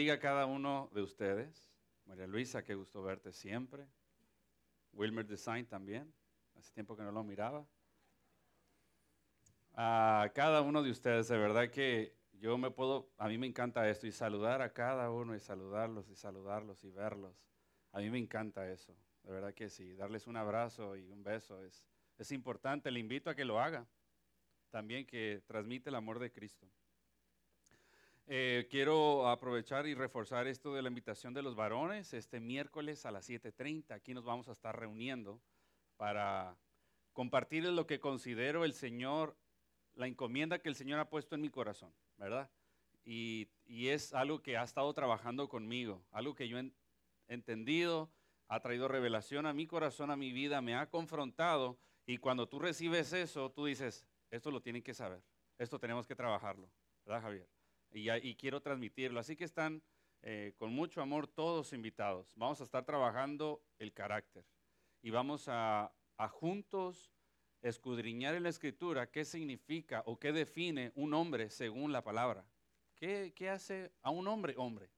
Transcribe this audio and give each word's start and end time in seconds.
bendiga 0.00 0.14
a 0.14 0.18
cada 0.18 0.46
uno 0.46 0.88
de 0.94 1.02
ustedes. 1.02 1.70
María 2.06 2.26
Luisa, 2.26 2.64
qué 2.64 2.74
gusto 2.74 3.02
verte 3.02 3.34
siempre. 3.34 3.86
Wilmer 4.94 5.26
Design 5.26 5.66
también. 5.66 6.10
Hace 6.54 6.72
tiempo 6.72 6.96
que 6.96 7.02
no 7.02 7.12
lo 7.12 7.22
miraba. 7.22 7.66
A 9.74 10.30
cada 10.34 10.62
uno 10.62 10.82
de 10.82 10.90
ustedes, 10.90 11.28
de 11.28 11.36
verdad 11.36 11.68
que 11.68 12.16
yo 12.32 12.56
me 12.56 12.70
puedo, 12.70 13.10
a 13.18 13.28
mí 13.28 13.36
me 13.36 13.46
encanta 13.46 13.86
esto, 13.90 14.06
y 14.06 14.12
saludar 14.12 14.62
a 14.62 14.72
cada 14.72 15.10
uno, 15.10 15.34
y 15.34 15.38
saludarlos, 15.38 16.08
y 16.08 16.14
saludarlos, 16.14 16.82
y 16.82 16.90
verlos. 16.90 17.36
A 17.92 17.98
mí 17.98 18.08
me 18.08 18.16
encanta 18.16 18.70
eso, 18.70 18.96
de 19.22 19.32
verdad 19.32 19.52
que 19.52 19.68
sí. 19.68 19.92
Darles 19.96 20.26
un 20.26 20.38
abrazo 20.38 20.96
y 20.96 21.10
un 21.10 21.22
beso 21.22 21.62
es, 21.62 21.84
es 22.16 22.32
importante. 22.32 22.90
Le 22.90 23.00
invito 23.00 23.28
a 23.28 23.34
que 23.34 23.44
lo 23.44 23.60
haga. 23.60 23.86
También 24.70 25.04
que 25.04 25.42
transmite 25.46 25.90
el 25.90 25.96
amor 25.96 26.20
de 26.20 26.32
Cristo. 26.32 26.66
Eh, 28.32 28.68
quiero 28.70 29.28
aprovechar 29.28 29.88
y 29.88 29.94
reforzar 29.94 30.46
esto 30.46 30.72
de 30.72 30.82
la 30.82 30.88
invitación 30.88 31.34
de 31.34 31.42
los 31.42 31.56
varones. 31.56 32.14
Este 32.14 32.38
miércoles 32.38 33.04
a 33.04 33.10
las 33.10 33.28
7.30 33.28 33.90
aquí 33.90 34.14
nos 34.14 34.24
vamos 34.24 34.46
a 34.48 34.52
estar 34.52 34.78
reuniendo 34.78 35.42
para 35.96 36.56
compartir 37.12 37.64
lo 37.64 37.88
que 37.88 37.98
considero 37.98 38.64
el 38.64 38.72
Señor, 38.72 39.36
la 39.94 40.06
encomienda 40.06 40.60
que 40.60 40.68
el 40.68 40.76
Señor 40.76 41.00
ha 41.00 41.10
puesto 41.10 41.34
en 41.34 41.40
mi 41.40 41.50
corazón, 41.50 41.92
¿verdad? 42.18 42.48
Y, 43.04 43.48
es 43.66 44.14
algo 44.14 44.40
que 44.40 44.56
ha 44.56 44.62
estado 44.62 44.94
trabajando 44.94 45.48
conmigo, 45.48 46.04
algo 46.12 46.36
que 46.36 46.46
yo 46.46 46.56
he 46.56 46.70
entendido, 47.26 48.12
ha 48.46 48.60
traído 48.60 48.86
revelación 48.86 49.44
a 49.44 49.52
mi 49.52 49.66
corazón, 49.66 50.12
a 50.12 50.16
mi 50.16 50.30
vida, 50.30 50.60
me 50.60 50.76
ha 50.76 50.88
confrontado. 50.88 51.80
Y 52.06 52.18
cuando 52.18 52.48
tú 52.48 52.60
recibes 52.60 53.12
eso, 53.12 53.50
tú 53.50 53.64
dices, 53.64 54.06
esto 54.30 54.52
lo 54.52 54.62
tienen 54.62 54.84
que 54.84 54.94
saber, 54.94 55.20
esto 55.58 55.80
tenemos 55.80 56.06
que 56.06 56.14
trabajarlo, 56.14 56.70
¿verdad, 57.04 57.22
Javier? 57.22 57.59
Y, 57.92 58.34
quiero 58.36 58.60
transmitirlo. 58.60 59.20
Así 59.20 59.36
que 59.36 59.44
están 59.44 59.82
eh, 60.22 60.54
con 60.56 60.72
mucho 60.72 61.00
amor 61.00 61.26
todos 61.26 61.72
invitados. 61.72 62.32
Vamos 62.36 62.60
a 62.60 62.64
estar 62.64 62.84
trabajando 62.84 63.62
el 63.78 63.92
carácter 63.92 64.44
y 65.02 65.10
vamos 65.10 65.46
a, 65.48 65.92
juntos 66.32 67.10
escudriñar 67.62 68.34
en 68.34 68.42
la 68.42 68.50
escritura 68.50 69.10
qué 69.10 69.24
significa 69.24 70.02
o 70.04 70.18
qué 70.18 70.32
define 70.32 70.92
un 70.94 71.14
hombre 71.14 71.48
según 71.48 71.92
la 71.92 72.04
palabra. 72.04 72.44
¿Qué, 72.94 73.32
¿Qué, 73.34 73.48
hace 73.48 73.90
a 74.02 74.10
un 74.10 74.28
hombre 74.28 74.54
hombre? 74.58 74.90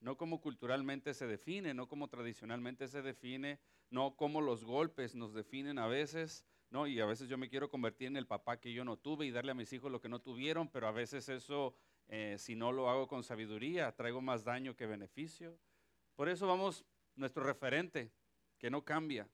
No 0.00 0.16
como 0.16 0.40
culturalmente 0.40 1.14
se 1.14 1.28
define, 1.28 1.72
no 1.72 1.88
como 1.88 2.08
tradicionalmente 2.08 2.88
se 2.88 3.02
define, 3.02 3.60
no 3.90 4.16
como 4.16 4.40
los 4.40 4.64
golpes 4.64 5.14
nos 5.14 5.34
definen 5.34 5.78
a 5.78 5.86
veces, 5.86 6.44
¿no? 6.70 6.86
Y 6.86 7.00
a 7.00 7.06
veces 7.06 7.28
yo 7.28 7.38
me 7.38 7.48
quiero 7.48 7.68
convertir 7.68 8.08
en 8.08 8.16
el 8.16 8.26
papá 8.26 8.60
que 8.60 8.72
yo 8.72 8.84
no 8.84 8.96
tuve 8.96 9.26
y 9.26 9.30
darle 9.30 9.52
a 9.52 9.54
mis 9.54 9.72
hijos 9.72 9.90
lo 9.90 10.00
que 10.00 10.08
no 10.08 10.20
tuvieron, 10.20 10.68
pero 10.68 10.86
a 10.86 10.92
veces 10.92 11.28
eso, 11.28 11.74
eh, 12.08 12.36
si 12.38 12.54
no 12.54 12.72
lo 12.72 12.90
hago 12.90 13.08
con 13.08 13.22
sabiduría, 13.22 13.94
traigo 13.94 14.20
más 14.20 14.44
daño 14.44 14.76
que 14.76 14.86
beneficio. 14.86 15.58
Por 16.14 16.28
eso 16.28 16.46
vamos, 16.46 16.84
nuestro 17.16 17.44
referente, 17.44 18.10
que 18.58 18.70
no 18.70 18.84
cambia 18.84 19.28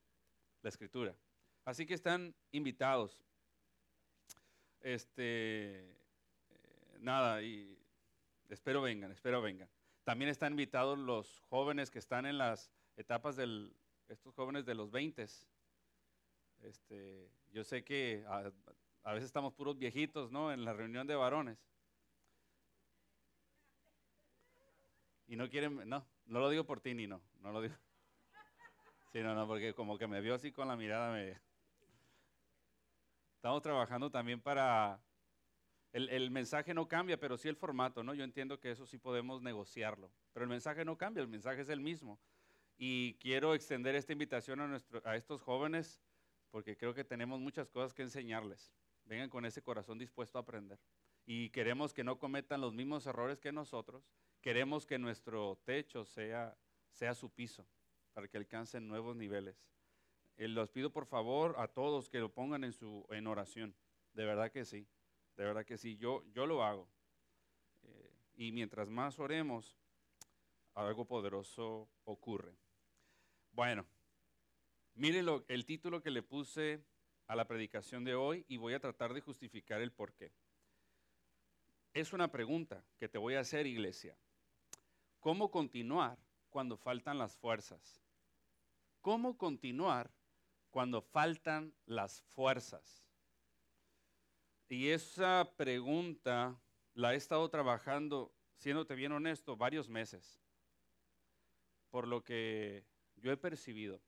la 0.62 0.68
escritura. 0.68 1.16
Así 1.64 1.86
que 1.86 1.94
están 1.94 2.34
invitados. 2.52 3.24
Este, 4.80 5.90
eh, 5.90 6.98
nada, 7.00 7.42
y 7.42 7.78
espero 8.50 8.82
vengan, 8.82 9.10
espero 9.10 9.40
vengan. 9.40 9.68
También 10.04 10.30
están 10.30 10.52
invitados 10.52 10.98
los 10.98 11.40
jóvenes 11.48 11.90
que 11.90 11.98
están 11.98 12.26
en 12.26 12.36
las 12.36 12.70
etapas 12.96 13.34
del, 13.36 13.74
estos 14.08 14.34
jóvenes 14.34 14.66
de 14.66 14.74
los 14.74 14.90
20 14.90 15.26
este, 16.64 17.30
yo 17.52 17.62
sé 17.64 17.84
que 17.84 18.24
a, 18.26 19.12
veces 19.12 19.26
estamos 19.26 19.52
puros 19.54 19.78
viejitos, 19.78 20.30
¿no? 20.30 20.52
En 20.52 20.64
la 20.64 20.72
reunión 20.72 21.06
de 21.06 21.14
varones. 21.14 21.58
Y 25.26 25.36
no 25.36 25.48
quieren, 25.48 25.88
no, 25.88 26.06
no 26.26 26.40
lo 26.40 26.50
digo 26.50 26.64
por 26.64 26.80
ti 26.80 26.94
ni 26.94 27.06
no, 27.06 27.20
no 27.40 27.52
lo 27.52 27.62
digo. 27.62 27.74
Sí, 29.12 29.20
no, 29.20 29.32
no, 29.32 29.46
porque 29.46 29.74
como 29.74 29.96
que 29.96 30.08
me 30.08 30.20
vio 30.20 30.34
así 30.34 30.50
con 30.50 30.66
la 30.66 30.76
mirada, 30.76 31.12
me... 31.12 31.40
Estamos 33.36 33.62
trabajando 33.62 34.10
también 34.10 34.40
para... 34.40 35.00
El, 35.92 36.08
el 36.08 36.32
mensaje 36.32 36.74
no 36.74 36.88
cambia, 36.88 37.16
pero 37.20 37.36
sí 37.36 37.48
el 37.48 37.54
formato, 37.54 38.02
¿no? 38.02 38.14
Yo 38.14 38.24
entiendo 38.24 38.58
que 38.58 38.72
eso 38.72 38.86
sí 38.86 38.98
podemos 38.98 39.40
negociarlo, 39.40 40.10
pero 40.32 40.42
el 40.42 40.50
mensaje 40.50 40.84
no 40.84 40.98
cambia, 40.98 41.20
el 41.20 41.28
mensaje 41.28 41.60
es 41.60 41.68
el 41.68 41.78
mismo. 41.78 42.18
Y 42.76 43.14
quiero 43.14 43.54
extender 43.54 43.94
esta 43.94 44.12
invitación 44.12 44.60
a, 44.60 44.66
nuestro, 44.66 45.00
a 45.04 45.14
estos 45.14 45.40
jóvenes 45.40 46.02
porque 46.54 46.76
creo 46.76 46.94
que 46.94 47.02
tenemos 47.02 47.40
muchas 47.40 47.68
cosas 47.68 47.92
que 47.92 48.02
enseñarles. 48.02 48.72
Vengan 49.06 49.28
con 49.28 49.44
ese 49.44 49.60
corazón 49.60 49.98
dispuesto 49.98 50.38
a 50.38 50.42
aprender. 50.42 50.78
Y 51.26 51.50
queremos 51.50 51.92
que 51.92 52.04
no 52.04 52.16
cometan 52.16 52.60
los 52.60 52.72
mismos 52.72 53.04
errores 53.06 53.40
que 53.40 53.50
nosotros. 53.50 54.08
Queremos 54.40 54.86
que 54.86 54.96
nuestro 54.96 55.58
techo 55.64 56.04
sea, 56.04 56.56
sea 56.92 57.12
su 57.16 57.28
piso, 57.28 57.66
para 58.12 58.28
que 58.28 58.36
alcancen 58.36 58.86
nuevos 58.86 59.16
niveles. 59.16 59.56
Eh, 60.36 60.46
los 60.46 60.70
pido 60.70 60.92
por 60.92 61.06
favor 61.06 61.56
a 61.58 61.66
todos 61.66 62.08
que 62.08 62.20
lo 62.20 62.32
pongan 62.32 62.62
en, 62.62 62.72
su, 62.72 63.04
en 63.10 63.26
oración. 63.26 63.74
De 64.12 64.24
verdad 64.24 64.52
que 64.52 64.64
sí. 64.64 64.86
De 65.36 65.42
verdad 65.42 65.66
que 65.66 65.76
sí. 65.76 65.96
Yo, 65.96 66.22
yo 66.34 66.46
lo 66.46 66.62
hago. 66.62 66.88
Eh, 67.82 68.12
y 68.36 68.52
mientras 68.52 68.88
más 68.88 69.18
oremos, 69.18 69.76
algo 70.74 71.04
poderoso 71.04 71.88
ocurre. 72.04 72.54
Bueno, 73.50 73.84
Miren 74.94 75.26
el 75.48 75.66
título 75.66 76.00
que 76.00 76.10
le 76.10 76.22
puse 76.22 76.84
a 77.26 77.34
la 77.34 77.48
predicación 77.48 78.04
de 78.04 78.14
hoy 78.14 78.44
y 78.48 78.58
voy 78.58 78.74
a 78.74 78.80
tratar 78.80 79.12
de 79.12 79.20
justificar 79.20 79.80
el 79.80 79.90
por 79.90 80.14
qué. 80.14 80.32
Es 81.92 82.12
una 82.12 82.30
pregunta 82.30 82.84
que 82.98 83.08
te 83.08 83.18
voy 83.18 83.34
a 83.34 83.40
hacer, 83.40 83.66
iglesia. 83.66 84.16
¿Cómo 85.18 85.50
continuar 85.50 86.18
cuando 86.48 86.76
faltan 86.76 87.18
las 87.18 87.36
fuerzas? 87.36 88.00
¿Cómo 89.00 89.36
continuar 89.36 90.12
cuando 90.70 91.02
faltan 91.02 91.74
las 91.86 92.22
fuerzas? 92.34 93.04
Y 94.68 94.90
esa 94.90 95.50
pregunta 95.56 96.60
la 96.94 97.14
he 97.14 97.16
estado 97.16 97.48
trabajando, 97.50 98.32
siéndote 98.54 98.94
bien 98.94 99.12
honesto, 99.12 99.56
varios 99.56 99.88
meses, 99.88 100.40
por 101.90 102.06
lo 102.06 102.22
que 102.22 102.84
yo 103.16 103.32
he 103.32 103.36
percibido 103.36 104.00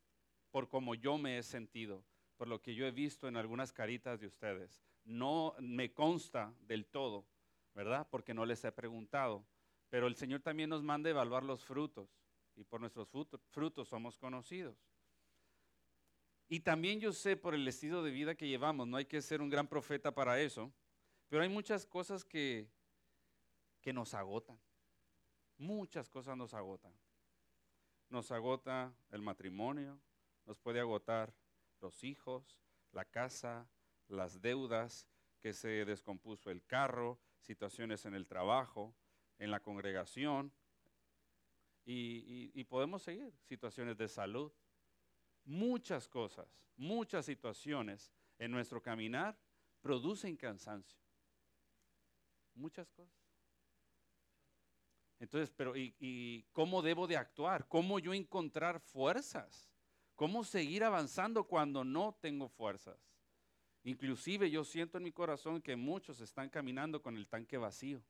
por 0.56 0.70
cómo 0.70 0.94
yo 0.94 1.18
me 1.18 1.36
he 1.36 1.42
sentido, 1.42 2.02
por 2.38 2.48
lo 2.48 2.62
que 2.62 2.74
yo 2.74 2.86
he 2.86 2.90
visto 2.90 3.28
en 3.28 3.36
algunas 3.36 3.74
caritas 3.74 4.20
de 4.20 4.26
ustedes. 4.26 4.82
No 5.04 5.54
me 5.58 5.92
consta 5.92 6.50
del 6.62 6.86
todo, 6.86 7.26
¿verdad? 7.74 8.08
Porque 8.10 8.32
no 8.32 8.46
les 8.46 8.64
he 8.64 8.72
preguntado. 8.72 9.44
Pero 9.90 10.06
el 10.06 10.16
Señor 10.16 10.40
también 10.40 10.70
nos 10.70 10.82
manda 10.82 11.10
evaluar 11.10 11.42
los 11.42 11.62
frutos 11.62 12.08
y 12.54 12.64
por 12.64 12.80
nuestros 12.80 13.06
frutos 13.50 13.88
somos 13.88 14.16
conocidos. 14.16 14.78
Y 16.48 16.60
también 16.60 17.00
yo 17.00 17.12
sé 17.12 17.36
por 17.36 17.54
el 17.54 17.68
estilo 17.68 18.02
de 18.02 18.10
vida 18.10 18.34
que 18.34 18.48
llevamos, 18.48 18.88
no 18.88 18.96
hay 18.96 19.04
que 19.04 19.20
ser 19.20 19.42
un 19.42 19.50
gran 19.50 19.68
profeta 19.68 20.14
para 20.14 20.40
eso, 20.40 20.72
pero 21.28 21.42
hay 21.42 21.50
muchas 21.50 21.84
cosas 21.84 22.24
que, 22.24 22.66
que 23.82 23.92
nos 23.92 24.14
agotan. 24.14 24.58
Muchas 25.58 26.08
cosas 26.08 26.34
nos 26.34 26.54
agotan. 26.54 26.94
Nos 28.08 28.30
agota 28.32 28.96
el 29.10 29.20
matrimonio, 29.20 30.00
nos 30.46 30.58
puede 30.58 30.80
agotar 30.80 31.34
los 31.80 32.04
hijos, 32.04 32.58
la 32.92 33.04
casa, 33.04 33.68
las 34.08 34.40
deudas, 34.40 35.08
que 35.40 35.52
se 35.52 35.84
descompuso 35.84 36.50
el 36.50 36.64
carro, 36.64 37.20
situaciones 37.40 38.06
en 38.06 38.14
el 38.14 38.26
trabajo, 38.26 38.94
en 39.38 39.50
la 39.50 39.60
congregación, 39.60 40.52
y, 41.88 42.64
podemos 42.64 43.02
seguir, 43.02 43.32
situaciones 43.44 43.96
de 43.96 44.08
salud, 44.08 44.50
muchas 45.44 46.08
cosas, 46.08 46.48
muchas 46.76 47.24
situaciones 47.24 48.12
en 48.38 48.50
nuestro 48.50 48.82
caminar 48.82 49.38
producen 49.80 50.36
cansancio. 50.36 50.98
Muchas 52.54 52.90
cosas. 52.90 53.14
Entonces, 55.20 55.52
pero 55.56 55.76
¿y, 55.76 55.94
¿y, 56.00 56.42
cómo 56.52 56.82
debo 56.82 57.06
de 57.06 57.16
actuar? 57.16 57.68
¿Cómo 57.68 58.00
yo 58.00 58.12
encontrar 58.12 58.80
fuerzas? 58.80 59.70
¿Cómo 60.16 60.44
seguir 60.44 60.82
avanzando 60.82 61.44
cuando 61.44 61.84
no 61.84 62.16
tengo 62.20 62.48
fuerzas? 62.48 62.98
Inclusive 63.84 64.50
yo 64.50 64.64
siento 64.64 64.96
en 64.96 65.04
mi 65.04 65.12
corazón 65.12 65.60
que 65.60 65.76
muchos 65.76 66.20
están 66.20 66.48
caminando 66.48 67.02
con 67.02 67.16
el 67.18 67.28
tanque 67.28 67.58
vacío. 67.58 68.02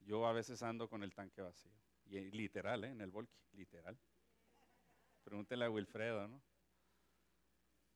Yo 0.00 0.26
a 0.26 0.32
veces 0.32 0.62
ando 0.62 0.88
con 0.88 1.02
el 1.02 1.14
tanque 1.14 1.42
vacío. 1.42 1.70
Y 2.06 2.18
literal, 2.30 2.82
¿eh? 2.84 2.88
en 2.88 3.02
el 3.02 3.10
volky, 3.10 3.38
literal. 3.52 3.96
Pregúntele 5.22 5.66
a 5.66 5.70
Wilfredo, 5.70 6.26
¿no? 6.26 6.42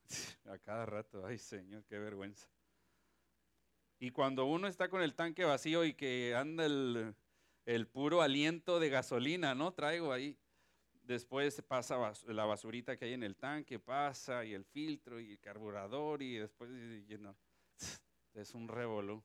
A 0.52 0.58
cada 0.58 0.84
rato, 0.84 1.24
ay 1.24 1.38
Señor, 1.38 1.84
qué 1.86 1.98
vergüenza. 1.98 2.46
Y 3.98 4.10
cuando 4.10 4.44
uno 4.44 4.68
está 4.68 4.90
con 4.90 5.00
el 5.00 5.14
tanque 5.14 5.44
vacío 5.44 5.84
y 5.84 5.94
que 5.94 6.34
anda 6.36 6.66
el, 6.66 7.16
el 7.64 7.86
puro 7.86 8.20
aliento 8.20 8.78
de 8.78 8.90
gasolina, 8.90 9.54
¿no? 9.54 9.72
Traigo 9.72 10.12
ahí 10.12 10.38
después 11.04 11.62
pasa 11.62 12.12
la 12.26 12.44
basurita 12.44 12.96
que 12.96 13.04
hay 13.04 13.12
en 13.12 13.22
el 13.22 13.36
tanque, 13.36 13.78
pasa 13.78 14.44
y 14.44 14.54
el 14.54 14.64
filtro 14.64 15.20
y 15.20 15.32
el 15.32 15.38
carburador 15.38 16.22
y 16.22 16.36
después 16.36 16.70
es 18.34 18.54
un 18.54 18.68
revolú. 18.68 19.22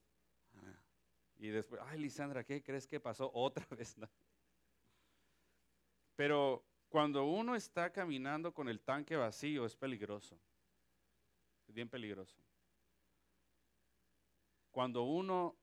Y 1.38 1.48
después, 1.48 1.82
ay, 1.86 2.00
Lisandra, 2.00 2.44
¿qué 2.44 2.62
crees 2.62 2.86
que 2.86 3.00
pasó 3.00 3.32
otra 3.34 3.66
vez? 3.76 3.96
Pero 6.16 6.66
cuando 6.90 7.24
uno 7.26 7.56
está 7.56 7.92
caminando 7.92 8.54
con 8.54 8.68
el 8.68 8.82
tanque 8.82 9.16
vacío 9.16 9.66
es 9.66 9.76
peligroso. 9.76 10.38
Es 11.68 11.74
bien 11.74 11.88
peligroso. 11.88 12.38
Cuando 14.72 15.04
uno 15.04 15.56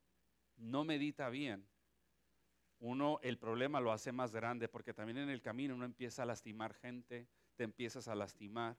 no 0.57 0.85
medita 0.85 1.29
bien, 1.29 1.67
uno 2.79 3.19
el 3.23 3.39
problema 3.39 3.81
lo 3.81 3.93
hace 3.93 4.13
más 4.13 4.33
grande 4.33 4.69
porque 4.69 4.93
también 4.93 5.19
en 5.19 5.31
el 5.31 5.43
camino 5.43 5.75
uno 5.75 5.85
empieza 5.85 6.23
a 6.23 6.27
lastimar 6.27 6.75
gente, 6.75 7.29
te 7.57 7.65
empiezas 7.65 8.09
a 8.09 8.15
lastimar. 8.15 8.77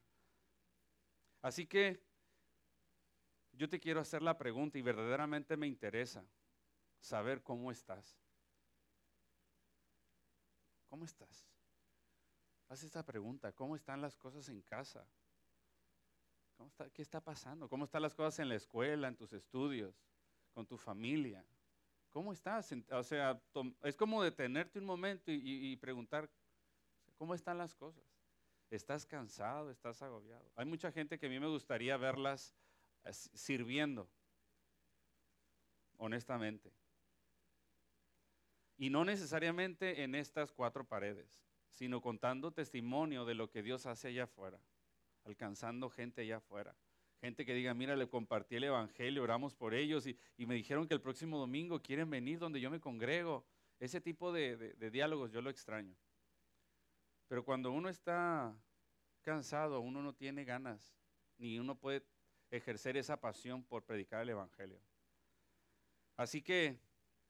Así 1.41 1.65
que 1.65 2.03
yo 3.53 3.67
te 3.67 3.79
quiero 3.79 3.99
hacer 3.99 4.21
la 4.21 4.37
pregunta 4.37 4.77
y 4.77 4.81
verdaderamente 4.81 5.57
me 5.57 5.67
interesa 5.67 6.25
saber 6.99 7.41
cómo 7.41 7.71
estás. 7.71 8.19
¿Cómo 10.87 11.05
estás? 11.05 11.47
Haz 12.69 12.83
esta 12.83 13.03
pregunta, 13.03 13.51
¿cómo 13.53 13.75
están 13.75 14.01
las 14.01 14.15
cosas 14.15 14.47
en 14.49 14.61
casa? 14.61 15.07
¿Qué 16.93 17.01
está 17.01 17.21
pasando? 17.21 17.69
¿Cómo 17.69 17.85
están 17.85 18.01
las 18.01 18.15
cosas 18.15 18.39
en 18.39 18.49
la 18.49 18.55
escuela, 18.55 19.07
en 19.07 19.15
tus 19.15 19.33
estudios, 19.33 19.95
con 20.53 20.65
tu 20.65 20.77
familia? 20.77 21.45
¿Cómo 22.17 22.33
estás? 22.33 22.73
O 22.93 23.03
sea, 23.03 23.39
es 23.83 23.95
como 23.95 24.23
detenerte 24.23 24.79
un 24.79 24.85
momento 24.85 25.31
y, 25.31 25.75
preguntar, 25.75 26.27
¿cómo 27.15 27.35
están 27.35 27.59
las 27.59 27.75
cosas? 27.75 28.03
¿Estás 28.71 29.05
cansado? 29.05 29.69
¿Estás 29.69 30.01
agobiado? 30.01 30.51
Hay 30.55 30.65
mucha 30.65 30.91
gente 30.91 31.19
que 31.19 31.27
a 31.27 31.29
mí 31.29 31.39
me 31.39 31.45
gustaría 31.45 31.95
verlas 31.95 32.55
eh, 33.03 33.13
sirviendo, 33.13 34.09
honestamente. 35.97 36.73
Y 38.77 38.89
no 38.89 39.05
necesariamente 39.05 40.01
en 40.01 40.15
estas 40.15 40.51
cuatro 40.51 40.85
paredes, 40.85 41.39
sino 41.69 42.01
contando 42.01 42.51
testimonio 42.51 43.25
de 43.25 43.35
lo 43.35 43.51
que 43.51 43.61
Dios 43.61 43.85
hace 43.85 44.07
allá 44.07 44.23
afuera, 44.23 44.59
alcanzando 45.23 45.87
gente 45.91 46.23
allá 46.23 46.37
afuera. 46.37 46.75
Gente 47.21 47.45
que 47.45 47.53
diga, 47.53 47.73
mira, 47.73 47.95
le 47.95 48.07
compartí 48.07 48.57
el 48.57 48.65
Evangelio, 48.65 49.23
oramos 49.23 49.55
por 49.55 49.73
ellos 49.73 50.05
y, 50.05 50.17
me 50.37 50.53
dijeron 50.53 50.87
que 50.87 50.93
el 50.93 51.01
próximo 51.01 51.39
domingo 51.39 51.81
quieren 51.81 52.09
venir 52.09 52.37
donde 52.37 52.61
yo 52.61 52.69
me 52.69 52.79
congrego. 52.79 53.45
Ese 53.79 54.01
tipo 54.01 54.31
de, 54.31 54.75
diálogos 54.91 55.31
yo 55.31 55.41
lo 55.41 55.49
extraño. 55.49 55.95
Pero 57.27 57.43
cuando 57.43 57.71
uno 57.71 57.89
está 57.89 58.55
cansado, 59.21 59.79
uno 59.79 60.01
no 60.01 60.13
tiene 60.13 60.45
ganas, 60.45 60.95
ni 61.37 61.59
uno 61.59 61.75
puede 61.75 62.03
ejercer 62.51 62.97
esa 62.97 63.19
pasión 63.19 63.63
por 63.63 63.83
predicar 63.83 64.21
el 64.21 64.29
Evangelio. 64.29 64.79
Así 66.15 66.41
que, 66.41 66.79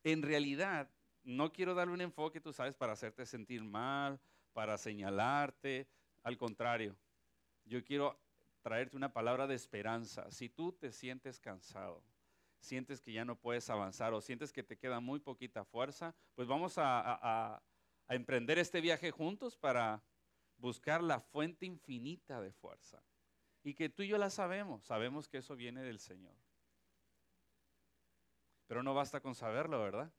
en 0.03 0.21
realidad, 0.21 0.89
no 1.23 1.51
quiero 1.51 1.73
darle 1.73 1.93
un 1.93 2.01
enfoque, 2.01 2.41
tú 2.41 2.53
sabes, 2.53 2.75
para 2.75 2.93
hacerte 2.93 3.25
sentir 3.25 3.63
mal, 3.63 4.19
para 4.53 4.77
señalarte. 4.77 5.87
Al 6.23 6.37
contrario, 6.37 6.95
yo 7.65 7.83
quiero 7.83 8.19
traerte 8.61 8.95
una 8.95 9.13
palabra 9.13 9.47
de 9.47 9.55
esperanza. 9.55 10.29
Si 10.31 10.49
tú 10.49 10.71
te 10.73 10.91
sientes 10.91 11.39
cansado, 11.39 12.03
sientes 12.59 13.01
que 13.01 13.13
ya 13.13 13.25
no 13.25 13.39
puedes 13.39 13.69
avanzar 13.69 14.13
o 14.13 14.21
sientes 14.21 14.51
que 14.51 14.63
te 14.63 14.77
queda 14.77 14.99
muy 14.99 15.19
poquita 15.19 15.63
fuerza, 15.63 16.15
pues 16.35 16.47
vamos 16.47 16.75
a, 16.77 17.61
emprender 18.09 18.57
este 18.57 18.79
viaje 18.79 19.11
juntos 19.11 19.57
para 19.57 20.01
buscar 20.57 21.03
la 21.03 21.19
fuente 21.19 21.65
infinita 21.65 22.41
de 22.41 22.51
fuerza. 22.53 23.03
Y 23.63 23.73
que 23.73 23.89
tú 23.89 24.03
y 24.03 24.07
yo 24.07 24.17
la 24.17 24.29
sabemos, 24.29 24.85
sabemos 24.85 25.27
que 25.27 25.39
eso 25.39 25.57
viene 25.57 25.81
del 25.81 25.99
Señor. 25.99 26.35
Pero 28.65 28.83
no 28.83 28.93
basta 28.93 29.19
con 29.19 29.35
saberlo, 29.35 29.81
¿verdad? 29.81 30.11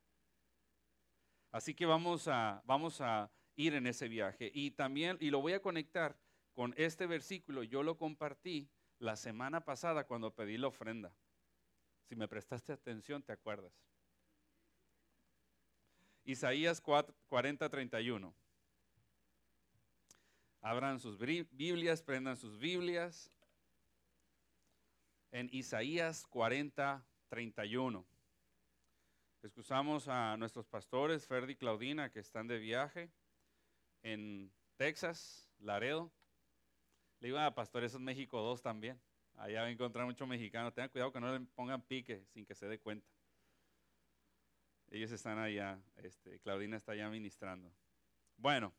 Así 1.50 1.75
que 1.75 1.87
vamos 1.87 2.29
a, 2.29 2.62
vamos 2.67 3.00
a 3.00 3.31
ir 3.56 3.75
en 3.75 3.87
ese 3.87 4.08
viaje. 4.08 4.50
Y 4.52 4.73
también, 4.73 5.17
y 5.19 5.31
lo 5.31 5.41
voy 5.41 5.55
a 5.55 5.62
conectar 5.62 6.19
con 6.58 6.75
este 6.76 7.06
versículo 7.06 7.62
yo 7.62 7.84
lo 7.84 7.96
compartí 7.96 8.69
la 8.99 9.14
semana 9.14 9.64
pasada 9.64 10.08
cuando 10.08 10.34
pedí 10.34 10.58
la 10.58 10.66
ofrenda. 10.66 11.14
Si 12.08 12.16
me 12.16 12.26
prestaste 12.26 12.72
atención, 12.72 13.22
te 13.22 13.31
acuerdas. 13.31 13.72
Isaías 16.25 16.81
40, 16.81 17.69
31. 17.69 18.34
Abran 20.60 20.99
sus 20.99 21.16
Biblias, 21.16 22.02
prendan 22.02 22.37
sus 22.37 22.58
Biblias. 22.58 23.31
En 25.31 25.49
Isaías 25.52 26.26
40, 26.26 27.06
31. 27.28 28.05
Excusamos 29.44 30.08
a 30.08 30.37
nuestros 30.37 30.66
pastores, 30.66 31.25
Ferdi 31.25 31.52
y 31.52 31.56
Claudina, 31.56 32.10
que 32.10 32.19
están 32.19 32.49
de 32.49 32.58
viaje 32.58 33.12
en 34.02 34.52
Texas, 34.76 35.49
Laredo. 35.60 36.10
Le 37.20 37.29
iba 37.29 37.44
a 37.44 37.55
Pastores 37.55 37.94
en 37.94 38.05
México 38.05 38.41
2 38.41 38.62
también. 38.62 39.00
Allá 39.37 39.62
va 39.62 39.67
a 39.67 39.70
encontrar 39.70 40.05
muchos 40.05 40.26
mexicanos. 40.26 40.75
Tengan 40.75 40.91
cuidado 40.91 41.12
que 41.12 41.20
no 41.20 41.32
le 41.32 41.41
pongan 41.55 41.82
pique 41.82 42.25
sin 42.26 42.44
que 42.44 42.55
se 42.55 42.67
dé 42.67 42.79
cuenta. 42.79 43.09
Ellos 44.91 45.12
están 45.12 45.38
allá, 45.38 45.79
este, 45.97 46.41
Claudina 46.41 46.76
está 46.76 46.93
allá 46.93 47.11
ministrando. 47.11 47.70
Bueno, 48.37 48.73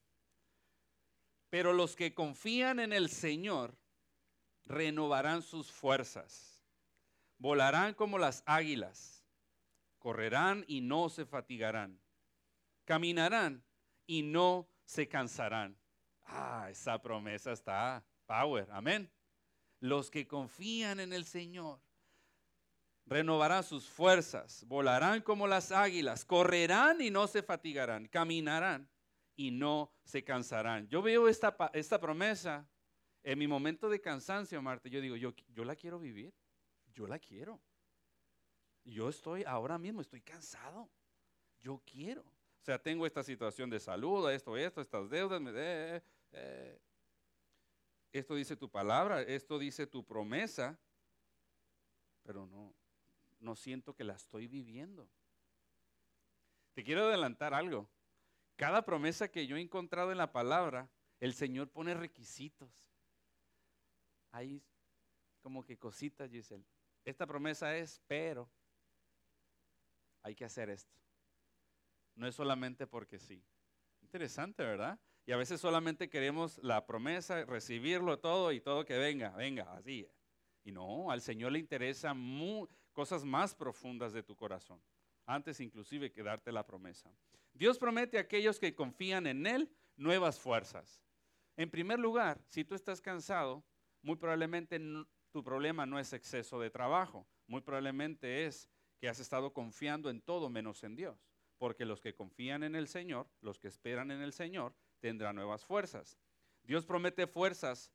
pero 1.49 1.73
los 1.73 1.95
que 1.95 2.13
confían 2.13 2.79
en 2.79 2.93
el 2.93 3.09
Señor 3.09 3.77
renovarán 4.65 5.41
sus 5.41 5.71
fuerzas, 5.71 6.63
volarán 7.37 7.93
como 7.93 8.17
las 8.17 8.43
águilas, 8.45 9.23
correrán 9.99 10.65
y 10.67 10.81
no 10.81 11.09
se 11.09 11.25
fatigarán, 11.25 11.99
caminarán 12.85 13.63
y 14.07 14.23
no 14.23 14.67
se 14.85 15.07
cansarán. 15.07 15.77
Ah, 16.25 16.67
esa 16.71 17.01
promesa 17.01 17.51
está 17.51 18.03
Power, 18.29 18.67
amén. 18.69 19.11
Los 19.79 20.11
que 20.11 20.27
confían 20.27 20.99
en 20.99 21.13
el 21.13 21.25
Señor 21.25 21.81
renovarán 23.07 23.63
sus 23.63 23.89
fuerzas, 23.89 24.63
volarán 24.67 25.23
como 25.23 25.47
las 25.47 25.71
águilas, 25.71 26.25
correrán 26.25 27.01
y 27.01 27.09
no 27.09 27.25
se 27.25 27.41
fatigarán, 27.41 28.07
caminarán 28.07 28.87
y 29.35 29.49
no 29.49 29.91
se 30.03 30.23
cansarán. 30.23 30.87
Yo 30.89 31.01
veo 31.01 31.27
esta, 31.27 31.57
esta 31.73 31.99
promesa 31.99 32.69
en 33.23 33.39
mi 33.39 33.47
momento 33.47 33.89
de 33.89 33.99
cansancio, 33.99 34.61
Marta. 34.61 34.89
Yo 34.89 35.01
digo, 35.01 35.15
yo, 35.15 35.33
yo 35.47 35.65
la 35.65 35.75
quiero 35.75 35.97
vivir, 35.97 36.31
yo 36.93 37.07
la 37.07 37.17
quiero. 37.17 37.59
Yo 38.83 39.09
estoy 39.09 39.43
ahora 39.43 39.79
mismo, 39.79 40.01
estoy 40.01 40.21
cansado. 40.21 40.87
Yo 41.57 41.81
quiero. 41.83 42.21
O 42.21 42.61
sea, 42.61 42.77
tengo 42.77 43.07
esta 43.07 43.23
situación 43.23 43.71
de 43.71 43.79
salud, 43.79 44.29
esto, 44.29 44.55
esto, 44.55 44.81
estas 44.81 45.09
deudas. 45.09 45.41
Me, 45.41 45.51
eh, 45.55 46.03
eh, 46.31 46.79
esto 48.11 48.35
dice 48.35 48.55
tu 48.55 48.69
palabra, 48.69 49.21
esto 49.21 49.59
dice 49.59 49.85
tu 49.85 50.05
promesa, 50.05 50.79
pero 52.23 52.45
no, 52.45 52.75
no 53.39 53.55
siento 53.55 53.95
que 53.95 54.03
la 54.03 54.13
estoy 54.13 54.47
viviendo. 54.47 55.09
Te 56.73 56.83
quiero 56.83 57.07
adelantar 57.07 57.53
algo. 57.53 57.89
Cada 58.55 58.83
promesa 58.83 59.29
que 59.29 59.47
yo 59.47 59.57
he 59.57 59.61
encontrado 59.61 60.11
en 60.11 60.17
la 60.17 60.31
palabra, 60.31 60.89
el 61.19 61.33
Señor 61.33 61.69
pone 61.69 61.93
requisitos. 61.93 62.71
Hay 64.31 64.63
como 65.41 65.63
que 65.63 65.77
cositas, 65.77 66.29
Giselle. 66.29 66.65
Esta 67.05 67.25
promesa 67.25 67.75
es, 67.77 68.01
pero 68.07 68.49
hay 70.21 70.35
que 70.35 70.45
hacer 70.45 70.69
esto. 70.69 70.93
No 72.15 72.27
es 72.27 72.35
solamente 72.35 72.85
porque 72.85 73.19
sí. 73.19 73.43
Interesante, 74.01 74.63
¿verdad? 74.63 74.99
Y 75.29 75.31
a 75.31 75.37
veces 75.37 75.61
solamente 75.61 76.09
queremos 76.09 76.57
la 76.63 76.87
promesa, 76.87 77.45
recibirlo 77.45 78.17
todo 78.17 78.51
y 78.51 78.61
todo 78.61 78.83
que 78.83 78.97
venga, 78.97 79.29
venga, 79.35 79.71
así. 79.73 80.09
Y 80.63 80.71
no, 80.71 81.11
al 81.11 81.21
Señor 81.21 81.51
le 81.51 81.59
interesa 81.59 82.15
cosas 82.93 83.23
más 83.23 83.53
profundas 83.53 84.11
de 84.11 84.23
tu 84.23 84.35
corazón, 84.35 84.81
antes 85.27 85.59
inclusive 85.59 86.11
que 86.11 86.23
darte 86.23 86.51
la 86.51 86.65
promesa. 86.65 87.13
Dios 87.53 87.77
promete 87.77 88.17
a 88.17 88.21
aquellos 88.21 88.59
que 88.59 88.73
confían 88.73 89.27
en 89.27 89.45
Él 89.45 89.71
nuevas 89.97 90.39
fuerzas. 90.39 90.99
En 91.57 91.69
primer 91.69 91.99
lugar, 91.99 92.41
si 92.47 92.65
tú 92.65 92.73
estás 92.73 92.99
cansado, 92.99 93.63
muy 94.01 94.15
probablemente 94.15 94.81
tu 95.29 95.43
problema 95.43 95.85
no 95.85 95.99
es 95.99 96.11
exceso 96.11 96.59
de 96.59 96.71
trabajo, 96.71 97.27
muy 97.45 97.61
probablemente 97.61 98.47
es 98.47 98.67
que 98.99 99.07
has 99.07 99.19
estado 99.19 99.53
confiando 99.53 100.09
en 100.09 100.21
todo 100.21 100.49
menos 100.49 100.83
en 100.83 100.95
Dios. 100.95 101.29
Porque 101.59 101.85
los 101.85 102.01
que 102.01 102.15
confían 102.15 102.63
en 102.63 102.73
el 102.73 102.87
Señor, 102.87 103.29
los 103.41 103.59
que 103.59 103.67
esperan 103.67 104.09
en 104.09 104.21
el 104.21 104.33
Señor, 104.33 104.73
tendrá 104.99 105.33
nuevas 105.33 105.65
fuerzas. 105.65 106.19
Dios 106.63 106.85
promete 106.85 107.27
fuerzas 107.27 107.91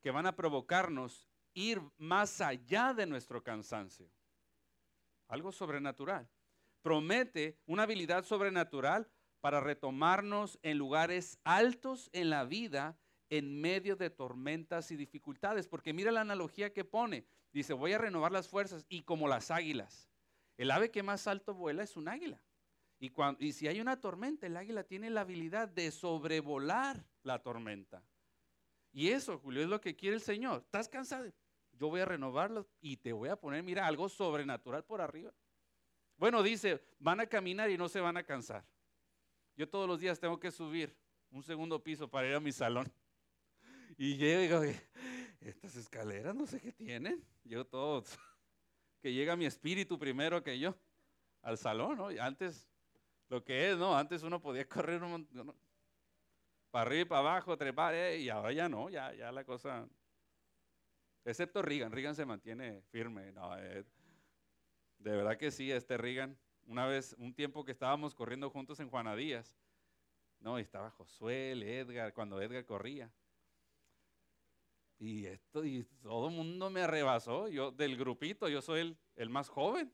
que 0.00 0.10
van 0.10 0.26
a 0.26 0.36
provocarnos 0.36 1.28
ir 1.54 1.80
más 1.98 2.40
allá 2.40 2.94
de 2.94 3.06
nuestro 3.06 3.42
cansancio. 3.42 4.10
Algo 5.28 5.52
sobrenatural. 5.52 6.28
Promete 6.82 7.58
una 7.66 7.84
habilidad 7.84 8.24
sobrenatural 8.24 9.08
para 9.40 9.60
retomarnos 9.60 10.58
en 10.62 10.78
lugares 10.78 11.38
altos 11.44 12.10
en 12.12 12.30
la 12.30 12.44
vida 12.44 12.98
en 13.30 13.60
medio 13.60 13.96
de 13.96 14.10
tormentas 14.10 14.90
y 14.90 14.96
dificultades. 14.96 15.68
Porque 15.68 15.92
mira 15.92 16.12
la 16.12 16.20
analogía 16.20 16.72
que 16.72 16.84
pone. 16.84 17.26
Dice, 17.52 17.72
voy 17.72 17.92
a 17.92 17.98
renovar 17.98 18.32
las 18.32 18.48
fuerzas 18.48 18.84
y 18.88 19.02
como 19.02 19.28
las 19.28 19.50
águilas. 19.50 20.08
El 20.56 20.70
ave 20.70 20.90
que 20.90 21.02
más 21.02 21.26
alto 21.26 21.54
vuela 21.54 21.82
es 21.82 21.96
un 21.96 22.08
águila. 22.08 22.40
Y, 23.02 23.10
cuando, 23.10 23.44
y 23.44 23.52
si 23.52 23.66
hay 23.66 23.80
una 23.80 23.98
tormenta, 23.98 24.46
el 24.46 24.56
águila 24.56 24.84
tiene 24.84 25.10
la 25.10 25.22
habilidad 25.22 25.66
de 25.66 25.90
sobrevolar 25.90 27.04
la 27.24 27.42
tormenta. 27.42 28.00
Y 28.92 29.08
eso, 29.08 29.40
Julio, 29.40 29.60
es 29.60 29.68
lo 29.68 29.80
que 29.80 29.96
quiere 29.96 30.14
el 30.14 30.22
Señor. 30.22 30.62
¿Estás 30.64 30.88
cansado? 30.88 31.28
Yo 31.72 31.88
voy 31.88 32.00
a 32.00 32.04
renovarlo 32.04 32.64
y 32.80 32.98
te 32.98 33.12
voy 33.12 33.28
a 33.28 33.34
poner, 33.34 33.64
mira, 33.64 33.88
algo 33.88 34.08
sobrenatural 34.08 34.84
por 34.84 35.00
arriba. 35.00 35.34
Bueno, 36.16 36.44
dice, 36.44 36.80
van 37.00 37.18
a 37.18 37.26
caminar 37.26 37.70
y 37.70 37.76
no 37.76 37.88
se 37.88 37.98
van 37.98 38.16
a 38.18 38.22
cansar. 38.22 38.64
Yo 39.56 39.68
todos 39.68 39.88
los 39.88 39.98
días 39.98 40.20
tengo 40.20 40.38
que 40.38 40.52
subir 40.52 40.96
un 41.32 41.42
segundo 41.42 41.82
piso 41.82 42.08
para 42.08 42.28
ir 42.28 42.34
a 42.36 42.40
mi 42.40 42.52
salón. 42.52 42.86
Y 43.98 44.16
llego, 44.16 44.62
estas 45.40 45.74
escaleras 45.74 46.36
no 46.36 46.46
sé 46.46 46.60
qué 46.60 46.70
tienen. 46.70 47.20
Yo 47.42 47.66
todo, 47.66 48.04
que 49.02 49.12
llega 49.12 49.34
mi 49.34 49.46
espíritu 49.46 49.98
primero 49.98 50.40
que 50.44 50.56
yo 50.56 50.76
al 51.40 51.58
salón, 51.58 51.96
¿no? 51.96 52.06
Antes, 52.20 52.68
lo 53.32 53.42
que 53.42 53.70
es, 53.70 53.78
¿no? 53.78 53.96
Antes 53.96 54.22
uno 54.24 54.42
podía 54.42 54.68
correr 54.68 55.02
un 55.02 55.26
para 56.70 56.82
arriba 56.82 57.02
y 57.02 57.04
para 57.06 57.20
abajo, 57.20 57.56
trepar, 57.56 57.94
eh, 57.94 58.18
y 58.18 58.28
ahora 58.28 58.52
ya 58.52 58.68
no, 58.68 58.90
ya, 58.90 59.14
ya 59.14 59.32
la 59.32 59.44
cosa. 59.44 59.88
Excepto 61.24 61.62
Reagan, 61.62 61.92
Reagan 61.92 62.14
se 62.14 62.26
mantiene 62.26 62.82
firme. 62.90 63.32
No, 63.32 63.56
eh, 63.58 63.84
de 64.98 65.10
verdad 65.10 65.38
que 65.38 65.50
sí, 65.50 65.70
este 65.72 65.96
Reagan. 65.96 66.38
Una 66.66 66.86
vez, 66.86 67.14
un 67.18 67.34
tiempo 67.34 67.64
que 67.64 67.72
estábamos 67.72 68.14
corriendo 68.14 68.50
juntos 68.50 68.80
en 68.80 68.90
Juana 68.90 69.16
Díaz, 69.16 69.54
no, 70.40 70.58
estaba 70.58 70.90
Josué, 70.90 71.52
Edgar, 71.52 72.12
cuando 72.12 72.40
Edgar 72.40 72.66
corría. 72.66 73.10
Y 74.98 75.24
esto, 75.24 75.64
y 75.64 75.84
todo 76.02 76.28
el 76.28 76.34
mundo 76.34 76.68
me 76.68 76.82
arrebasó, 76.82 77.48
yo 77.48 77.70
del 77.70 77.96
grupito, 77.96 78.48
yo 78.48 78.60
soy 78.60 78.80
el, 78.80 78.98
el 79.16 79.30
más 79.30 79.48
joven. 79.48 79.92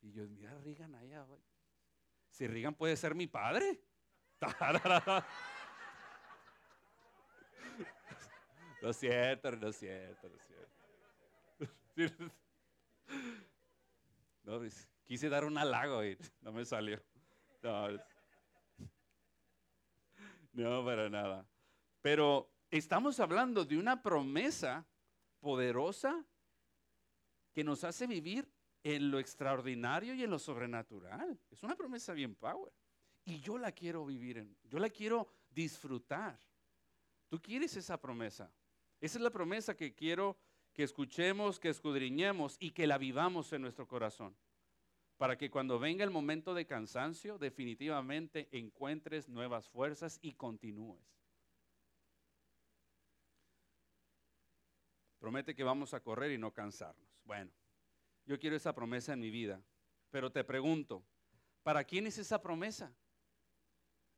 Y 0.00 0.12
yo, 0.12 0.28
mira, 0.28 0.58
Reagan 0.58 0.94
allá, 0.96 1.24
si 2.38 2.46
Reagan 2.46 2.74
puede 2.76 2.96
ser 2.96 3.16
mi 3.16 3.26
padre. 3.26 3.80
Lo 8.80 8.92
siento, 8.92 9.50
lo 9.50 9.72
siento, 9.72 10.28
lo 10.28 10.38
siento. 11.96 12.32
No, 14.44 14.58
pues, 14.58 14.88
quise 15.04 15.28
dar 15.28 15.44
un 15.44 15.58
halago 15.58 16.04
y 16.04 16.16
no 16.40 16.52
me 16.52 16.64
salió. 16.64 17.02
No, 17.60 17.88
no, 20.52 20.84
para 20.84 21.10
nada. 21.10 21.44
Pero 22.00 22.54
estamos 22.70 23.18
hablando 23.18 23.64
de 23.64 23.76
una 23.76 24.00
promesa 24.00 24.86
poderosa 25.40 26.24
que 27.52 27.64
nos 27.64 27.82
hace 27.82 28.06
vivir 28.06 28.48
en 28.82 29.10
lo 29.10 29.18
extraordinario 29.18 30.14
y 30.14 30.22
en 30.22 30.30
lo 30.30 30.38
sobrenatural. 30.38 31.38
Es 31.50 31.62
una 31.62 31.76
promesa 31.76 32.12
bien 32.12 32.34
power. 32.34 32.72
Y 33.24 33.40
yo 33.40 33.58
la 33.58 33.72
quiero 33.72 34.06
vivir, 34.06 34.38
en, 34.38 34.56
yo 34.64 34.78
la 34.78 34.88
quiero 34.88 35.28
disfrutar. 35.50 36.38
Tú 37.28 37.40
quieres 37.40 37.76
esa 37.76 38.00
promesa. 38.00 38.50
Esa 39.00 39.18
es 39.18 39.22
la 39.22 39.30
promesa 39.30 39.76
que 39.76 39.94
quiero 39.94 40.38
que 40.72 40.82
escuchemos, 40.82 41.60
que 41.60 41.68
escudriñemos 41.68 42.56
y 42.58 42.70
que 42.70 42.86
la 42.86 42.98
vivamos 42.98 43.52
en 43.52 43.62
nuestro 43.62 43.86
corazón. 43.86 44.36
Para 45.16 45.36
que 45.36 45.50
cuando 45.50 45.78
venga 45.78 46.04
el 46.04 46.10
momento 46.10 46.54
de 46.54 46.66
cansancio, 46.66 47.38
definitivamente 47.38 48.48
encuentres 48.52 49.28
nuevas 49.28 49.68
fuerzas 49.68 50.18
y 50.22 50.34
continúes. 50.34 51.18
Promete 55.18 55.54
que 55.54 55.64
vamos 55.64 55.94
a 55.94 56.00
correr 56.00 56.30
y 56.30 56.38
no 56.38 56.52
cansarnos. 56.52 57.08
Bueno, 57.24 57.50
yo 58.28 58.38
quiero 58.38 58.56
esa 58.56 58.74
promesa 58.74 59.14
en 59.14 59.20
mi 59.20 59.30
vida, 59.30 59.58
pero 60.10 60.30
te 60.30 60.44
pregunto, 60.44 61.02
¿para 61.62 61.82
quién 61.82 62.06
es 62.06 62.18
esa 62.18 62.42
promesa? 62.42 62.92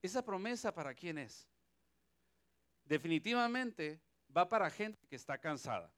¿Esa 0.02 0.24
promesa 0.24 0.74
para 0.74 0.92
quién 0.94 1.16
es? 1.16 1.48
Definitivamente 2.84 4.00
va 4.36 4.48
para 4.48 4.68
gente 4.68 5.06
que 5.06 5.14
está 5.14 5.38
cansada. 5.38 5.94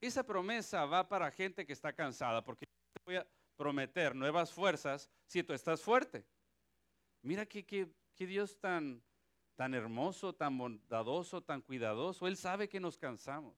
Esa 0.00 0.22
promesa 0.22 0.84
va 0.84 1.08
para 1.08 1.32
gente 1.32 1.66
que 1.66 1.72
está 1.72 1.92
cansada, 1.92 2.44
porque 2.44 2.66
te 2.66 3.02
voy 3.04 3.16
a 3.16 3.26
prometer 3.56 4.14
nuevas 4.14 4.52
fuerzas 4.52 5.10
si 5.26 5.42
tú 5.42 5.52
estás 5.52 5.82
fuerte. 5.82 6.24
Mira 7.22 7.44
qué, 7.44 7.92
Dios 8.16 8.56
tan, 8.60 9.02
tan 9.56 9.74
hermoso, 9.74 10.32
tan 10.32 10.56
bondadoso, 10.56 11.42
tan 11.42 11.60
cuidadoso. 11.60 12.28
Él 12.28 12.36
sabe 12.36 12.68
que 12.68 12.78
nos 12.78 12.96
cansamos. 12.96 13.56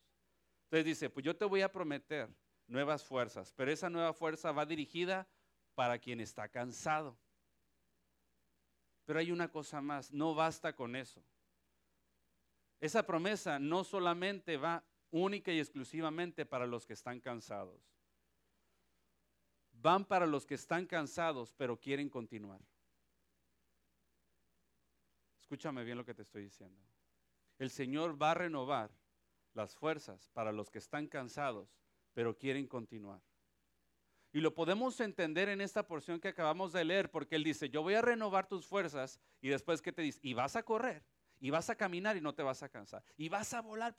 Entonces 0.64 0.87
dice, 0.87 1.11
pues 1.11 1.23
yo 1.23 1.37
te 1.37 1.44
voy 1.44 1.61
a 1.61 1.71
prometer 1.71 2.35
nuevas 2.72 3.04
fuerzas, 3.04 3.52
pero 3.54 3.70
esa 3.70 3.90
nueva 3.90 4.14
fuerza 4.14 4.50
va 4.50 4.64
dirigida 4.64 5.28
para 5.74 5.98
quien 5.98 6.20
está 6.20 6.48
cansado. 6.48 7.16
Pero 9.04 9.18
hay 9.18 9.30
una 9.30 9.48
cosa 9.48 9.80
más, 9.80 10.10
no 10.10 10.34
basta 10.34 10.74
con 10.74 10.96
eso. 10.96 11.22
Esa 12.80 13.06
promesa 13.06 13.58
no 13.58 13.84
solamente 13.84 14.56
va 14.56 14.82
única 15.10 15.52
y 15.52 15.60
exclusivamente 15.60 16.46
para 16.46 16.66
los 16.66 16.86
que 16.86 16.94
están 16.94 17.20
cansados. 17.20 17.80
Van 19.72 20.04
para 20.04 20.26
los 20.26 20.46
que 20.46 20.54
están 20.54 20.86
cansados, 20.86 21.52
pero 21.52 21.78
quieren 21.78 22.08
continuar. 22.08 22.60
Escúchame 25.40 25.84
bien 25.84 25.98
lo 25.98 26.04
que 26.04 26.14
te 26.14 26.22
estoy 26.22 26.44
diciendo. 26.44 26.80
El 27.58 27.68
Señor 27.68 28.20
va 28.20 28.30
a 28.30 28.34
renovar 28.34 28.90
las 29.52 29.74
fuerzas 29.74 30.28
para 30.32 30.52
los 30.52 30.70
que 30.70 30.78
están 30.78 31.06
cansados, 31.06 31.81
pero 32.14 32.37
quieren 32.37 32.66
continuar. 32.66 33.21
Y 34.33 34.40
lo 34.40 34.54
podemos 34.54 34.99
entender 35.00 35.49
en 35.49 35.61
esta 35.61 35.87
porción 35.87 36.19
que 36.19 36.28
acabamos 36.28 36.73
de 36.73 36.85
leer, 36.85 37.11
porque 37.11 37.37
Él 37.37 37.45
dice, 37.45 37.69
yo 37.69 37.83
voy 37.83 37.95
a 37.95 38.02
renovar 38.02 38.49
tus 38.49 38.66
fuerzas, 38.66 39.21
y 39.40 39.49
después 39.49 39.83
que 39.83 39.92
te 39.92 40.02
dice, 40.02 40.21
y 40.23 40.35
vas 40.35 40.57
a 40.57 40.62
correr 40.62 41.04
y 41.42 41.50
vas 41.50 41.69
a 41.71 41.75
caminar 41.75 42.16
y 42.16 42.21
no 42.21 42.37
te 42.37 42.45
vas 42.45 42.62
a 42.62 42.69
cansar. 42.69 43.04
Y 43.16 43.28
vas 43.28 43.52
a 43.52 43.61
volar 43.61 43.97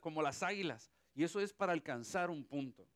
como 0.00 0.20
las 0.20 0.42
águilas. 0.42 0.92
Y 1.14 1.24
eso 1.24 1.40
es 1.40 1.54
para 1.54 1.72
alcanzar 1.72 2.28
un 2.28 2.44
punto. 2.44 2.86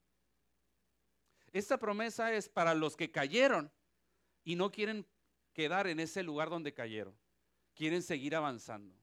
Esta 1.51 1.79
promesa 1.79 2.35
es 2.35 2.51
para 2.51 2.75
los 2.75 2.99
que 2.99 3.11
cayeron 3.11 3.73
y 4.45 4.57
no 4.57 4.71
quieren 4.71 5.07
quedar 5.55 5.87
en 5.87 6.01
ese 6.01 6.23
lugar 6.23 6.51
donde 6.51 6.75
cayeron. 6.75 7.19
Quieren 7.75 8.03
seguir 8.03 8.37
avanzando. 8.37 8.95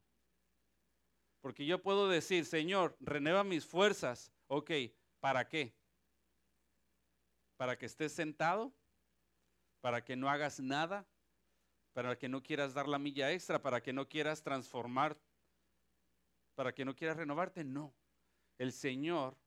Porque 1.48 1.66
yo 1.66 1.82
puedo 1.82 2.10
decir, 2.10 2.44
Señor, 2.44 2.98
renueva 3.00 3.46
mis 3.46 3.66
fuerzas. 3.66 4.34
Ok, 4.48 4.70
¿para 5.22 5.48
qué? 5.48 5.74
¿Para 7.56 7.78
que 7.78 7.86
estés 7.86 8.12
sentado? 8.12 8.74
¿Para 9.80 10.04
que 10.04 10.18
no 10.18 10.30
hagas 10.30 10.60
nada? 10.60 11.08
para 11.94 12.18
que 12.18 12.28
no 12.28 12.44
quieras 12.44 12.74
dar 12.74 12.90
la 12.90 13.00
milla 13.00 13.32
extra, 13.32 13.62
para 13.62 13.82
que 13.82 13.94
no 13.94 14.10
quieras 14.10 14.44
transformar, 14.44 15.18
para 16.54 16.76
que 16.76 16.84
no 16.84 16.94
quieras 16.94 17.16
renovarte. 17.16 17.64
No. 17.64 17.96
El 18.58 18.74
Señor, 18.74 19.38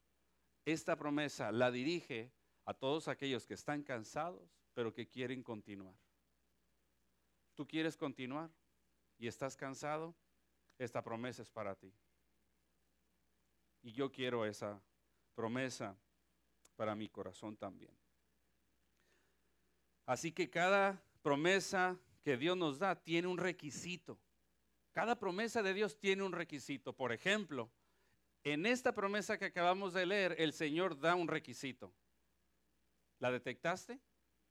esta 0.64 0.96
promesa 0.96 1.52
la 1.52 1.70
dirige 1.70 2.32
a 2.64 2.72
todos 2.72 3.08
aquellos 3.08 3.46
que 3.46 3.52
están 3.52 3.82
cansados, 3.82 4.56
pero 4.72 4.94
que 4.94 5.06
quieren 5.06 5.42
continuar. 5.42 5.94
¿Tú 7.54 7.68
quieres 7.68 7.94
continuar 7.98 8.50
y 9.18 9.26
estás 9.26 9.54
cansado? 9.54 10.16
Esta 10.80 11.02
promesa 11.02 11.42
es 11.42 11.50
para 11.50 11.74
ti. 11.74 11.92
Y 13.82 13.92
yo 13.92 14.10
quiero 14.10 14.46
esa 14.46 14.80
promesa 15.34 15.94
para 16.74 16.94
mi 16.94 17.06
corazón 17.10 17.54
también. 17.54 17.94
Así 20.06 20.32
que 20.32 20.48
cada 20.48 21.04
promesa 21.20 21.98
que 22.22 22.38
Dios 22.38 22.56
nos 22.56 22.78
da 22.78 22.96
tiene 22.96 23.28
un 23.28 23.36
requisito. 23.36 24.18
Cada 24.92 25.18
promesa 25.18 25.62
de 25.62 25.74
Dios 25.74 25.98
tiene 25.98 26.22
un 26.22 26.32
requisito. 26.32 26.94
Por 26.94 27.12
ejemplo, 27.12 27.70
en 28.42 28.64
esta 28.64 28.94
promesa 28.94 29.36
que 29.36 29.44
acabamos 29.44 29.92
de 29.92 30.06
leer, 30.06 30.34
el 30.38 30.54
Señor 30.54 30.98
da 30.98 31.14
un 31.14 31.28
requisito. 31.28 31.92
¿La 33.18 33.30
detectaste? 33.30 34.00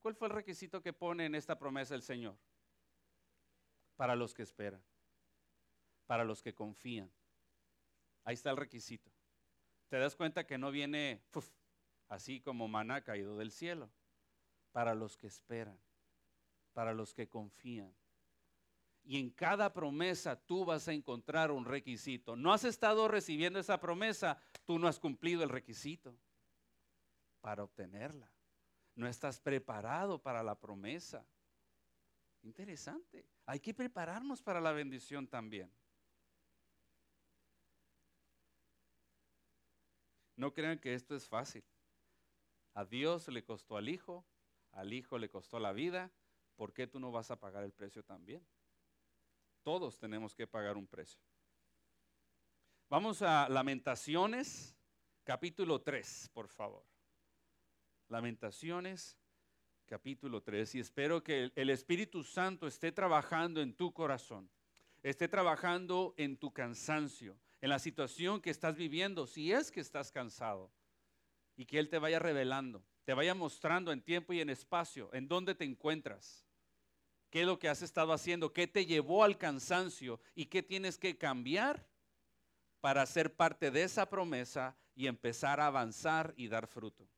¿Cuál 0.03 0.13
fue 0.13 0.27
el 0.27 0.36
requisito 0.36 0.83
que 0.83 0.93
pone 0.93 1.25
en 1.25 1.33
esta 1.33 1.57
promesa 1.57 1.95
el 1.95 2.03
Señor? 2.03 2.38
Para 3.95 4.15
los 4.15 4.36
que 4.36 4.43
esperan, 4.43 4.83
para 6.10 6.24
los 6.24 6.42
que 6.42 6.56
confían. 6.56 7.08
Ahí 8.24 8.34
está 8.34 8.50
el 8.50 8.58
requisito. 8.58 9.12
¿Te 9.89 10.00
das 10.00 10.16
cuenta 10.16 10.48
que 10.48 10.58
no 10.58 10.72
viene 10.72 11.22
así 12.08 12.42
como 12.42 12.68
maná 12.68 13.04
caído 13.04 13.38
del 13.38 13.51
cielo? 13.51 13.92
Para 14.72 14.96
los 14.96 15.18
que 15.18 15.28
esperan 15.28 15.78
para 16.80 16.94
los 16.94 17.13
que 17.13 17.28
confían. 17.28 17.94
Y 19.04 19.20
en 19.20 19.32
cada 19.32 19.74
promesa 19.74 20.38
tú 20.38 20.63
vas 20.63 20.88
a 20.88 20.94
encontrar 20.94 21.51
un 21.51 21.66
requisito. 21.66 22.38
No 22.38 22.54
has 22.54 22.63
estado 22.63 23.10
recibiendo 23.10 23.60
esa 23.60 23.82
promesa, 23.82 24.42
tú 24.66 24.80
no 24.80 24.88
has 24.88 24.98
cumplido 24.98 25.44
el 25.44 25.50
requisito 25.50 26.18
para 27.42 27.66
obtenerla. 27.66 28.32
No 28.96 29.08
estás 29.10 29.42
preparado 29.42 30.22
para 30.22 30.42
la 30.42 30.56
promesa. 30.56 31.25
Interesante. 32.44 33.25
Hay 33.46 33.60
que 33.60 33.74
prepararnos 33.74 34.42
para 34.42 34.62
la 34.62 34.72
bendición 34.72 35.28
también. 35.28 35.70
No 40.39 40.53
crean 40.53 40.79
que 40.79 40.93
esto 40.93 41.17
es 41.17 41.27
fácil. 41.27 41.65
A 42.74 42.86
Dios 42.86 43.27
le 43.27 43.43
costó 43.43 43.75
al 43.75 43.89
Hijo, 43.89 44.25
al 44.72 44.93
Hijo 44.93 45.17
le 45.17 45.27
costó 45.27 45.60
la 45.60 45.74
vida, 45.74 46.13
¿por 46.55 46.72
qué 46.72 46.88
tú 46.88 46.98
no 46.98 47.12
vas 47.12 47.29
a 47.29 47.38
pagar 47.38 47.65
el 47.65 47.74
precio 47.74 48.05
también? 48.05 48.41
Todos 49.63 50.00
tenemos 50.00 50.34
que 50.34 50.48
pagar 50.48 50.77
un 50.77 50.88
precio. 50.88 51.19
Vamos 52.88 53.22
a 53.22 53.50
Lamentaciones, 53.50 54.77
capítulo 55.25 55.81
3, 55.81 56.29
por 56.31 56.48
favor. 56.48 56.86
Lamentaciones, 58.08 59.17
capítulo 59.88 60.41
3. 60.41 60.75
Y 60.75 60.79
espero 60.79 61.22
que 61.22 61.51
el 61.53 61.69
Espíritu 61.69 62.24
Santo 62.24 62.65
esté 62.65 62.93
trabajando 62.93 63.60
en 63.60 63.74
tu 63.74 63.91
corazón, 63.91 64.50
esté 65.03 65.27
trabajando 65.27 66.13
en 66.15 66.38
tu 66.38 66.53
cansancio, 66.53 67.38
en 67.62 67.70
la 67.70 67.80
situación 67.80 68.42
que 68.42 68.50
estás 68.50 68.75
viviendo, 68.75 69.28
si 69.28 69.51
es 69.51 69.72
que 69.72 69.82
estás 69.82 70.12
cansado, 70.12 70.72
y 71.56 71.66
que 71.66 71.78
Él 71.78 71.89
te 71.89 72.00
vaya 72.00 72.20
revelando, 72.20 72.84
te 73.04 73.13
vaya 73.13 73.36
mostrando 73.36 73.92
en 73.92 74.01
tiempo 74.01 74.32
y 74.32 74.39
en 74.39 74.50
espacio 74.50 75.10
en 75.13 75.28
dónde 75.28 75.56
te 75.56 75.66
encuentras, 75.66 76.46
qué 77.30 77.42
es 77.42 77.48
lo 77.48 77.60
que 77.60 77.68
has 77.68 77.82
estado 77.82 78.13
haciendo, 78.13 78.54
qué 78.54 78.68
te 78.68 78.86
llevó 78.86 79.24
al 79.24 79.38
cansancio 79.38 80.22
y 80.36 80.46
qué 80.46 80.63
tienes 80.63 80.98
que 80.98 81.18
cambiar 81.18 81.86
para 82.80 83.06
ser 83.06 83.36
parte 83.36 83.72
de 83.72 83.84
esa 83.84 84.10
promesa 84.10 84.78
y 84.96 85.08
empezar 85.08 85.60
a 85.60 85.68
avanzar 85.68 86.34
y 86.38 86.48
dar 86.48 86.68
fruto. 86.68 87.10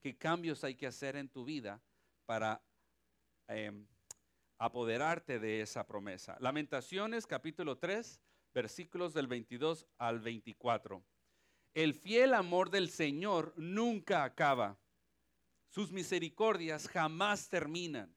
¿Qué 0.00 0.16
cambios 0.16 0.64
hay 0.64 0.74
que 0.74 0.86
hacer 0.86 1.16
en 1.16 1.28
tu 1.28 1.44
vida 1.44 1.80
para 2.26 2.62
em, 3.48 3.86
apoderarte 4.58 5.38
de 5.38 5.60
esa 5.60 5.86
promesa? 5.86 6.36
Lamentaciones 6.40 7.26
capítulo 7.26 7.78
3, 7.78 8.20
versículos 8.56 9.12
del 9.12 9.26
22 9.26 9.86
al 9.98 10.18
24. 10.18 11.04
El 11.74 11.92
fiel 11.92 12.32
amor 12.32 12.70
del 12.70 12.88
Señor 12.88 13.52
nunca 13.58 14.24
acaba. 14.24 14.78
Sus 15.68 15.92
misericordias 15.92 16.88
jamás 16.88 17.50
terminan. 17.50 18.16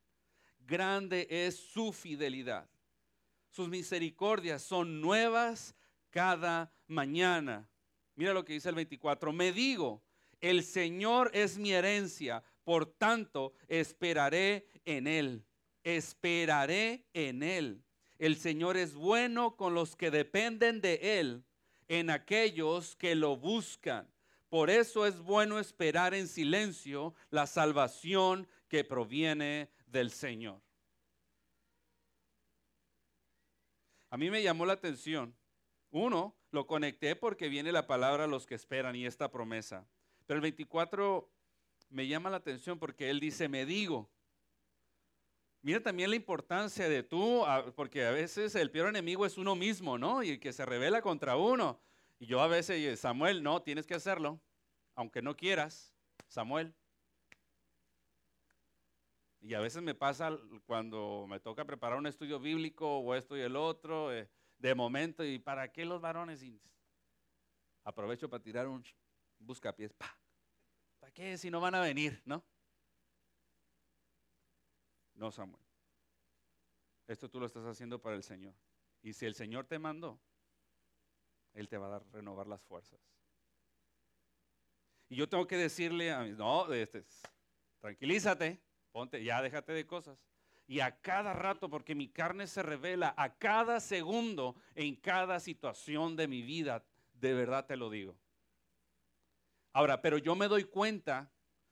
Grande 0.59 1.27
es 1.29 1.57
su 1.57 1.91
fidelidad. 1.91 2.69
Sus 3.49 3.67
misericordias 3.67 4.63
son 4.63 5.01
nuevas 5.01 5.75
cada 6.09 6.73
mañana. 6.87 7.69
Mira 8.15 8.33
lo 8.33 8.45
que 8.45 8.53
dice 8.53 8.69
el 8.69 8.75
24. 8.75 9.33
Me 9.33 9.51
digo, 9.51 10.01
el 10.39 10.63
Señor 10.63 11.31
es 11.33 11.57
mi 11.57 11.73
herencia, 11.73 12.45
por 12.63 12.85
tanto 12.85 13.51
esperaré 13.67 14.69
en 14.85 15.05
Él. 15.05 15.45
Esperaré 15.83 17.05
en 17.11 17.43
Él. 17.43 17.83
El 18.19 18.35
Señor 18.35 18.77
es 18.77 18.93
bueno 18.93 19.55
con 19.55 19.73
los 19.73 19.95
que 19.95 20.11
dependen 20.11 20.81
de 20.81 21.19
Él, 21.19 21.45
en 21.87 22.09
aquellos 22.09 22.95
que 22.97 23.15
lo 23.15 23.37
buscan. 23.37 24.07
Por 24.49 24.69
eso 24.69 25.05
es 25.05 25.19
bueno 25.19 25.57
esperar 25.57 26.13
en 26.13 26.27
silencio 26.27 27.15
la 27.29 27.47
salvación 27.47 28.47
que 28.67 28.83
proviene 28.83 29.69
del 29.87 30.11
Señor. 30.11 30.61
A 34.09 34.17
mí 34.17 34.29
me 34.29 34.43
llamó 34.43 34.65
la 34.65 34.73
atención. 34.73 35.35
Uno, 35.91 36.35
lo 36.51 36.67
conecté 36.67 37.15
porque 37.15 37.47
viene 37.47 37.71
la 37.71 37.87
palabra 37.87 38.27
los 38.27 38.45
que 38.45 38.55
esperan 38.55 38.95
y 38.95 39.05
esta 39.05 39.31
promesa. 39.31 39.87
Pero 40.25 40.37
el 40.37 40.41
24 40.41 41.29
me 41.89 42.07
llama 42.07 42.29
la 42.29 42.37
atención 42.37 42.79
porque 42.79 43.09
él 43.09 43.19
dice, 43.19 43.47
me 43.47 43.65
digo. 43.65 44.09
Mira 45.61 45.81
también 45.81 46.09
la 46.09 46.15
importancia 46.15 46.87
de 46.87 47.03
tú, 47.03 47.43
porque 47.75 48.05
a 48.05 48.11
veces 48.11 48.55
el 48.55 48.71
peor 48.71 48.89
enemigo 48.89 49.25
es 49.25 49.37
uno 49.37 49.55
mismo, 49.55 49.97
¿no? 49.97 50.23
Y 50.23 50.29
el 50.31 50.39
que 50.39 50.53
se 50.53 50.65
revela 50.65 51.01
contra 51.01 51.35
uno. 51.35 51.81
Y 52.17 52.27
yo 52.27 52.41
a 52.41 52.47
veces, 52.47 52.99
Samuel, 52.99 53.43
no, 53.43 53.61
tienes 53.61 53.85
que 53.85 53.93
hacerlo, 53.93 54.39
aunque 54.95 55.21
no 55.21 55.35
quieras, 55.35 55.93
Samuel. 56.29 56.73
Y 59.41 59.53
a 59.53 59.59
veces 59.59 59.81
me 59.81 59.95
pasa 59.95 60.37
cuando 60.65 61.25
me 61.27 61.39
toca 61.39 61.65
preparar 61.65 61.97
un 61.97 62.07
estudio 62.07 62.39
bíblico 62.39 62.99
o 62.99 63.15
esto 63.15 63.37
y 63.37 63.41
el 63.41 63.55
otro, 63.55 64.13
eh, 64.13 64.29
de 64.57 64.75
momento, 64.75 65.23
¿y 65.23 65.39
para 65.39 65.71
qué 65.71 65.85
los 65.85 66.01
varones? 66.01 66.43
Aprovecho 67.83 68.29
para 68.29 68.43
tirar 68.43 68.67
un 68.67 68.83
buscapiés. 69.39 69.93
¿Para 69.93 71.13
qué 71.13 71.37
si 71.37 71.49
no 71.49 71.61
van 71.61 71.75
a 71.75 71.81
venir, 71.81 72.21
no? 72.25 72.43
No, 75.19 75.31
Samuel. 75.31 75.61
Esto 77.05 77.29
tú 77.29 77.41
lo 77.41 77.45
estás 77.45 77.65
haciendo 77.65 78.01
para 78.01 78.15
el 78.15 78.23
Señor. 78.23 78.55
Y 79.01 79.11
si 79.11 79.25
el 79.25 79.35
Señor 79.35 79.65
te 79.65 79.77
mandó, 79.77 80.17
Él 81.53 81.67
te 81.67 81.77
va 81.77 81.87
a 81.87 81.89
dar, 81.89 82.05
renovar 82.13 82.47
las 82.47 82.63
fuerzas. 82.63 82.97
Y 85.09 85.17
yo 85.17 85.27
tengo 85.27 85.45
que 85.45 85.57
decirle 85.57 86.13
a 86.13 86.21
mis, 86.21 86.37
no, 86.37 86.71
este, 86.71 87.03
tranquilízate, 87.79 88.61
ponte, 88.93 89.21
ya 89.21 89.41
déjate 89.41 89.73
de 89.73 89.85
cosas. 89.85 90.25
Y 90.67 90.79
a 90.79 91.01
cada 91.01 91.33
rato, 91.33 91.69
porque 91.69 91.95
mi 91.95 92.07
carne 92.07 92.47
se 92.47 92.63
revela, 92.63 93.13
a 93.17 93.37
cada 93.37 93.81
segundo, 93.81 94.55
en 94.73 94.95
cada 94.95 95.41
situación 95.41 96.15
de 96.15 96.29
mi 96.29 96.43
vida, 96.43 96.85
de 97.11 97.33
verdad 97.33 97.65
te 97.65 97.75
lo 97.75 97.89
digo. 97.89 98.15
Ahora, 99.73 100.01
pero 100.01 100.17
yo 100.17 100.33
me 100.35 100.47
doy 100.47 100.63
cuenta, 100.63 101.29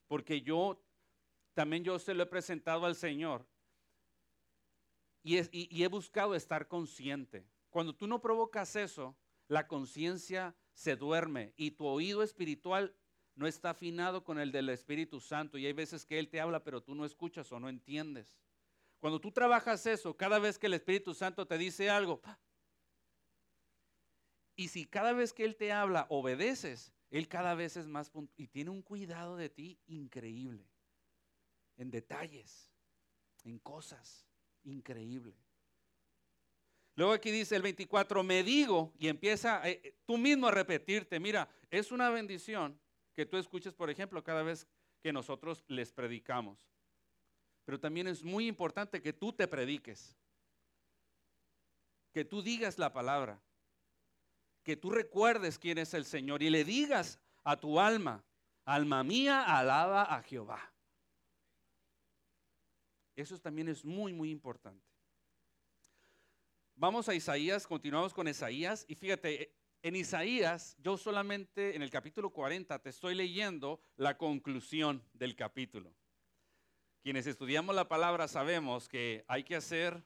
porque 0.07 0.41
yo 0.41 0.83
también 1.57 1.83
yo 1.83 1.97
se 1.97 2.13
lo 2.13 2.21
he 2.21 2.27
presentado 2.27 2.85
al 2.85 2.93
Señor 2.93 3.43
y, 5.23 5.39
y 5.51 5.83
he 5.83 5.87
buscado 5.87 6.35
estar 6.35 6.67
consciente. 6.67 7.47
Cuando 7.71 7.95
tú 7.95 8.05
no 8.05 8.21
provocas 8.21 8.75
eso, 8.75 9.17
la 9.47 9.67
conciencia 9.67 10.55
se 10.73 10.95
duerme 10.95 11.55
y 11.57 11.71
tu 11.71 11.87
oído 11.87 12.21
espiritual 12.21 12.95
no 13.33 13.47
está 13.47 13.71
afinado 13.71 14.23
con 14.23 14.37
el 14.37 14.51
del 14.51 14.69
Espíritu 14.69 15.19
Santo. 15.19 15.57
Y 15.57 15.65
hay 15.65 15.73
veces 15.73 16.05
que 16.05 16.19
Él 16.19 16.29
te 16.29 16.39
habla, 16.39 16.63
pero 16.63 16.83
tú 16.83 16.93
no 16.93 17.05
escuchas 17.05 17.51
o 17.51 17.59
no 17.59 17.69
entiendes. 17.69 18.37
Cuando 18.99 19.19
tú 19.19 19.31
trabajas 19.31 19.87
eso, 19.87 20.15
cada 20.15 20.37
vez 20.37 20.59
que 20.59 20.67
el 20.67 20.75
Espíritu 20.75 21.15
Santo 21.15 21.47
te 21.47 21.57
dice 21.57 21.89
algo, 21.89 22.21
y 24.55 24.67
si 24.67 24.85
cada 24.85 25.11
vez 25.11 25.33
que 25.33 25.43
Él 25.43 25.55
te 25.55 25.71
habla 25.71 26.05
obedeces, 26.09 26.93
Él 27.09 27.27
cada 27.27 27.55
vez 27.55 27.77
es 27.77 27.87
más 27.87 28.11
y 28.35 28.45
tiene 28.45 28.69
un 28.69 28.83
cuidado 28.83 29.37
de 29.37 29.49
ti 29.49 29.79
increíble, 29.87 30.69
en 31.77 31.89
detalles, 31.91 32.71
en 33.43 33.59
cosas, 33.59 34.27
increíble. 34.63 35.35
Luego 36.95 37.13
aquí 37.13 37.29
dice 37.31 37.55
el 37.55 37.61
24, 37.61 38.23
me 38.23 38.43
digo, 38.43 38.91
y 38.97 39.07
empieza 39.07 39.67
eh, 39.69 39.79
eh, 39.83 39.95
tú 40.05 40.17
mismo 40.17 40.47
a 40.47 40.51
repetirte, 40.51 41.19
mira, 41.19 41.47
es 41.69 41.91
una 41.91 42.09
bendición 42.09 42.79
que 43.13 43.25
tú 43.25 43.37
escuches, 43.37 43.73
por 43.73 43.89
ejemplo, 43.89 44.23
cada 44.23 44.41
vez 44.41 44.67
que 45.01 45.13
nosotros 45.13 45.63
les 45.67 45.93
predicamos. 45.93 46.67
Pero 47.65 47.79
también 47.79 48.07
es 48.07 48.23
muy 48.23 48.47
importante 48.47 49.01
que 49.01 49.13
tú 49.13 49.31
te 49.31 49.47
prediques, 49.47 50.17
que 52.11 52.25
tú 52.25 52.41
digas 52.41 52.79
la 52.79 52.91
palabra, 52.91 53.39
que 54.63 54.75
tú 54.75 54.89
recuerdes 54.89 55.59
quién 55.59 55.77
es 55.77 55.93
el 55.93 56.03
Señor 56.03 56.41
y 56.41 56.49
le 56.49 56.63
digas 56.63 57.19
a 57.43 57.57
tu 57.57 57.79
alma, 57.79 58.23
alma 58.65 59.03
mía, 59.03 59.43
alaba 59.43 60.03
a 60.03 60.23
Jehová. 60.23 60.73
Eso 63.17 63.35
también 63.39 63.67
es 63.67 63.83
muy, 63.83 64.13
muy 64.13 64.29
importante. 64.29 64.85
Vamos 66.75 67.09
a 67.09 67.15
Isaías, 67.15 67.65
continuamos 67.65 68.13
con 68.13 68.27
Isaías 68.27 68.85
y 68.87 68.93
fíjate, 68.93 69.55
en 69.81 69.95
Isaías 69.95 70.75
yo 70.77 70.97
solamente 70.97 71.75
en 71.75 71.81
el 71.81 71.89
capítulo 71.89 72.29
40 72.29 72.77
te 72.77 72.89
estoy 72.89 73.15
leyendo 73.15 73.81
la 73.95 74.19
conclusión 74.19 75.03
del 75.13 75.35
capítulo. 75.35 75.95
Quienes 77.01 77.25
estudiamos 77.25 77.73
la 77.73 77.87
palabra 77.87 78.27
sabemos 78.27 78.87
que 78.87 79.25
hay 79.27 79.43
que 79.43 79.55
hacer, 79.55 80.03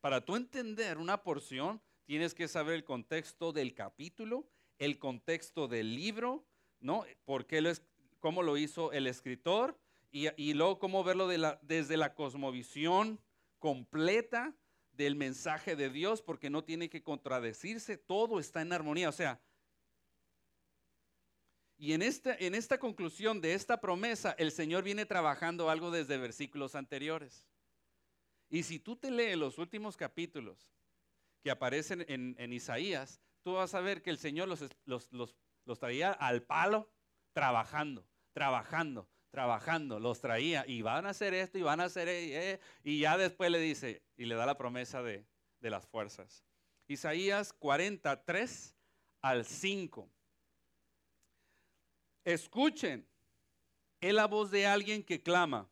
para 0.00 0.24
tú 0.24 0.36
entender 0.36 0.98
una 0.98 1.24
porción, 1.24 1.82
tienes 2.04 2.32
que 2.32 2.46
saber 2.46 2.76
el 2.76 2.84
contexto 2.84 3.52
del 3.52 3.74
capítulo, 3.74 4.48
el 4.78 5.00
contexto 5.00 5.66
del 5.66 5.96
libro, 5.96 6.46
¿no? 6.78 7.04
¿Por 7.24 7.44
qué 7.48 7.74
cómo 8.20 8.44
lo 8.44 8.56
hizo 8.56 8.92
el 8.92 9.08
escritor 9.08 9.76
y, 10.14 10.54
luego 10.54 10.78
cómo 10.78 11.02
verlo 11.02 11.26
desde 11.62 11.96
la 11.96 12.14
cosmovisión 12.14 13.20
completa 13.58 14.54
del 14.92 15.16
mensaje 15.16 15.74
de 15.74 15.90
Dios, 15.90 16.22
porque 16.22 16.50
no 16.50 16.62
tiene 16.62 16.88
que 16.88 17.02
contradecirse, 17.02 17.96
todo 17.96 18.38
está 18.38 18.62
en 18.62 18.72
armonía. 18.72 19.08
O 19.08 19.12
sea, 19.12 19.40
y 21.76 21.94
en 21.94 22.02
esta, 22.02 22.36
en 22.36 22.54
esta 22.54 22.78
conclusión 22.78 23.40
de 23.40 23.54
esta 23.54 23.80
promesa, 23.80 24.36
el 24.38 24.52
Señor 24.52 24.84
viene 24.84 25.04
trabajando 25.04 25.68
algo 25.68 25.90
desde 25.90 26.16
versículos 26.16 26.76
anteriores. 26.76 27.48
Y 28.48 28.62
si 28.62 28.78
tú 28.78 28.94
te 28.94 29.10
lees 29.10 29.36
los 29.36 29.58
últimos 29.58 29.96
capítulos, 29.96 30.70
que 31.42 31.50
aparecen 31.50 32.06
en, 32.08 32.52
Isaías, 32.52 33.20
tú 33.42 33.54
vas 33.54 33.74
a 33.74 33.80
ver 33.80 34.00
que 34.00 34.10
el 34.10 34.18
Señor 34.18 34.46
los, 34.46 35.12
los, 35.12 35.78
traía 35.80 36.12
al 36.12 36.42
palo 36.42 36.88
trabajando, 37.32 38.06
trabajando, 38.32 39.08
trabajando, 39.34 39.98
los 39.98 40.20
traía 40.20 40.64
y 40.64 40.82
van 40.82 41.06
a 41.06 41.08
hacer 41.08 41.34
esto 41.34 41.58
y 41.58 41.62
van 41.62 41.80
a 41.80 41.86
hacer 41.86 42.06
eh, 42.08 42.60
y 42.84 43.00
ya 43.00 43.18
después 43.18 43.50
le 43.50 43.58
dice 43.58 44.00
y 44.16 44.26
le 44.26 44.36
da 44.36 44.46
la 44.46 44.56
promesa 44.56 45.02
de, 45.02 45.26
de 45.58 45.70
las 45.70 45.88
fuerzas. 45.88 46.44
Isaías 46.86 47.52
43 47.52 48.76
al 49.22 49.44
5. 49.44 50.08
Escuchen, 52.24 53.08
es 54.00 54.14
la 54.14 54.28
voz 54.28 54.52
de 54.52 54.68
alguien 54.68 55.02
que 55.02 55.20
clama. 55.20 55.68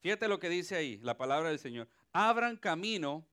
Fíjate 0.00 0.26
lo 0.26 0.38
que 0.38 0.48
dice 0.48 0.74
ahí, 0.74 0.96
la 1.02 1.18
palabra 1.18 1.50
del 1.50 1.58
Señor. 1.58 1.90
Abran 2.14 2.56
camino, 2.56 3.28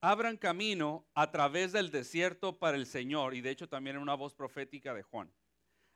abran 0.00 0.38
camino 0.38 1.06
a 1.12 1.30
través 1.30 1.72
del 1.72 1.90
desierto 1.90 2.58
para 2.58 2.78
el 2.78 2.86
Señor. 2.86 3.34
Y 3.34 3.42
de 3.42 3.50
hecho 3.50 3.68
también 3.68 3.96
en 3.96 4.02
una 4.02 4.14
voz 4.14 4.32
profética 4.32 4.94
de 4.94 5.02
Juan. 5.02 5.30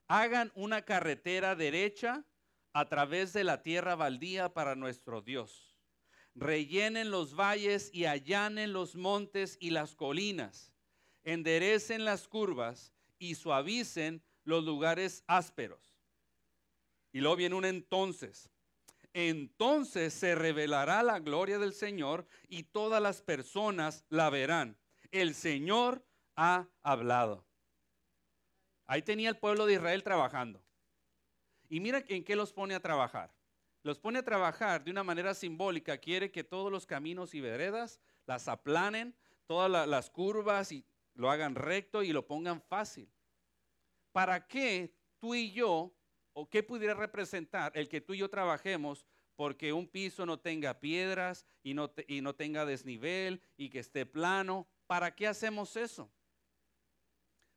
Hagan 0.09 0.53
una 0.55 0.83
carretera 0.83 1.55
derecha 1.55 2.25
a 2.73 2.88
través 2.88 3.33
de 3.33 3.45
la 3.45 3.62
tierra 3.62 3.95
baldía 3.95 4.53
para 4.53 4.75
nuestro 4.75 5.23
Dios. 5.23 5.77
Rellenen 6.35 7.11
los 7.11 7.35
valles 7.37 7.90
y 7.93 8.07
allanen 8.07 8.73
los 8.73 8.97
montes 8.97 9.57
y 9.61 9.71
las 9.71 9.95
colinas. 9.95 10.73
Enderecen 11.23 12.05
las 12.05 12.27
curvas 12.27 12.93
y 13.19 13.37
suavicen 13.37 14.23
los 14.43 14.64
lugares 14.64 15.23
ásperos. 15.27 15.97
Y 17.12 17.21
luego 17.21 17.37
viene 17.37 17.55
un 17.55 17.64
entonces. 17.64 18.51
Entonces 19.12 20.12
se 20.12 20.35
revelará 20.35 21.05
la 21.05 21.21
gloria 21.21 21.61
del 21.61 21.73
Señor 21.73 22.27
y 22.49 22.64
todas 22.64 23.01
las 23.01 23.23
personas 23.23 24.05
la 24.09 24.29
verán. 24.29 24.77
El 25.12 25.37
Señor 25.37 26.05
ha 26.35 26.67
hablado. 26.83 27.47
Ahí 28.87 29.03
tenía 29.03 29.29
el 29.29 29.38
pueblo 29.38 29.66
de 29.66 29.75
Israel 29.75 30.03
trabajando. 30.03 30.62
Y 31.68 31.81
mira 31.81 32.05
en 32.09 32.25
qué 32.25 32.37
los 32.37 32.53
pone 32.53 32.75
a 32.75 32.81
trabajar. 32.81 33.35
Los 33.83 33.99
pone 33.99 34.18
a 34.18 34.25
trabajar 34.25 34.85
de 34.85 34.90
una 34.90 35.05
manera 35.05 35.35
simbólica. 35.35 35.99
Quiere 35.99 36.31
que 36.31 36.44
todos 36.44 36.70
los 36.70 36.87
caminos 36.87 37.35
y 37.35 37.40
veredas 37.40 38.01
las 38.27 38.49
aplanen, 38.49 39.14
todas 39.47 39.88
las 39.88 40.11
curvas 40.11 40.73
y 40.73 40.85
lo 41.14 41.31
hagan 41.31 41.55
recto 41.55 42.03
y 42.03 42.12
lo 42.12 42.27
pongan 42.27 42.61
fácil. 42.61 43.11
¿Para 44.12 44.47
qué 44.47 44.94
tú 45.18 45.35
y 45.35 45.53
yo, 45.53 45.94
o 46.33 46.49
qué 46.49 46.62
pudiera 46.62 46.94
representar 46.94 47.73
el 47.75 47.88
que 47.88 48.01
tú 48.01 48.14
y 48.14 48.18
yo 48.18 48.29
trabajemos 48.29 49.07
porque 49.37 49.73
un 49.73 49.88
piso 49.88 50.27
no 50.27 50.38
tenga 50.38 50.81
piedras 50.81 51.44
y 51.62 51.75
no, 51.75 51.92
y 52.07 52.20
no 52.20 52.35
tenga 52.35 52.64
desnivel 52.64 53.42
y 53.57 53.70
que 53.70 53.81
esté 53.81 54.07
plano? 54.07 54.66
¿Para 54.87 55.14
qué 55.14 55.27
hacemos 55.27 55.77
eso? 55.77 56.11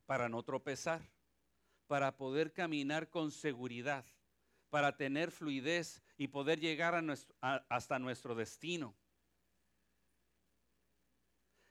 Para 0.06 0.30
no 0.30 0.44
tropezar 0.44 1.17
para 1.88 2.18
poder 2.18 2.54
caminar 2.54 3.10
con 3.10 3.32
seguridad, 3.32 4.06
para 4.70 4.96
tener 4.98 5.32
fluidez 5.32 6.04
y 6.18 6.28
poder 6.28 6.60
llegar 6.60 7.02
hasta 7.70 8.00
nuestro 8.00 8.36
destino. 8.36 8.96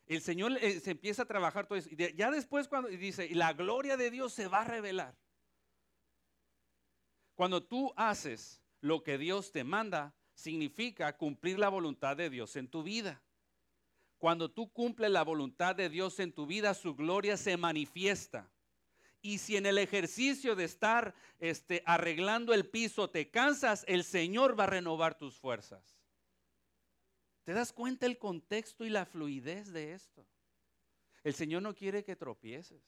El 0.06 0.20
Señor 0.20 0.56
eh, 0.62 0.80
se 0.80 0.92
empieza 0.92 1.22
a 1.22 1.26
trabajar 1.26 1.66
todo 1.66 1.78
eso. 1.78 1.90
Ya 1.90 2.30
después 2.30 2.68
cuando 2.68 2.88
dice, 2.88 3.28
la 3.34 3.52
gloria 3.52 3.96
de 3.96 4.10
Dios 4.10 4.32
se 4.32 4.46
va 4.46 4.62
a 4.62 4.64
revelar. 4.64 5.16
Cuando 7.34 7.62
tú 7.62 7.92
haces 7.96 8.62
lo 8.80 9.02
que 9.02 9.18
Dios 9.18 9.52
te 9.52 9.64
manda, 9.64 10.14
significa 10.34 11.16
cumplir 11.16 11.58
la 11.58 11.68
voluntad 11.68 12.16
de 12.16 12.30
Dios 12.30 12.56
en 12.56 12.68
tu 12.68 12.82
vida. 12.82 13.22
Cuando 14.18 14.50
tú 14.50 14.72
cumples 14.72 15.10
la 15.10 15.24
voluntad 15.24 15.74
de 15.74 15.88
Dios 15.88 16.20
en 16.20 16.32
tu 16.32 16.46
vida, 16.46 16.72
su 16.72 16.94
gloria 16.94 17.36
se 17.36 17.56
manifiesta. 17.56 18.50
Y 19.26 19.38
si 19.38 19.56
en 19.56 19.66
el 19.66 19.78
ejercicio 19.78 20.54
de 20.54 20.62
estar 20.62 21.12
este, 21.40 21.82
arreglando 21.84 22.54
el 22.54 22.70
piso 22.70 23.10
te 23.10 23.28
cansas, 23.28 23.84
el 23.88 24.04
Señor 24.04 24.56
va 24.56 24.64
a 24.64 24.68
renovar 24.68 25.18
tus 25.18 25.36
fuerzas. 25.36 25.98
¿Te 27.42 27.52
das 27.52 27.72
cuenta 27.72 28.06
el 28.06 28.18
contexto 28.18 28.84
y 28.84 28.88
la 28.88 29.04
fluidez 29.04 29.72
de 29.72 29.94
esto? 29.94 30.24
El 31.24 31.34
Señor 31.34 31.62
no 31.62 31.74
quiere 31.74 32.04
que 32.04 32.14
tropieces. 32.14 32.84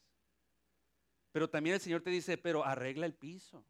Pero 1.33 1.51
también 1.51 1.75
el 1.75 1.81
Señor 1.81 2.03
te 2.03 2.11
dice, 2.11 2.39
pero 2.39 2.65
arregla 2.65 3.07
el 3.07 3.15
piso. 3.15 3.67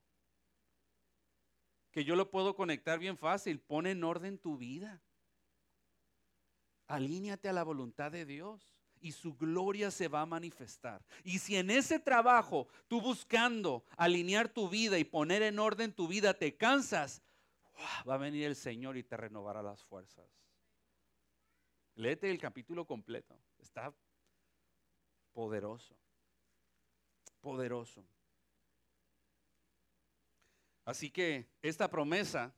Que 1.91 2.05
yo 2.05 2.17
lo 2.17 2.31
puedo 2.31 2.55
conectar 2.55 2.99
bien 2.99 3.17
fácil. 3.17 3.61
Pone 3.61 3.93
en 3.93 4.05
orden 4.05 4.37
tu 4.37 4.59
vida. 4.59 5.01
Alíñate 6.87 7.49
a 7.49 7.55
la 7.55 7.63
voluntad 7.63 8.13
de 8.13 8.27
Dios 8.27 8.78
y 9.01 9.13
su 9.13 9.37
gloria 9.37 9.91
se 9.91 10.09
va 10.09 10.23
a 10.23 10.27
manifestar. 10.27 11.05
Y 11.25 11.39
si 11.39 11.57
en 11.57 11.71
ese 11.71 11.99
trabajo 11.99 12.69
tú 12.89 13.01
buscando 13.01 13.85
alinear 13.97 14.49
tu 14.49 14.69
vida 14.69 14.99
y 14.99 15.05
poner 15.05 15.43
en 15.43 15.59
orden 15.59 15.93
tu 15.93 16.09
vida 16.09 16.35
te 16.35 16.57
cansas, 16.57 17.23
va 18.09 18.15
a 18.15 18.19
venir 18.19 18.45
el 18.45 18.57
Señor 18.57 18.97
y 18.97 19.03
te 19.03 19.17
renovará 19.17 19.63
las 19.63 19.83
fuerzas. 19.85 20.27
Léete 21.95 22.31
el 22.31 22.39
capítulo 22.39 22.87
completo. 22.87 23.37
Está 23.59 23.93
poderoso. 25.33 25.97
Poderoso. 27.41 28.05
Así 30.85 31.11
que 31.11 31.49
esta 31.61 31.89
promesa 31.91 32.55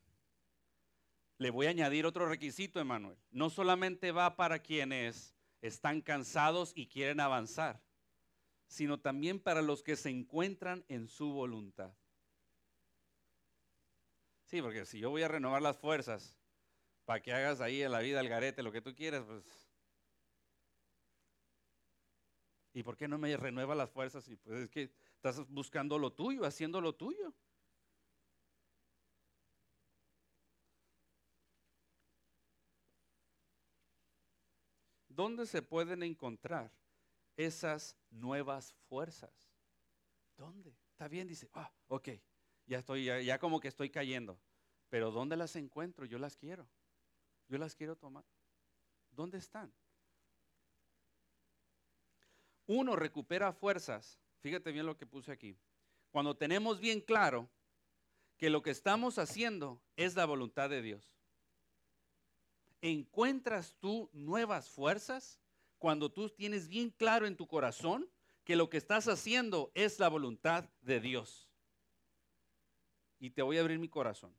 le 1.39 1.51
voy 1.51 1.67
a 1.67 1.71
añadir 1.71 2.05
otro 2.05 2.29
requisito, 2.29 2.79
Emanuel. 2.81 3.17
No 3.31 3.49
solamente 3.49 4.13
va 4.13 4.37
para 4.37 4.59
quienes 4.59 5.35
están 5.63 6.01
cansados 6.01 6.73
y 6.75 6.87
quieren 6.87 7.21
avanzar, 7.21 7.83
sino 8.67 9.01
también 9.01 9.41
para 9.41 9.63
los 9.63 9.83
que 9.83 9.97
se 9.97 10.11
encuentran 10.11 10.85
en 10.89 11.09
su 11.09 11.33
voluntad. 11.33 11.95
Sí, 14.45 14.61
porque 14.61 14.85
si 14.85 14.99
yo 14.99 15.11
voy 15.11 15.23
a 15.23 15.29
renovar 15.29 15.63
las 15.63 15.79
fuerzas 15.79 16.37
para 17.05 17.23
que 17.23 17.33
hagas 17.33 17.61
ahí 17.61 17.83
en 17.83 17.93
la 17.93 18.01
vida 18.01 18.21
el 18.21 18.29
garete, 18.29 18.63
lo 18.63 18.73
que 18.73 18.83
tú 18.83 18.95
quieras, 18.95 19.25
pues... 19.25 19.45
¿Y 22.73 22.83
por 22.83 22.97
qué 22.97 23.09
no 23.09 23.19
me 23.19 23.37
renueva 23.37 23.75
las 23.75 23.91
fuerzas? 23.91 24.29
Y 24.29 24.37
pues 24.37 24.61
es 24.61 24.71
que 24.71 24.93
estás 25.17 25.49
buscando 25.49 25.99
lo 25.99 26.13
tuyo, 26.13 26.45
haciendo 26.45 26.81
lo 26.81 26.95
tuyo. 26.95 27.35
¿Dónde 35.11 35.45
se 35.45 35.61
pueden 35.61 36.05
encontrar 36.05 36.73
esas 37.37 37.97
nuevas 38.11 38.73
fuerzas? 38.89 39.51
¿Dónde? 40.37 40.75
Está 40.93 41.09
bien, 41.09 41.27
dice, 41.27 41.51
ah, 41.53 41.71
ok, 41.89 42.11
ya 42.67 42.79
estoy, 42.79 43.05
ya, 43.05 43.39
como 43.41 43.59
que 43.59 43.67
estoy 43.67 43.91
cayendo. 43.91 44.41
Pero 44.89 45.11
¿dónde 45.11 45.37
las 45.37 45.57
encuentro? 45.57 46.07
Yo 46.07 46.19
las 46.19 46.37
quiero. 46.37 46.69
Yo 47.49 47.59
las 47.59 47.75
quiero 47.75 47.97
tomar. 47.97 48.25
¿Dónde 49.11 49.39
están? 49.39 49.73
Uno 52.67 52.95
recupera 52.95 53.53
fuerzas. 53.53 54.21
Fíjate 54.39 54.71
bien 54.71 54.87
lo 54.87 54.97
que 54.97 55.07
puse 55.07 55.33
aquí. 55.33 55.59
Cuando 56.13 56.37
tenemos 56.37 56.79
bien 56.79 57.01
claro 57.01 57.51
que 58.37 58.49
lo 58.49 58.63
que 58.63 58.71
estamos 58.71 59.19
haciendo 59.19 59.83
es 59.97 60.15
la 60.15 60.25
voluntad 60.25 60.71
de 60.71 60.83
Dios. 60.83 61.20
¿Encuentras 62.83 63.77
tú 63.79 64.09
nuevas 64.13 64.71
fuerzas 64.71 65.39
cuando 65.79 66.11
tú 66.11 66.31
tienes 66.31 66.69
bien 66.69 66.91
claro 66.91 67.27
en 67.27 67.37
tu 67.37 67.47
corazón 67.47 68.11
que 68.45 68.57
lo 68.57 68.71
que 68.71 68.79
estás 68.79 69.07
haciendo 69.09 69.71
es 69.75 69.99
la 69.99 70.09
voluntad 70.09 70.69
de 70.81 71.01
Dios? 71.01 71.49
Y 73.19 73.31
te 73.31 73.43
voy 73.43 73.59
a 73.59 73.61
abrir 73.61 73.79
mi 73.79 73.89
corazón. 73.89 74.35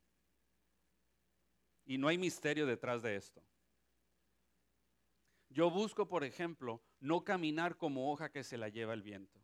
Y 1.85 1.97
no 1.97 2.07
hay 2.07 2.17
misterio 2.17 2.65
detrás 2.65 3.03
de 3.03 3.15
esto. 3.15 3.43
Yo 5.49 5.69
busco, 5.69 6.07
por 6.07 6.23
ejemplo, 6.23 6.81
no 6.99 7.23
caminar 7.23 7.77
como 7.77 8.11
hoja 8.11 8.31
que 8.31 8.43
se 8.43 8.57
la 8.57 8.69
lleva 8.69 8.93
el 8.93 9.01
viento. 9.01 9.39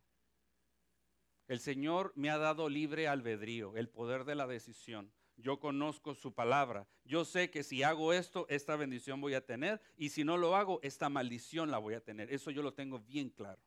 El 1.48 1.60
Señor 1.60 2.14
me 2.16 2.30
ha 2.30 2.38
dado 2.38 2.70
libre 2.70 3.08
albedrío, 3.08 3.76
el 3.76 3.90
poder 3.90 4.24
de 4.24 4.36
la 4.36 4.48
decisión 4.48 5.14
yo 5.38 5.60
conozco 5.60 6.16
su 6.16 6.34
palabra. 6.34 6.88
Yo 7.06 7.24
sé 7.24 7.50
que 7.50 7.64
si 7.64 7.84
hago 7.84 8.12
esto, 8.12 8.48
esta 8.50 8.76
bendición 8.76 9.22
voy 9.22 9.36
a 9.36 9.46
tener. 9.46 9.80
Y 9.96 10.10
si 10.10 10.24
no 10.24 10.36
lo 10.36 10.56
hago, 10.56 10.80
esta 10.82 11.10
maldición 11.10 11.70
la 11.70 11.78
voy 11.78 11.94
a 11.94 12.04
tener. 12.04 12.34
Eso 12.34 12.52
yo 12.52 12.64
lo 12.64 12.74
tengo 12.74 13.00
bien 13.00 13.30
claro. 13.30 13.62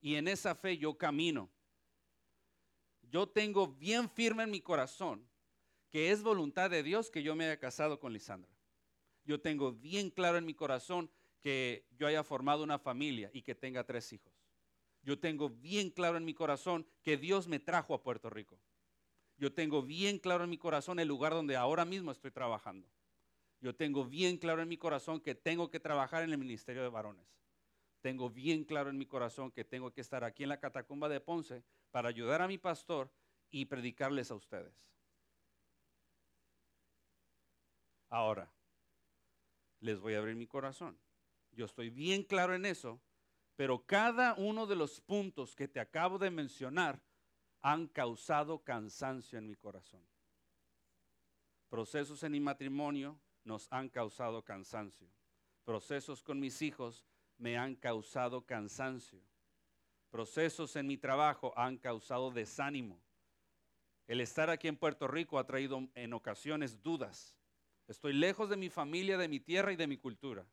Y 0.00 0.16
en 0.16 0.28
esa 0.28 0.54
fe 0.54 0.76
yo 0.76 0.98
camino. 0.98 1.48
Yo 3.02 3.28
tengo 3.28 3.68
bien 3.68 4.10
firme 4.10 4.42
en 4.42 4.50
mi 4.50 4.60
corazón 4.60 5.26
que 5.90 6.10
es 6.10 6.24
voluntad 6.24 6.70
de 6.70 6.82
Dios 6.82 7.08
que 7.08 7.22
yo 7.22 7.36
me 7.36 7.44
haya 7.44 7.60
casado 7.60 8.00
con 8.00 8.12
Lisandra. 8.12 8.50
Yo 9.24 9.40
tengo 9.40 9.72
bien 9.72 10.10
claro 10.10 10.38
en 10.38 10.44
mi 10.44 10.54
corazón 10.54 11.08
que 11.40 11.86
yo 11.96 12.08
haya 12.08 12.24
formado 12.24 12.64
una 12.64 12.80
familia 12.80 13.30
y 13.32 13.42
que 13.42 13.54
tenga 13.54 13.84
tres 13.84 14.12
hijos. 14.12 14.32
Yo 15.02 15.18
tengo 15.18 15.50
bien 15.50 15.90
claro 15.90 16.16
en 16.16 16.24
mi 16.24 16.34
corazón 16.34 16.84
que 17.02 17.16
Dios 17.16 17.46
me 17.46 17.60
trajo 17.60 17.94
a 17.94 18.02
Puerto 18.02 18.28
Rico. 18.28 18.58
Yo 19.36 19.52
tengo 19.52 19.82
bien 19.82 20.18
claro 20.18 20.44
en 20.44 20.50
mi 20.50 20.58
corazón 20.58 20.98
el 21.00 21.08
lugar 21.08 21.32
donde 21.32 21.56
ahora 21.56 21.84
mismo 21.84 22.10
estoy 22.12 22.30
trabajando. 22.30 22.88
Yo 23.60 23.74
tengo 23.74 24.04
bien 24.04 24.36
claro 24.36 24.62
en 24.62 24.68
mi 24.68 24.76
corazón 24.76 25.20
que 25.20 25.34
tengo 25.34 25.70
que 25.70 25.80
trabajar 25.80 26.22
en 26.22 26.30
el 26.30 26.38
ministerio 26.38 26.82
de 26.82 26.88
varones. 26.88 27.26
Tengo 28.00 28.28
bien 28.28 28.64
claro 28.64 28.90
en 28.90 28.98
mi 28.98 29.06
corazón 29.06 29.50
que 29.50 29.64
tengo 29.64 29.92
que 29.92 30.02
estar 30.02 30.24
aquí 30.24 30.42
en 30.42 30.50
la 30.50 30.60
catacumba 30.60 31.08
de 31.08 31.20
Ponce 31.20 31.64
para 31.90 32.10
ayudar 32.10 32.42
a 32.42 32.48
mi 32.48 32.58
pastor 32.58 33.10
y 33.50 33.64
predicarles 33.64 34.30
a 34.30 34.34
ustedes. 34.34 34.92
Ahora, 38.10 38.52
les 39.80 39.98
voy 39.98 40.14
a 40.14 40.18
abrir 40.18 40.36
mi 40.36 40.46
corazón. 40.46 40.98
Yo 41.52 41.64
estoy 41.64 41.88
bien 41.90 42.22
claro 42.22 42.54
en 42.54 42.66
eso, 42.66 43.00
pero 43.56 43.86
cada 43.86 44.34
uno 44.34 44.66
de 44.66 44.76
los 44.76 45.00
puntos 45.00 45.54
que 45.54 45.68
te 45.68 45.80
acabo 45.80 46.18
de 46.18 46.30
mencionar 46.30 47.00
han 47.64 47.86
causado 47.86 48.62
cansancio 48.62 49.38
en 49.38 49.46
mi 49.46 49.56
corazón. 49.56 50.06
Procesos 51.70 52.22
en 52.22 52.32
mi 52.32 52.38
matrimonio 52.38 53.18
nos 53.42 53.72
han 53.72 53.88
causado 53.88 54.44
cansancio. 54.44 55.08
Procesos 55.64 56.22
con 56.22 56.38
mis 56.38 56.60
hijos 56.60 57.06
me 57.38 57.56
han 57.56 57.74
causado 57.74 58.44
cansancio. 58.44 59.18
Procesos 60.10 60.76
en 60.76 60.86
mi 60.86 60.98
trabajo 60.98 61.54
han 61.56 61.78
causado 61.78 62.30
desánimo. 62.30 63.00
El 64.08 64.20
estar 64.20 64.50
aquí 64.50 64.68
en 64.68 64.76
Puerto 64.76 65.08
Rico 65.08 65.38
ha 65.38 65.46
traído 65.46 65.88
en 65.94 66.12
ocasiones 66.12 66.82
dudas. 66.82 67.34
Estoy 67.88 68.12
lejos 68.12 68.50
de 68.50 68.58
mi 68.58 68.68
familia, 68.68 69.16
de 69.16 69.28
mi 69.28 69.40
tierra 69.40 69.72
y 69.72 69.76
de 69.76 69.86
mi 69.86 69.96
cultura. 69.96 70.46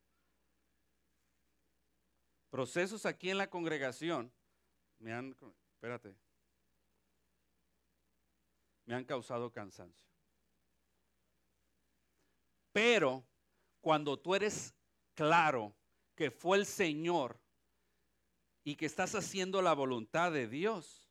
Procesos 2.49 3.05
aquí 3.05 3.29
en 3.29 3.37
la 3.37 3.49
congregación 3.49 4.31
me 4.97 5.11
han, 5.11 5.35
espérate, 5.73 6.15
me 8.85 8.95
han 8.95 9.05
causado 9.05 9.51
cansancio. 9.51 10.07
Pero 12.71 13.25
cuando 13.81 14.17
tú 14.17 14.35
eres 14.35 14.73
claro 15.13 15.75
que 16.15 16.31
fue 16.31 16.57
el 16.57 16.65
Señor 16.65 17.39
y 18.63 18.75
que 18.75 18.85
estás 18.85 19.15
haciendo 19.15 19.61
la 19.61 19.73
voluntad 19.73 20.31
de 20.31 20.47
Dios, 20.47 21.09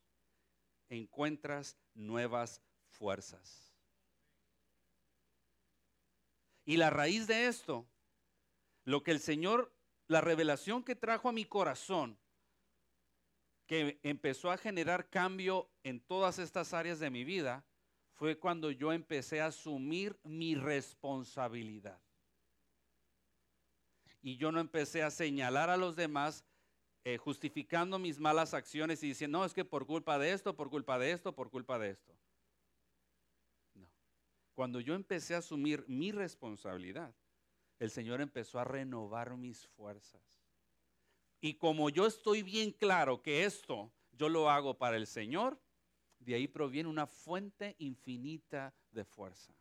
encuentras 0.89 1.77
nuevas 1.93 2.61
fuerzas. 2.89 3.73
Y 6.65 6.77
la 6.77 6.89
raíz 6.89 7.27
de 7.27 7.47
esto, 7.47 7.85
lo 8.85 9.03
que 9.03 9.11
el 9.11 9.19
Señor, 9.19 9.73
la 10.07 10.21
revelación 10.21 10.83
que 10.83 10.95
trajo 10.95 11.29
a 11.29 11.33
mi 11.33 11.45
corazón, 11.45 12.17
que 13.71 14.01
empezó 14.03 14.51
a 14.51 14.57
generar 14.57 15.09
cambio 15.09 15.71
en 15.83 16.01
todas 16.01 16.39
estas 16.39 16.73
áreas 16.73 16.99
de 16.99 17.09
mi 17.09 17.23
vida, 17.23 17.63
fue 18.11 18.37
cuando 18.37 18.69
yo 18.69 18.91
empecé 18.91 19.39
a 19.39 19.45
asumir 19.45 20.19
mi 20.25 20.55
responsabilidad. 20.55 21.97
Y 24.21 24.35
yo 24.35 24.51
no 24.51 24.59
empecé 24.59 25.03
a 25.03 25.09
señalar 25.09 25.69
a 25.69 25.77
los 25.77 25.95
demás 25.95 26.43
eh, 27.05 27.17
justificando 27.17 27.97
mis 27.97 28.19
malas 28.19 28.53
acciones 28.53 29.01
y 29.03 29.07
diciendo, 29.07 29.39
no, 29.39 29.45
es 29.45 29.53
que 29.53 29.63
por 29.63 29.85
culpa 29.85 30.19
de 30.19 30.33
esto, 30.33 30.53
por 30.53 30.69
culpa 30.69 30.99
de 30.99 31.13
esto, 31.13 31.33
por 31.33 31.49
culpa 31.49 31.79
de 31.79 31.91
esto. 31.91 32.13
No. 33.73 33.87
Cuando 34.53 34.81
yo 34.81 34.95
empecé 34.95 35.33
a 35.33 35.37
asumir 35.37 35.85
mi 35.87 36.11
responsabilidad, 36.11 37.15
el 37.79 37.89
Señor 37.89 38.19
empezó 38.19 38.59
a 38.59 38.65
renovar 38.65 39.37
mis 39.37 39.65
fuerzas. 39.65 40.40
Y 41.41 41.55
como 41.55 41.89
yo 41.89 42.05
estoy 42.05 42.43
bien 42.43 42.71
claro 42.71 43.21
que 43.23 43.43
esto 43.45 43.91
yo 44.11 44.29
lo 44.29 44.49
hago 44.49 44.77
para 44.77 44.95
el 44.95 45.07
Señor, 45.07 45.59
de 46.19 46.35
ahí 46.35 46.47
proviene 46.47 46.87
una 46.87 47.07
fuente 47.07 47.75
infinita 47.79 48.75
de 48.91 49.03
fuerza. 49.03 49.51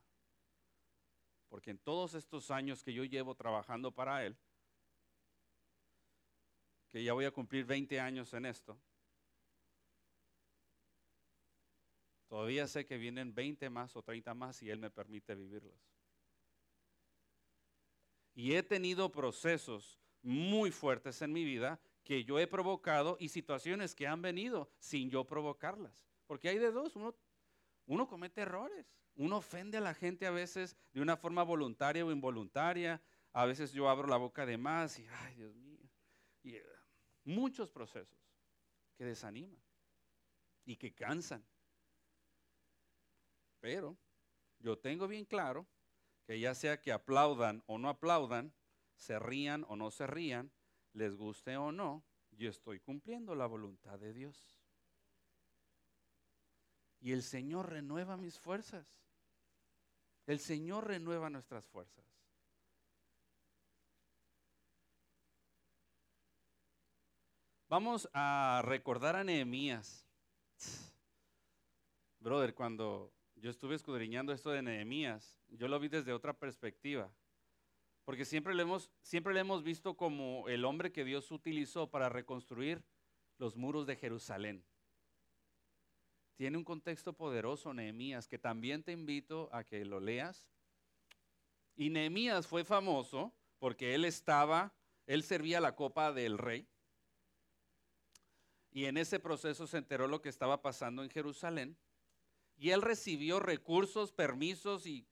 Porque 1.48 1.70
en 1.70 1.78
todos 1.78 2.12
estos 2.12 2.50
años 2.50 2.84
que 2.84 2.92
yo 2.92 3.04
llevo 3.04 3.34
trabajando 3.34 3.92
para 3.92 4.24
Él, 4.26 4.36
que 6.90 7.02
ya 7.02 7.14
voy 7.14 7.24
a 7.24 7.30
cumplir 7.30 7.64
20 7.64 7.98
años 7.98 8.34
en 8.34 8.44
esto, 8.44 8.78
todavía 12.28 12.68
sé 12.68 12.84
que 12.84 12.98
vienen 12.98 13.34
20 13.34 13.70
más 13.70 13.96
o 13.96 14.02
30 14.02 14.34
más 14.34 14.62
y 14.62 14.68
Él 14.68 14.78
me 14.78 14.90
permite 14.90 15.34
vivirlos. 15.34 15.80
Y 18.34 18.54
he 18.54 18.62
tenido 18.62 19.10
procesos 19.10 19.99
muy 20.22 20.70
fuertes 20.70 21.22
en 21.22 21.32
mi 21.32 21.44
vida 21.44 21.80
que 22.04 22.24
yo 22.24 22.38
he 22.38 22.46
provocado 22.46 23.16
y 23.20 23.28
situaciones 23.28 23.94
que 23.94 24.06
han 24.06 24.22
venido 24.22 24.70
sin 24.78 25.10
yo 25.10 25.26
provocarlas. 25.26 26.04
Porque 26.26 26.48
hay 26.48 26.58
de 26.58 26.70
dos, 26.70 26.96
uno, 26.96 27.14
uno 27.86 28.08
comete 28.08 28.42
errores, 28.42 28.92
uno 29.16 29.38
ofende 29.38 29.78
a 29.78 29.80
la 29.80 29.94
gente 29.94 30.26
a 30.26 30.30
veces 30.30 30.76
de 30.92 31.00
una 31.00 31.16
forma 31.16 31.42
voluntaria 31.42 32.04
o 32.04 32.12
involuntaria, 32.12 33.02
a 33.32 33.44
veces 33.44 33.72
yo 33.72 33.88
abro 33.88 34.08
la 34.08 34.16
boca 34.16 34.46
de 34.46 34.58
más 34.58 34.98
y, 34.98 35.06
ay 35.06 35.34
Dios 35.34 35.54
mío, 35.56 35.88
y, 36.42 36.56
eh, 36.56 36.64
muchos 37.24 37.70
procesos 37.70 38.18
que 38.96 39.04
desaniman 39.04 39.62
y 40.64 40.76
que 40.76 40.94
cansan. 40.94 41.44
Pero 43.60 43.96
yo 44.58 44.78
tengo 44.78 45.06
bien 45.06 45.24
claro 45.24 45.66
que 46.24 46.38
ya 46.40 46.54
sea 46.54 46.80
que 46.80 46.92
aplaudan 46.92 47.62
o 47.66 47.78
no 47.78 47.88
aplaudan, 47.88 48.52
se 49.00 49.18
rían 49.18 49.64
o 49.68 49.76
no 49.76 49.90
se 49.90 50.06
rían, 50.06 50.52
les 50.92 51.16
guste 51.16 51.56
o 51.56 51.72
no, 51.72 52.04
yo 52.32 52.50
estoy 52.50 52.80
cumpliendo 52.80 53.34
la 53.34 53.46
voluntad 53.46 53.98
de 53.98 54.12
Dios. 54.12 54.58
Y 57.00 57.12
el 57.12 57.22
Señor 57.22 57.70
renueva 57.70 58.18
mis 58.18 58.38
fuerzas. 58.38 58.86
El 60.26 60.38
Señor 60.38 60.86
renueva 60.86 61.30
nuestras 61.30 61.66
fuerzas. 61.66 62.04
Vamos 67.68 68.08
a 68.12 68.60
recordar 68.66 69.16
a 69.16 69.24
Nehemías. 69.24 70.06
Brother, 72.18 72.54
cuando 72.54 73.14
yo 73.36 73.50
estuve 73.50 73.76
escudriñando 73.76 74.34
esto 74.34 74.50
de 74.50 74.60
Nehemías, 74.60 75.40
yo 75.48 75.68
lo 75.68 75.80
vi 75.80 75.88
desde 75.88 76.12
otra 76.12 76.34
perspectiva. 76.34 77.10
Porque 78.10 78.24
siempre 78.24 78.56
le, 78.56 78.62
hemos, 78.62 78.90
siempre 79.02 79.32
le 79.32 79.38
hemos 79.38 79.62
visto 79.62 79.96
como 79.96 80.48
el 80.48 80.64
hombre 80.64 80.90
que 80.90 81.04
Dios 81.04 81.30
utilizó 81.30 81.92
para 81.92 82.08
reconstruir 82.08 82.82
los 83.38 83.56
muros 83.56 83.86
de 83.86 83.94
Jerusalén 83.94 84.64
tiene 86.40 86.56
un 86.56 86.64
contexto 86.64 87.12
poderoso, 87.12 87.72
Nehemías, 87.72 88.26
que 88.26 88.38
también 88.38 88.82
te 88.82 88.92
invito 88.92 89.48
a 89.52 89.62
que 89.62 89.84
lo 89.84 90.00
leas. 90.00 90.48
Y 91.76 91.90
Nehemías 91.90 92.46
fue 92.46 92.64
famoso 92.64 93.34
porque 93.58 93.94
él 93.94 94.06
estaba, 94.06 94.74
él 95.06 95.22
servía 95.22 95.60
la 95.60 95.76
copa 95.76 96.14
del 96.14 96.38
rey. 96.38 96.66
Y 98.72 98.86
en 98.86 98.96
ese 98.96 99.20
proceso 99.20 99.66
se 99.66 99.76
enteró 99.76 100.08
lo 100.08 100.22
que 100.22 100.30
estaba 100.30 100.62
pasando 100.62 101.04
en 101.04 101.10
Jerusalén. 101.10 101.76
Y 102.56 102.70
él 102.70 102.80
recibió 102.80 103.38
recursos, 103.38 104.10
permisos 104.10 104.86
y 104.86 105.06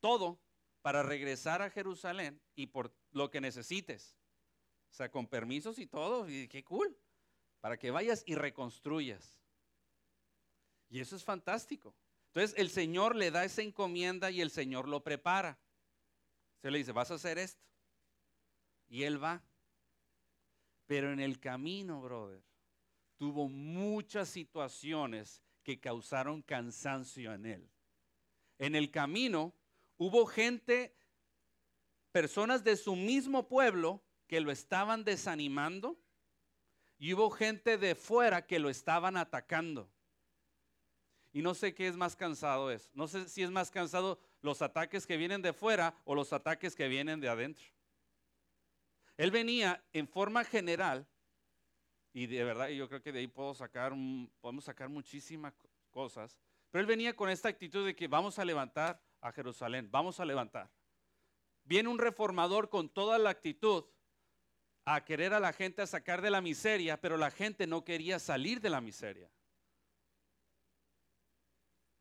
todo 0.00 0.43
para 0.84 1.02
regresar 1.02 1.62
a 1.62 1.70
Jerusalén 1.70 2.38
y 2.54 2.66
por 2.66 2.94
lo 3.12 3.30
que 3.30 3.40
necesites. 3.40 4.18
O 4.90 4.94
sea, 4.94 5.10
con 5.10 5.26
permisos 5.26 5.78
y 5.78 5.86
todo. 5.86 6.28
Y 6.28 6.46
qué 6.46 6.62
cool. 6.62 6.94
Para 7.62 7.78
que 7.78 7.90
vayas 7.90 8.22
y 8.26 8.34
reconstruyas. 8.34 9.40
Y 10.90 11.00
eso 11.00 11.16
es 11.16 11.24
fantástico. 11.24 11.96
Entonces 12.26 12.54
el 12.58 12.68
Señor 12.68 13.16
le 13.16 13.30
da 13.30 13.46
esa 13.46 13.62
encomienda 13.62 14.30
y 14.30 14.42
el 14.42 14.50
Señor 14.50 14.86
lo 14.86 15.02
prepara. 15.02 15.58
Se 16.60 16.70
le 16.70 16.76
dice, 16.76 16.92
vas 16.92 17.10
a 17.10 17.14
hacer 17.14 17.38
esto. 17.38 17.64
Y 18.86 19.04
él 19.04 19.24
va. 19.24 19.42
Pero 20.84 21.14
en 21.14 21.20
el 21.20 21.40
camino, 21.40 22.02
brother, 22.02 22.44
tuvo 23.16 23.48
muchas 23.48 24.28
situaciones 24.28 25.40
que 25.62 25.80
causaron 25.80 26.42
cansancio 26.42 27.32
en 27.32 27.46
él. 27.46 27.70
En 28.58 28.74
el 28.74 28.90
camino 28.90 29.54
hubo 29.96 30.26
gente, 30.26 30.96
personas 32.12 32.64
de 32.64 32.76
su 32.76 32.96
mismo 32.96 33.48
pueblo 33.48 34.02
que 34.26 34.40
lo 34.40 34.50
estaban 34.50 35.04
desanimando 35.04 35.98
y 36.98 37.12
hubo 37.12 37.30
gente 37.30 37.76
de 37.78 37.94
fuera 37.94 38.46
que 38.46 38.58
lo 38.58 38.70
estaban 38.70 39.16
atacando. 39.16 39.90
Y 41.32 41.42
no 41.42 41.54
sé 41.54 41.74
qué 41.74 41.88
es 41.88 41.96
más 41.96 42.14
cansado 42.14 42.70
es. 42.70 42.90
No 42.94 43.08
sé 43.08 43.28
si 43.28 43.42
es 43.42 43.50
más 43.50 43.70
cansado 43.70 44.20
los 44.40 44.62
ataques 44.62 45.06
que 45.06 45.16
vienen 45.16 45.42
de 45.42 45.52
fuera 45.52 46.00
o 46.04 46.14
los 46.14 46.32
ataques 46.32 46.76
que 46.76 46.86
vienen 46.86 47.20
de 47.20 47.28
adentro. 47.28 47.66
Él 49.16 49.30
venía 49.30 49.84
en 49.92 50.06
forma 50.06 50.44
general, 50.44 51.06
y 52.12 52.26
de 52.26 52.44
verdad 52.44 52.68
yo 52.68 52.88
creo 52.88 53.02
que 53.02 53.12
de 53.12 53.20
ahí 53.20 53.26
puedo 53.26 53.54
sacar, 53.54 53.92
podemos 54.40 54.64
sacar 54.64 54.88
muchísimas 54.88 55.54
cosas, 55.90 56.38
pero 56.70 56.80
él 56.80 56.86
venía 56.86 57.14
con 57.14 57.30
esta 57.30 57.48
actitud 57.48 57.84
de 57.84 57.94
que 57.94 58.08
vamos 58.08 58.38
a 58.38 58.44
levantar 58.44 59.00
a 59.24 59.32
Jerusalén, 59.32 59.88
vamos 59.90 60.20
a 60.20 60.24
levantar. 60.26 60.70
Viene 61.64 61.88
un 61.88 61.98
reformador 61.98 62.68
con 62.68 62.90
toda 62.90 63.18
la 63.18 63.30
actitud 63.30 63.84
a 64.84 65.02
querer 65.02 65.32
a 65.32 65.40
la 65.40 65.54
gente 65.54 65.80
a 65.80 65.86
sacar 65.86 66.20
de 66.20 66.30
la 66.30 66.42
miseria, 66.42 67.00
pero 67.00 67.16
la 67.16 67.30
gente 67.30 67.66
no 67.66 67.86
quería 67.86 68.18
salir 68.18 68.60
de 68.60 68.68
la 68.68 68.82
miseria. 68.82 69.30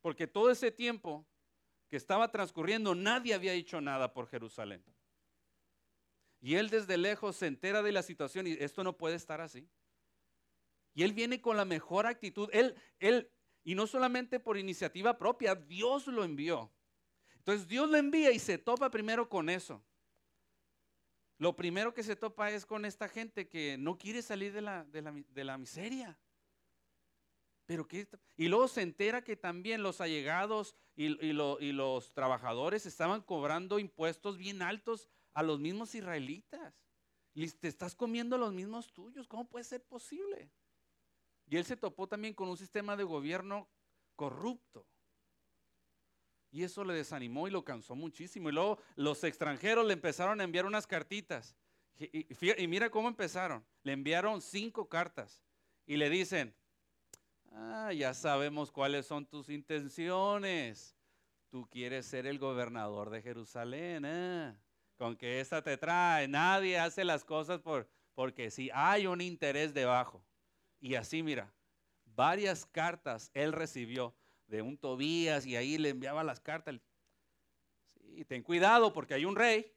Porque 0.01 0.27
todo 0.27 0.51
ese 0.51 0.69
tiempo 0.69 1.25
que 1.88 1.95
estaba 1.95 2.29
transcurriendo, 2.29 2.93
nadie 2.93 3.33
había 3.33 3.53
hecho 3.53 3.79
nada 3.79 4.13
por 4.13 4.27
Jerusalén. 4.27 4.83
Y 6.41 6.55
él 6.55 6.69
desde 6.69 6.97
lejos 6.97 7.38
se 7.38 7.47
entera 7.47 7.81
de 7.81 7.93
la 7.93 8.03
situación 8.03 8.47
y 8.47 8.51
esto 8.51 8.83
no 8.83 8.97
puede 8.97 9.15
estar 9.15 9.39
así. 9.39 9.69
Y 10.93 11.03
él 11.03 11.13
viene 11.13 11.39
con 11.39 11.55
la 11.55 11.63
mejor 11.63 12.05
actitud. 12.05 12.49
Él, 12.51 12.75
él, 12.99 13.31
y 13.63 13.75
no 13.75 13.88
solamente 13.88 14.41
por 14.41 14.57
iniciativa 14.57 15.17
propia, 15.17 15.55
Dios 15.55 16.07
lo 16.07 16.25
envió. 16.25 16.69
Entonces 17.45 17.67
Dios 17.67 17.89
lo 17.89 17.97
envía 17.97 18.32
y 18.32 18.39
se 18.39 18.58
topa 18.58 18.89
primero 18.89 19.27
con 19.27 19.49
eso. 19.49 19.84
Lo 21.38 21.56
primero 21.56 21.93
que 21.93 22.03
se 22.03 22.15
topa 22.15 22.49
es 22.51 22.65
con 22.65 22.86
esta 22.86 23.10
gente 23.10 23.49
que 23.49 23.77
no 23.77 23.97
quiere 23.97 24.21
salir 24.21 24.53
de 24.53 24.62
la, 24.62 24.86
de 24.86 25.43
la 25.43 25.58
miseria. 25.58 26.17
Pero 27.65 27.88
qué, 27.88 28.08
y 28.36 28.47
luego 28.47 28.67
se 28.67 28.82
entera 28.82 29.23
que 29.23 29.36
también 29.36 29.84
los 29.84 30.01
allegados 30.01 30.75
y, 30.95 31.06
y 31.25 31.71
los 31.71 32.13
trabajadores 32.13 32.86
estaban 32.86 33.21
cobrando 33.21 33.79
impuestos 33.79 34.38
bien 34.38 34.62
altos 34.62 35.10
a 35.34 35.43
los 35.43 35.60
mismos 35.60 35.95
israelitas. 35.95 36.73
Y 37.34 37.49
te 37.49 37.67
estás 37.67 37.95
comiendo 37.95 38.38
los 38.38 38.53
mismos 38.53 38.93
tuyos. 38.93 39.27
¿Cómo 39.27 39.49
puede 39.49 39.65
ser 39.65 39.84
posible? 39.84 40.51
Y 41.47 41.58
él 41.58 41.65
se 41.65 41.75
topó 41.75 42.08
también 42.08 42.34
con 42.34 42.47
un 42.47 42.58
sistema 42.58 42.95
de 42.95 43.03
gobierno 43.03 43.69
corrupto. 44.15 44.86
Y 46.53 46.61
eso 46.61 46.83
le 46.83 46.93
desanimó 46.93 47.47
y 47.47 47.51
lo 47.51 47.65
cansó 47.65 47.95
muchísimo. 47.95 48.47
Y 48.47 48.51
luego 48.51 48.77
los 48.95 49.23
extranjeros 49.23 49.87
le 49.87 49.93
empezaron 49.93 50.39
a 50.39 50.43
enviar 50.43 50.67
unas 50.67 50.85
cartitas. 50.85 51.55
Y, 51.97 52.67
mira 52.67 52.91
cómo 52.91 53.07
empezaron. 53.07 53.65
Le 53.81 53.91
enviaron 53.91 54.39
cinco 54.39 54.87
cartas 54.87 55.41
y 55.87 55.97
le 55.97 56.11
dicen, 56.11 56.53
ah, 57.53 57.91
ya 57.91 58.13
sabemos 58.13 58.71
cuáles 58.71 59.07
son 59.07 59.25
tus 59.25 59.49
intenciones. 59.49 60.95
Tú 61.49 61.67
quieres 61.71 62.05
ser 62.05 62.27
el 62.27 62.37
gobernador 62.37 63.09
de 63.09 63.23
Jerusalén. 63.23 64.03
¿eh? 64.05 64.55
Con 64.95 65.17
que 65.17 65.39
esta 65.39 65.63
te 65.63 65.75
trae. 65.75 66.27
Nadie 66.27 66.77
hace 66.77 67.03
las 67.03 67.25
cosas 67.25 67.61
por, 67.61 67.89
porque 68.13 68.51
si 68.51 68.69
hay 68.75 69.07
un 69.07 69.21
interés 69.21 69.73
debajo. 69.73 70.23
Y 70.79 70.93
así, 70.93 71.23
mira, 71.23 71.51
varias 72.05 72.63
cartas 72.67 73.31
él 73.33 73.53
recibió 73.53 74.15
de 74.53 74.61
un 74.61 74.77
Tobías 74.77 75.47
y 75.47 75.55
ahí 75.55 75.79
le 75.79 75.89
enviaba 75.89 76.23
las 76.23 76.39
cartas. 76.39 76.79
Sí, 77.85 78.23
ten 78.25 78.43
cuidado 78.43 78.93
porque 78.93 79.15
hay 79.15 79.25
un 79.25 79.35
rey. 79.35 79.73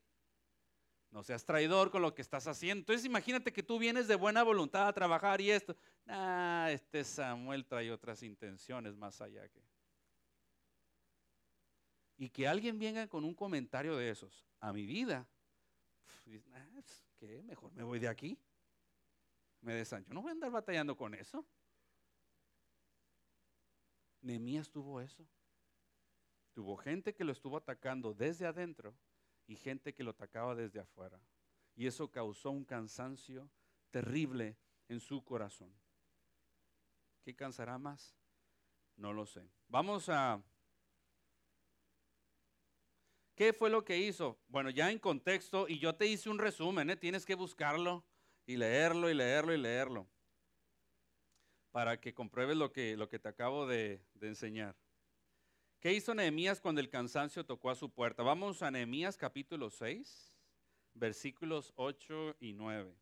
No 1.11 1.23
seas 1.23 1.47
traidor 1.47 1.91
con 1.91 2.03
lo 2.03 2.15
que 2.15 2.21
estás 2.21 2.47
haciendo. 2.47 2.81
Entonces 2.81 3.07
imagínate 3.07 3.55
que 3.55 3.63
tú 3.63 3.79
vienes 3.79 4.07
de 4.07 4.17
buena 4.17 4.43
voluntad 4.43 4.87
a 4.87 4.93
trabajar 4.93 5.41
y 5.41 5.51
esto. 5.51 5.75
Ah, 6.07 6.69
este 6.71 7.05
Samuel 7.05 7.65
trae 7.65 7.91
otras 7.91 8.23
intenciones 8.23 8.95
más 8.95 9.23
allá 9.23 9.49
que. 9.49 9.63
Y 12.19 12.29
que 12.29 12.47
alguien 12.47 12.79
venga 12.79 13.09
con 13.09 13.25
un 13.25 13.35
comentario 13.35 13.97
de 13.97 14.11
esos 14.11 14.47
a 14.61 14.75
mi 14.75 14.85
vida. 14.85 15.27
Ah, 16.53 16.67
pues, 16.75 17.03
¿Qué? 17.19 17.43
Mejor 17.45 17.73
me 17.73 17.83
voy 17.83 17.99
de 17.99 18.09
aquí 18.09 18.39
me 19.63 19.75
desan. 19.75 20.05
Yo 20.05 20.15
no 20.15 20.23
voy 20.23 20.31
a 20.31 20.33
andar 20.33 20.51
batallando 20.51 20.97
con 20.97 21.15
eso. 21.15 21.45
Nehemías 24.27 24.69
tuvo 24.69 25.01
eso. 25.01 25.25
Tuvo 26.53 26.77
gente 26.77 27.15
que 27.15 27.23
lo 27.23 27.31
estuvo 27.31 27.57
atacando 27.57 28.13
desde 28.13 28.45
adentro 28.45 28.93
y 29.47 29.55
gente 29.55 29.95
que 29.95 30.03
lo 30.03 30.11
atacaba 30.11 30.57
desde 30.57 30.81
afuera. 30.81 31.21
Y 31.77 31.87
eso 31.87 32.11
causó 32.11 32.51
un 32.51 32.65
cansancio 32.65 33.49
terrible 33.93 34.57
en 34.89 34.99
su 34.99 35.25
corazón. 35.25 35.73
¿Qué 37.23 37.37
cansará 37.37 37.79
más? 37.79 38.17
No 38.97 39.13
lo 39.13 39.27
sé. 39.27 39.49
Vamos 39.69 40.09
a... 40.09 40.43
¿Qué 43.37 43.53
fue 43.53 43.71
lo 43.71 43.85
que 43.85 43.97
hizo? 43.99 44.41
Bueno, 44.49 44.71
ya 44.71 44.91
en 44.91 44.99
contexto, 44.99 45.69
y 45.69 45.79
yo 45.79 45.95
te 45.95 46.07
hice 46.07 46.31
un 46.31 46.39
resumen, 46.39 46.91
¿eh? 46.91 46.97
tienes 46.97 47.25
que 47.25 47.37
buscarlo 47.37 48.05
y 48.45 48.57
leerlo 48.57 49.09
y 49.09 49.15
leerlo 49.15 49.53
y 49.53 49.59
leerlo 49.59 50.09
para 51.77 52.01
que 52.01 52.15
compruebes 52.15 52.57
lo 52.57 52.73
que, 52.73 52.97
lo 52.97 53.07
que 53.07 53.19
te 53.19 53.29
acabo 53.29 53.67
de, 53.67 54.01
enseñar. 54.23 54.75
¿Qué 55.79 55.93
hizo 55.93 56.15
Nehemías 56.15 56.59
cuando 56.59 56.81
el 56.81 56.89
cansancio 56.89 57.45
tocó 57.45 57.69
a 57.69 57.75
su 57.75 57.91
puerta? 57.91 58.23
Vamos 58.23 58.63
a 58.63 58.71
Nehemías 58.71 59.19
capítulo 59.19 59.69
6, 59.69 60.33
versículos 60.95 61.75
8 61.77 62.37
y 62.41 62.55
9. 62.55 62.97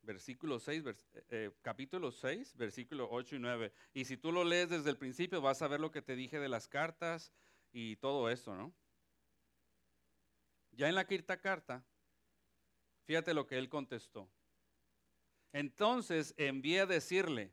Versículo 0.00 0.58
6, 0.58 0.86
eh, 0.86 0.94
eh, 1.28 1.50
capítulo 1.60 2.10
6, 2.10 2.56
versículo 2.56 3.06
8 3.10 3.36
y 3.36 3.38
9. 3.38 3.72
Y 3.92 4.06
si 4.06 4.16
tú 4.16 4.32
lo 4.32 4.42
lees 4.42 4.70
desde 4.70 4.88
el 4.88 4.96
principio, 4.96 5.42
vas 5.42 5.60
a 5.60 5.68
ver 5.68 5.80
lo 5.80 5.90
que 5.90 6.00
te 6.00 6.16
dije 6.16 6.40
de 6.40 6.48
las 6.48 6.68
cartas 6.68 7.34
y 7.70 7.96
todo 7.96 8.30
eso, 8.30 8.56
¿no? 8.56 8.72
Ya 10.72 10.88
en 10.88 10.94
la 10.94 11.06
quinta 11.06 11.38
carta, 11.38 11.84
Fíjate 13.04 13.34
lo 13.34 13.46
que 13.46 13.56
él 13.56 13.68
contestó. 13.68 14.28
Entonces 15.52 16.34
envié 16.36 16.80
a 16.80 16.86
decirle, 16.86 17.52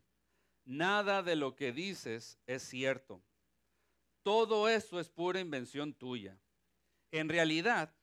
nada 0.65 1.23
de 1.23 1.35
lo 1.35 1.55
que 1.55 1.71
dices 1.71 2.39
es 2.47 2.63
cierto. 2.63 3.23
Todo 4.23 4.69
eso 4.69 4.99
es 4.99 5.09
pura 5.09 5.39
invención 5.39 5.93
tuya. 5.93 6.39
En 7.11 7.29
realidad, 7.29 7.95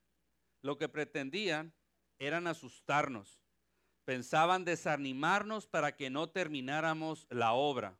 lo 0.62 0.76
que 0.76 0.88
pretendían 0.88 1.74
eran 2.18 2.46
asustarnos. 2.46 3.42
Pensaban 4.04 4.64
desanimarnos 4.64 5.66
para 5.66 5.96
que 5.96 6.10
no 6.10 6.28
termináramos 6.28 7.26
la 7.30 7.52
obra. 7.52 7.98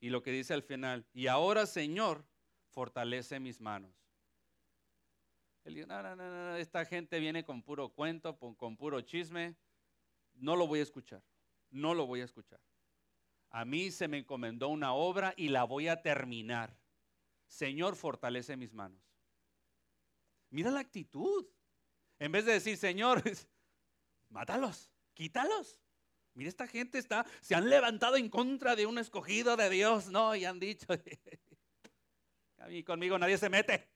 Y 0.00 0.10
lo 0.10 0.22
que 0.22 0.32
dice 0.32 0.54
al 0.54 0.62
final, 0.62 1.06
y 1.12 1.26
ahora 1.26 1.66
Señor, 1.66 2.24
fortalece 2.70 3.40
mis 3.40 3.60
manos. 3.60 3.92
Él 5.64 5.74
dijo, 5.74 5.86
no, 5.86 6.02
no, 6.02 6.16
no, 6.16 6.56
esta 6.56 6.84
gente 6.84 7.18
viene 7.18 7.44
con 7.44 7.62
puro 7.62 7.90
cuento, 7.90 8.38
con, 8.38 8.76
puro 8.76 9.00
chisme. 9.02 9.54
No 10.38 10.56
lo 10.56 10.66
voy 10.66 10.80
a 10.80 10.82
escuchar. 10.82 11.22
No 11.70 11.94
lo 11.94 12.06
voy 12.06 12.20
a 12.20 12.24
escuchar. 12.24 12.60
A 13.50 13.64
mí 13.64 13.90
se 13.90 14.08
me 14.08 14.18
encomendó 14.18 14.68
una 14.68 14.92
obra 14.92 15.34
y 15.36 15.48
la 15.48 15.64
voy 15.64 15.88
a 15.88 16.02
terminar. 16.02 16.76
Señor, 17.46 17.96
fortalece 17.96 18.56
mis 18.56 18.74
manos. 18.74 19.00
Mira 20.50 20.70
la 20.70 20.80
actitud. 20.80 21.46
En 22.18 22.32
vez 22.32 22.44
de 22.44 22.52
decir, 22.52 22.76
Señor, 22.76 23.22
mátalos, 24.28 24.90
quítalos. 25.14 25.80
Mira, 26.34 26.48
esta 26.48 26.66
gente 26.66 26.98
está, 26.98 27.26
se 27.40 27.54
han 27.54 27.68
levantado 27.68 28.16
en 28.16 28.28
contra 28.28 28.76
de 28.76 28.86
un 28.86 28.98
escogido 28.98 29.56
de 29.56 29.70
Dios, 29.70 30.08
no, 30.08 30.36
y 30.36 30.44
han 30.44 30.60
dicho, 30.60 30.86
a 32.58 32.66
mí 32.68 32.84
conmigo 32.84 33.18
nadie 33.18 33.38
se 33.38 33.48
mete. 33.48 33.88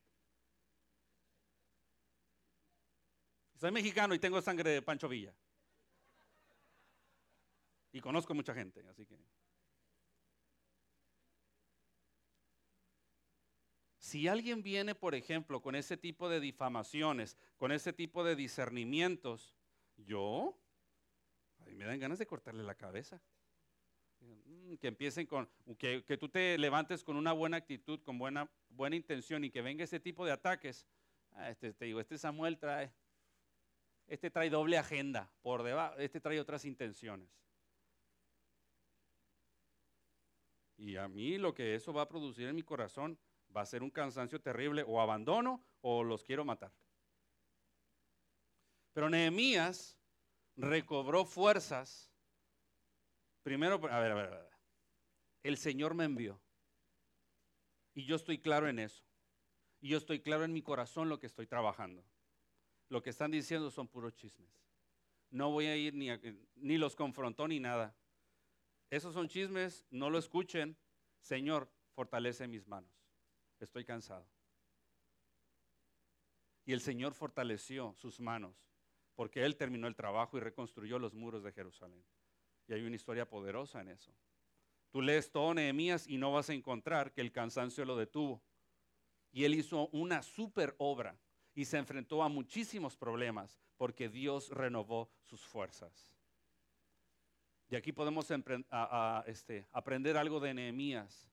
Soy 3.60 3.70
mexicano 3.70 4.12
y 4.12 4.18
tengo 4.18 4.42
sangre 4.42 4.70
de 4.70 4.82
Pancho 4.82 5.08
Villa. 5.08 5.32
Y 7.92 8.00
conozco 8.00 8.34
mucha 8.34 8.54
gente, 8.54 8.82
así 8.88 9.04
que. 9.06 9.18
Si 13.98 14.28
alguien 14.28 14.62
viene, 14.62 14.94
por 14.94 15.14
ejemplo, 15.14 15.62
con 15.62 15.74
ese 15.74 15.96
tipo 15.96 16.28
de 16.28 16.40
difamaciones, 16.40 17.36
con 17.56 17.70
ese 17.70 17.92
tipo 17.92 18.24
de 18.24 18.34
discernimientos, 18.34 19.54
yo, 19.96 20.58
a 21.60 21.64
mí 21.66 21.74
me 21.74 21.84
dan 21.84 22.00
ganas 22.00 22.18
de 22.18 22.26
cortarle 22.26 22.62
la 22.62 22.74
cabeza. 22.74 23.22
Mm, 24.20 24.74
que 24.76 24.88
empiecen 24.88 25.26
con, 25.26 25.48
que, 25.78 26.02
tú 26.18 26.28
te 26.28 26.56
levantes 26.58 27.02
con 27.02 27.16
una 27.16 27.32
buena 27.32 27.56
actitud, 27.56 28.00
con 28.02 28.18
buena, 28.18 28.48
buena 28.68 28.96
intención 28.96 29.44
y 29.44 29.50
que 29.50 29.62
venga 29.62 29.84
ese 29.84 30.00
tipo 30.00 30.24
de 30.24 30.32
ataques. 30.32 30.86
Ah, 31.32 31.50
este, 31.50 31.72
te 31.72 31.86
digo, 31.86 32.00
este 32.00 32.18
Samuel 32.18 32.58
trae, 32.58 32.92
este 34.06 34.30
trae 34.30 34.50
doble 34.50 34.78
agenda 34.78 35.32
por 35.42 35.62
debajo, 35.62 35.96
este 35.98 36.20
trae 36.20 36.38
otras 36.38 36.64
intenciones. 36.64 37.28
Y 40.82 40.96
a 40.96 41.06
mí 41.08 41.38
lo 41.38 41.54
que 41.54 41.74
eso 41.74 41.92
va 41.92 42.02
a 42.02 42.08
producir 42.08 42.48
en 42.48 42.56
mi 42.56 42.62
corazón 42.62 43.18
va 43.54 43.60
a 43.60 43.66
ser 43.66 43.82
un 43.82 43.90
cansancio 43.90 44.40
terrible, 44.40 44.82
o 44.86 45.00
abandono 45.00 45.64
o 45.80 46.02
los 46.02 46.24
quiero 46.24 46.44
matar. 46.44 46.72
Pero 48.92 49.08
Nehemías 49.08 49.98
recobró 50.56 51.24
fuerzas. 51.24 52.10
Primero, 53.42 53.74
a 53.76 54.00
ver, 54.00 54.12
a 54.12 54.14
ver, 54.14 54.26
a 54.26 54.30
ver. 54.30 54.50
El 55.42 55.56
Señor 55.56 55.94
me 55.94 56.04
envió. 56.04 56.40
Y 57.94 58.04
yo 58.04 58.16
estoy 58.16 58.38
claro 58.38 58.68
en 58.68 58.78
eso. 58.78 59.04
Y 59.80 59.88
yo 59.88 59.98
estoy 59.98 60.20
claro 60.20 60.44
en 60.44 60.52
mi 60.52 60.62
corazón 60.62 61.08
lo 61.08 61.18
que 61.18 61.26
estoy 61.26 61.46
trabajando 61.46 62.04
lo 62.92 63.02
que 63.02 63.08
están 63.08 63.30
diciendo 63.30 63.70
son 63.70 63.88
puros 63.88 64.14
chismes. 64.14 64.50
No 65.30 65.50
voy 65.50 65.64
a 65.64 65.76
ir 65.76 65.94
ni, 65.94 66.08
ni 66.56 66.76
los 66.76 66.94
confrontó 66.94 67.48
ni 67.48 67.58
nada. 67.58 67.96
Esos 68.92 69.14
son 69.14 69.26
chismes, 69.26 69.86
no 69.90 70.10
lo 70.10 70.18
escuchen. 70.18 70.76
Señor, 71.22 71.72
fortalece 71.94 72.46
mis 72.46 72.68
manos. 72.68 72.92
Estoy 73.58 73.86
cansado. 73.86 74.28
Y 76.66 76.74
el 76.74 76.82
Señor 76.82 77.14
fortaleció 77.14 77.94
sus 77.94 78.20
manos 78.20 78.54
porque 79.14 79.46
Él 79.46 79.56
terminó 79.56 79.86
el 79.86 79.96
trabajo 79.96 80.36
y 80.36 80.40
reconstruyó 80.40 80.98
los 80.98 81.14
muros 81.14 81.42
de 81.42 81.52
Jerusalén. 81.52 82.04
Y 82.68 82.74
hay 82.74 82.82
una 82.82 82.96
historia 82.96 83.26
poderosa 83.26 83.80
en 83.80 83.88
eso. 83.88 84.12
Tú 84.90 85.00
lees 85.00 85.32
todo 85.32 85.54
Nehemías 85.54 86.06
y 86.06 86.18
no 86.18 86.30
vas 86.30 86.50
a 86.50 86.54
encontrar 86.54 87.14
que 87.14 87.22
el 87.22 87.32
cansancio 87.32 87.86
lo 87.86 87.96
detuvo. 87.96 88.42
Y 89.30 89.44
Él 89.44 89.54
hizo 89.54 89.88
una 89.88 90.22
super 90.22 90.74
obra 90.76 91.18
y 91.54 91.64
se 91.64 91.78
enfrentó 91.78 92.22
a 92.22 92.28
muchísimos 92.28 92.98
problemas 92.98 93.58
porque 93.78 94.10
Dios 94.10 94.50
renovó 94.50 95.10
sus 95.22 95.40
fuerzas. 95.46 96.12
Y 97.72 97.74
aquí 97.74 97.90
podemos 97.90 98.30
este, 99.24 99.66
aprender 99.72 100.18
algo 100.18 100.40
de 100.40 100.52
Nehemías. 100.52 101.26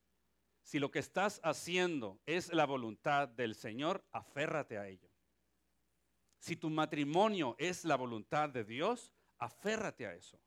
Si 0.64 0.80
lo 0.80 0.90
que 0.90 1.00
estás 1.00 1.42
haciendo 1.44 2.22
es 2.26 2.54
la 2.54 2.66
voluntad 2.66 3.28
del 3.28 3.56
Señor, 3.56 4.06
aférrate 4.14 4.78
a 4.78 4.88
ello. 4.88 5.10
Si 6.38 6.56
tu 6.56 6.70
matrimonio 6.70 7.58
es 7.60 7.84
la 7.84 7.98
voluntad 7.98 8.48
de 8.48 8.64
Dios, 8.64 9.14
aférrate 9.38 10.08
a 10.08 10.16
eso. 10.16 10.40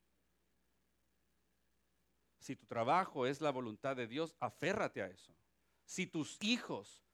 Si 2.38 2.56
tu 2.56 2.64
trabajo 2.64 3.26
es 3.26 3.42
la 3.42 3.50
voluntad 3.50 3.94
de 3.94 4.06
Dios, 4.06 4.34
aférrate 4.40 5.02
a 5.02 5.08
eso. 5.08 5.36
Si 5.84 6.06
tus 6.06 6.42
hijos 6.42 7.04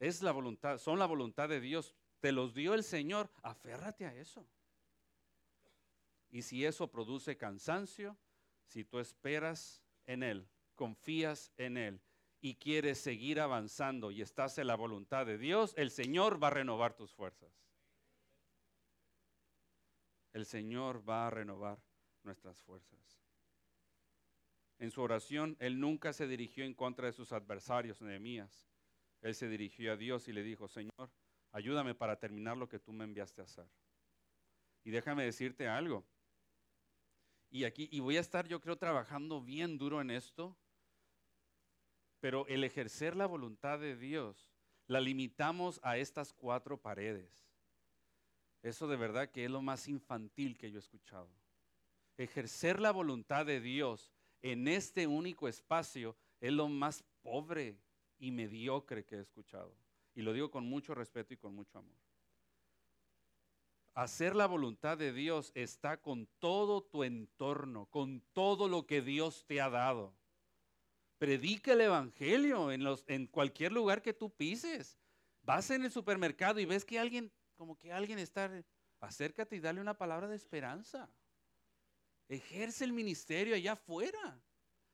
es 0.00 0.22
la 0.22 0.32
voluntad, 0.32 0.78
son 0.78 0.98
la 0.98 1.06
voluntad 1.06 1.48
de 1.48 1.60
Dios, 1.60 1.94
te 2.18 2.32
los 2.32 2.52
dio 2.52 2.74
el 2.74 2.82
Señor, 2.82 3.30
aférrate 3.44 4.06
a 4.06 4.14
eso. 4.16 4.44
Y 6.30 6.42
si 6.42 6.64
eso 6.64 6.90
produce 6.90 7.36
cansancio, 7.36 8.16
si 8.66 8.84
tú 8.84 8.98
esperas 8.98 9.82
en 10.06 10.22
Él, 10.22 10.48
confías 10.74 11.52
en 11.56 11.76
Él 11.76 12.00
y 12.40 12.56
quieres 12.56 12.98
seguir 12.98 13.40
avanzando 13.40 14.10
y 14.10 14.22
estás 14.22 14.58
en 14.58 14.66
la 14.66 14.76
voluntad 14.76 15.26
de 15.26 15.38
Dios, 15.38 15.74
el 15.76 15.90
Señor 15.90 16.42
va 16.42 16.48
a 16.48 16.50
renovar 16.50 16.94
tus 16.94 17.12
fuerzas. 17.12 17.52
El 20.32 20.44
Señor 20.46 21.08
va 21.08 21.26
a 21.26 21.30
renovar 21.30 21.82
nuestras 22.22 22.62
fuerzas. 22.62 23.20
En 24.78 24.90
su 24.90 25.02
oración, 25.02 25.56
Él 25.58 25.80
nunca 25.80 26.12
se 26.12 26.28
dirigió 26.28 26.64
en 26.64 26.74
contra 26.74 27.06
de 27.06 27.12
sus 27.12 27.32
adversarios, 27.32 28.00
Nehemías. 28.00 28.68
Él 29.22 29.34
se 29.34 29.48
dirigió 29.48 29.92
a 29.92 29.96
Dios 29.96 30.28
y 30.28 30.32
le 30.32 30.44
dijo, 30.44 30.68
Señor, 30.68 31.10
ayúdame 31.50 31.94
para 31.94 32.20
terminar 32.20 32.56
lo 32.56 32.68
que 32.68 32.78
tú 32.78 32.92
me 32.92 33.04
enviaste 33.04 33.40
a 33.40 33.44
hacer. 33.44 33.66
Y 34.84 34.90
déjame 34.90 35.24
decirte 35.24 35.66
algo, 35.66 36.06
y 37.50 37.64
aquí, 37.64 37.88
y 37.90 38.00
voy 38.00 38.16
a 38.16 38.20
estar 38.20 38.46
yo 38.46 38.60
creo 38.60 38.76
trabajando 38.76 39.40
bien 39.40 39.78
duro 39.78 40.00
en 40.00 40.10
esto, 40.10 40.56
pero 42.20 42.46
el 42.48 42.64
ejercer 42.64 43.16
la 43.16 43.26
voluntad 43.26 43.78
de 43.78 43.96
Dios 43.96 44.50
la 44.86 45.00
limitamos 45.00 45.80
a 45.82 45.98
estas 45.98 46.32
cuatro 46.32 46.80
paredes. 46.80 47.48
Eso 48.62 48.88
de 48.88 48.96
verdad 48.96 49.30
que 49.30 49.44
es 49.44 49.50
lo 49.50 49.62
más 49.62 49.88
infantil 49.88 50.58
que 50.58 50.70
yo 50.70 50.78
he 50.78 50.80
escuchado. 50.80 51.30
Ejercer 52.16 52.80
la 52.80 52.90
voluntad 52.90 53.46
de 53.46 53.60
Dios 53.60 54.12
en 54.42 54.66
este 54.66 55.06
único 55.06 55.46
espacio 55.46 56.16
es 56.40 56.52
lo 56.52 56.68
más 56.68 57.04
pobre 57.22 57.78
y 58.18 58.30
mediocre 58.30 59.04
que 59.04 59.16
he 59.16 59.20
escuchado. 59.20 59.74
Y 60.14 60.22
lo 60.22 60.32
digo 60.32 60.50
con 60.50 60.64
mucho 60.64 60.94
respeto 60.94 61.34
y 61.34 61.36
con 61.36 61.54
mucho 61.54 61.78
amor. 61.78 62.07
Hacer 63.98 64.36
la 64.36 64.46
voluntad 64.46 64.96
de 64.96 65.12
Dios 65.12 65.50
está 65.56 65.96
con 66.00 66.28
todo 66.38 66.84
tu 66.84 67.02
entorno, 67.02 67.86
con 67.86 68.20
todo 68.32 68.68
lo 68.68 68.86
que 68.86 69.02
Dios 69.02 69.44
te 69.48 69.60
ha 69.60 69.68
dado. 69.68 70.14
Predica 71.18 71.72
el 71.72 71.80
Evangelio 71.80 72.70
en, 72.70 72.84
los, 72.84 73.02
en 73.08 73.26
cualquier 73.26 73.72
lugar 73.72 74.00
que 74.00 74.14
tú 74.14 74.30
pises. 74.30 75.00
Vas 75.42 75.72
en 75.72 75.84
el 75.84 75.90
supermercado 75.90 76.60
y 76.60 76.64
ves 76.64 76.84
que 76.84 77.00
alguien, 77.00 77.32
como 77.56 77.76
que 77.76 77.92
alguien 77.92 78.20
está, 78.20 78.48
acércate 79.00 79.56
y 79.56 79.58
dale 79.58 79.80
una 79.80 79.98
palabra 79.98 80.28
de 80.28 80.36
esperanza. 80.36 81.10
Ejerce 82.28 82.84
el 82.84 82.92
ministerio 82.92 83.56
allá 83.56 83.72
afuera. 83.72 84.40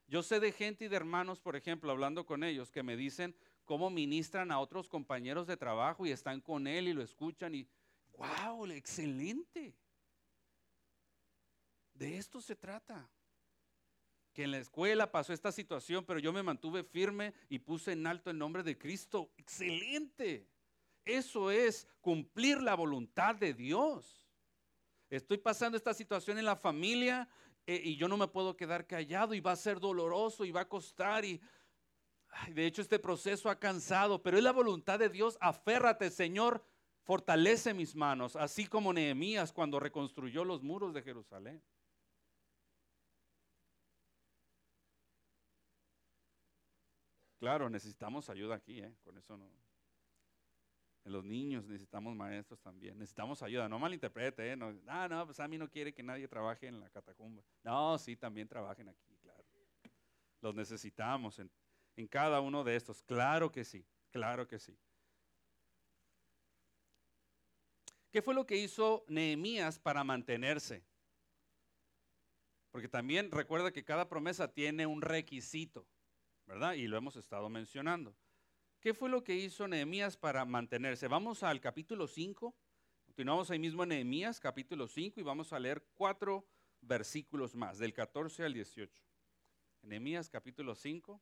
Yo 0.06 0.22
sé 0.22 0.40
de 0.40 0.50
gente 0.50 0.86
y 0.86 0.88
de 0.88 0.96
hermanos, 0.96 1.42
por 1.42 1.56
ejemplo, 1.56 1.90
hablando 1.90 2.24
con 2.24 2.42
ellos, 2.42 2.70
que 2.70 2.82
me 2.82 2.96
dicen 2.96 3.36
cómo 3.66 3.90
ministran 3.90 4.50
a 4.50 4.60
otros 4.60 4.88
compañeros 4.88 5.46
de 5.46 5.58
trabajo 5.58 6.06
y 6.06 6.10
están 6.10 6.40
con 6.40 6.66
él 6.66 6.88
y 6.88 6.94
lo 6.94 7.02
escuchan 7.02 7.54
y 7.54 7.68
¡Wow! 8.16 8.66
Excelente. 8.66 9.74
De 11.94 12.18
esto 12.18 12.40
se 12.40 12.56
trata. 12.56 13.08
Que 14.32 14.44
en 14.44 14.50
la 14.50 14.58
escuela 14.58 15.12
pasó 15.12 15.32
esta 15.32 15.52
situación, 15.52 16.04
pero 16.04 16.18
yo 16.18 16.32
me 16.32 16.42
mantuve 16.42 16.82
firme 16.82 17.34
y 17.48 17.60
puse 17.60 17.92
en 17.92 18.06
alto 18.06 18.30
el 18.30 18.38
nombre 18.38 18.64
de 18.64 18.76
Cristo. 18.76 19.30
Excelente. 19.36 20.48
Eso 21.04 21.50
es 21.50 21.86
cumplir 22.00 22.60
la 22.60 22.74
voluntad 22.74 23.36
de 23.36 23.54
Dios. 23.54 24.26
Estoy 25.08 25.38
pasando 25.38 25.76
esta 25.76 25.94
situación 25.94 26.38
en 26.38 26.46
la 26.46 26.56
familia 26.56 27.28
eh, 27.66 27.80
y 27.84 27.96
yo 27.96 28.08
no 28.08 28.16
me 28.16 28.26
puedo 28.26 28.56
quedar 28.56 28.86
callado 28.86 29.34
y 29.34 29.40
va 29.40 29.52
a 29.52 29.56
ser 29.56 29.78
doloroso 29.78 30.44
y 30.44 30.50
va 30.50 30.62
a 30.62 30.68
costar 30.68 31.24
y 31.24 31.40
de 32.50 32.66
hecho 32.66 32.82
este 32.82 32.98
proceso 32.98 33.48
ha 33.48 33.60
cansado, 33.60 34.22
pero 34.22 34.36
es 34.36 34.42
la 34.42 34.52
voluntad 34.52 34.98
de 34.98 35.08
Dios. 35.08 35.38
Aférrate, 35.40 36.10
Señor, 36.10 36.64
Fortalece 37.04 37.74
mis 37.74 37.94
manos, 37.94 38.34
así 38.34 38.66
como 38.66 38.92
Nehemías 38.92 39.52
cuando 39.52 39.78
reconstruyó 39.78 40.42
los 40.42 40.62
muros 40.62 40.94
de 40.94 41.02
Jerusalén. 41.02 41.62
Claro, 47.38 47.68
necesitamos 47.68 48.30
ayuda 48.30 48.54
aquí, 48.54 48.80
¿eh? 48.80 48.96
con 49.04 49.18
eso 49.18 49.36
no. 49.36 49.50
En 51.04 51.12
los 51.12 51.22
niños 51.22 51.66
necesitamos 51.66 52.16
maestros 52.16 52.58
también. 52.62 52.98
Necesitamos 52.98 53.42
ayuda. 53.42 53.68
No 53.68 53.78
malinterprete, 53.78 54.52
¿eh? 54.52 54.56
No, 54.56 54.74
ah, 54.86 55.06
no, 55.06 55.26
pues 55.26 55.38
a 55.40 55.46
mí 55.46 55.58
no 55.58 55.68
quiere 55.68 55.92
que 55.92 56.02
nadie 56.02 56.26
trabaje 56.26 56.66
en 56.68 56.80
la 56.80 56.88
catacumba. 56.88 57.44
No, 57.62 57.98
sí, 57.98 58.16
también 58.16 58.48
trabajen 58.48 58.88
aquí, 58.88 59.14
claro. 59.20 59.44
Los 60.40 60.54
necesitamos 60.54 61.38
en, 61.38 61.50
en 61.96 62.08
cada 62.08 62.40
uno 62.40 62.64
de 62.64 62.76
estos. 62.76 63.02
Claro 63.02 63.52
que 63.52 63.62
sí, 63.62 63.86
claro 64.10 64.48
que 64.48 64.58
sí. 64.58 64.78
¿Qué 68.14 68.22
fue 68.22 68.32
lo 68.32 68.46
que 68.46 68.56
hizo 68.56 69.04
Nehemías 69.08 69.80
para 69.80 70.04
mantenerse? 70.04 70.84
Porque 72.70 72.86
también 72.86 73.28
recuerda 73.32 73.72
que 73.72 73.82
cada 73.82 74.08
promesa 74.08 74.52
tiene 74.52 74.86
un 74.86 75.02
requisito, 75.02 75.84
¿verdad? 76.46 76.74
Y 76.74 76.86
lo 76.86 76.96
hemos 76.96 77.16
estado 77.16 77.48
mencionando. 77.48 78.14
¿Qué 78.78 78.94
fue 78.94 79.08
lo 79.08 79.24
que 79.24 79.34
hizo 79.34 79.66
Nehemías 79.66 80.16
para 80.16 80.44
mantenerse? 80.44 81.08
Vamos 81.08 81.42
al 81.42 81.60
capítulo 81.60 82.06
5. 82.06 82.54
Continuamos 83.04 83.50
ahí 83.50 83.58
mismo 83.58 83.82
en 83.82 83.88
Nehemías, 83.88 84.38
capítulo 84.38 84.86
5, 84.86 85.18
y 85.18 85.24
vamos 85.24 85.52
a 85.52 85.58
leer 85.58 85.84
cuatro 85.94 86.46
versículos 86.82 87.56
más, 87.56 87.78
del 87.78 87.92
14 87.92 88.44
al 88.44 88.54
18. 88.54 89.02
Nehemías, 89.82 90.30
capítulo 90.30 90.76
5. 90.76 91.20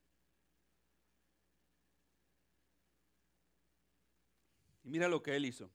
Y 4.83 4.91
mira 4.91 5.09
lo 5.09 5.23
que 5.23 5.35
él 5.35 5.47
hizo. 5.47 5.73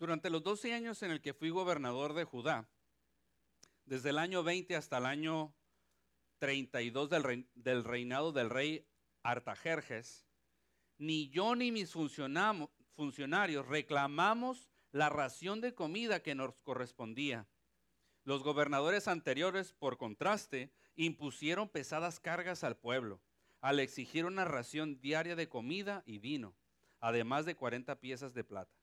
Durante 0.00 0.30
los 0.30 0.42
12 0.42 0.72
años 0.72 1.02
en 1.02 1.10
el 1.10 1.20
que 1.20 1.34
fui 1.34 1.50
gobernador 1.50 2.14
de 2.14 2.24
Judá, 2.24 2.66
desde 3.84 4.08
el 4.08 4.16
año 4.16 4.42
20 4.42 4.74
hasta 4.74 4.96
el 4.96 5.04
año 5.04 5.54
32 6.38 7.10
del, 7.54 7.84
reinado 7.84 8.32
del 8.32 8.48
rey 8.48 8.88
Artajerjes, 9.22 10.26
ni 10.96 11.28
yo 11.28 11.54
ni 11.54 11.70
mis 11.70 11.92
funcionarios 11.92 13.68
reclamamos 13.68 14.70
la 14.90 15.10
ración 15.10 15.60
de 15.60 15.74
comida 15.74 16.22
que 16.22 16.34
nos 16.34 16.62
correspondía. 16.62 17.46
Los 18.24 18.42
gobernadores 18.42 19.06
anteriores, 19.06 19.74
por 19.74 19.98
contraste, 19.98 20.72
impusieron 20.96 21.68
pesadas 21.68 22.20
cargas 22.20 22.64
al 22.64 22.78
pueblo 22.78 23.20
al 23.60 23.78
exigir 23.80 24.24
una 24.24 24.46
ración 24.46 24.98
diaria 25.02 25.36
de 25.36 25.50
comida 25.50 26.02
y 26.06 26.16
vino, 26.16 26.56
además 27.00 27.44
de 27.44 27.54
40 27.54 28.00
piezas 28.00 28.32
de 28.32 28.44
plata. 28.44 28.79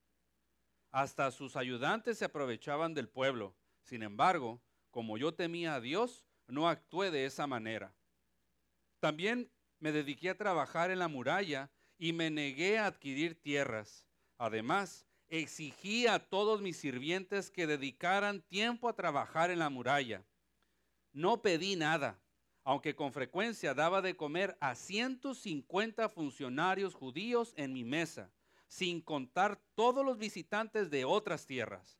Hasta 0.97 1.29
sus 1.29 1.55
ayudantes 1.55 2.17
se 2.17 2.25
aprovechaban 2.25 2.95
del 2.95 3.07
pueblo. 3.07 3.55
Sin 3.83 4.01
embargo, 4.01 4.63
como 4.89 5.19
yo 5.19 5.31
temía 5.31 5.75
a 5.75 5.79
Dios, 5.79 6.25
no 6.47 6.67
actué 6.67 7.11
de 7.11 7.27
esa 7.27 7.45
manera. 7.45 7.93
También 8.99 9.51
me 9.77 9.91
dediqué 9.91 10.31
a 10.31 10.37
trabajar 10.37 10.89
en 10.89 10.97
la 10.97 11.07
muralla 11.07 11.69
y 11.99 12.13
me 12.13 12.31
negué 12.31 12.79
a 12.79 12.87
adquirir 12.87 13.39
tierras. 13.39 14.07
Además, 14.39 15.05
exigí 15.29 16.07
a 16.07 16.17
todos 16.17 16.63
mis 16.63 16.77
sirvientes 16.77 17.51
que 17.51 17.67
dedicaran 17.67 18.41
tiempo 18.41 18.89
a 18.89 18.95
trabajar 18.95 19.51
en 19.51 19.59
la 19.59 19.69
muralla. 19.69 20.25
No 21.11 21.43
pedí 21.43 21.75
nada, 21.75 22.19
aunque 22.63 22.95
con 22.95 23.13
frecuencia 23.13 23.75
daba 23.75 24.01
de 24.01 24.17
comer 24.17 24.57
a 24.61 24.73
150 24.73 26.09
funcionarios 26.09 26.95
judíos 26.95 27.53
en 27.55 27.71
mi 27.71 27.83
mesa 27.83 28.31
sin 28.67 29.01
contar 29.01 29.61
todos 29.75 30.05
los 30.05 30.17
visitantes 30.17 30.89
de 30.89 31.05
otras 31.05 31.45
tierras. 31.45 31.99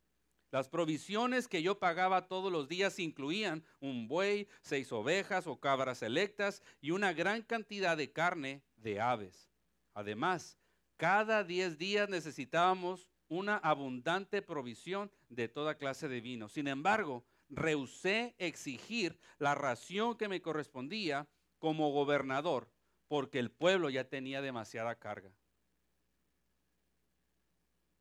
Las 0.52 0.70
provisiones 0.70 1.48
que 1.48 1.62
yo 1.62 1.78
pagaba 1.78 2.28
todos 2.28 2.52
los 2.52 2.70
días 2.70 3.00
incluían 3.00 3.66
un 3.82 4.08
buey, 4.08 4.48
seis 4.62 4.92
ovejas 4.94 5.46
o 5.46 5.60
cabras 5.60 5.98
selectas 6.00 6.64
y 6.80 6.92
una 6.92 7.12
gran 7.12 7.42
cantidad 7.42 7.98
de 7.98 8.12
carne 8.14 8.64
de 8.78 9.02
aves. 9.02 9.50
Además, 9.94 10.58
cada 10.96 11.44
diez 11.44 11.78
días 11.78 12.08
necesitábamos 12.08 13.12
una 13.28 13.58
abundante 13.58 14.42
provisión 14.42 15.12
de 15.28 15.50
toda 15.50 15.76
clase 15.76 16.08
de 16.08 16.22
vino. 16.22 16.48
Sin 16.48 16.68
embargo, 16.68 17.26
rehusé 17.50 18.36
exigir 18.38 19.20
la 19.38 19.54
ración 19.54 20.16
que 20.16 20.30
me 20.30 20.42
correspondía 20.42 21.28
como 21.60 21.92
gobernador, 21.92 22.72
porque 23.08 23.40
el 23.40 23.52
pueblo 23.52 23.90
ya 23.90 24.06
tenía 24.06 24.42
demasiada 24.42 24.96
carga. 24.96 25.32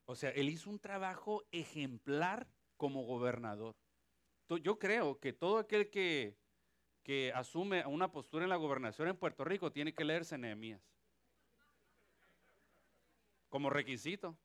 O 0.06 0.14
sea, 0.14 0.30
él 0.30 0.48
hizo 0.48 0.70
un 0.70 0.78
trabajo 0.78 1.44
ejemplar 1.50 2.46
como 2.76 3.04
gobernador. 3.04 3.74
Yo 4.62 4.78
creo 4.78 5.18
que 5.18 5.32
todo 5.32 5.58
aquel 5.58 5.90
que, 5.90 6.36
que 7.02 7.32
asume 7.34 7.84
una 7.86 8.12
postura 8.12 8.44
en 8.44 8.50
la 8.50 8.56
gobernación 8.56 9.08
en 9.08 9.16
Puerto 9.16 9.44
Rico 9.44 9.72
tiene 9.72 9.92
que 9.92 10.04
leerse 10.04 10.38
Nehemías. 10.38 10.80
Como 13.48 13.68
requisito. 13.68 14.36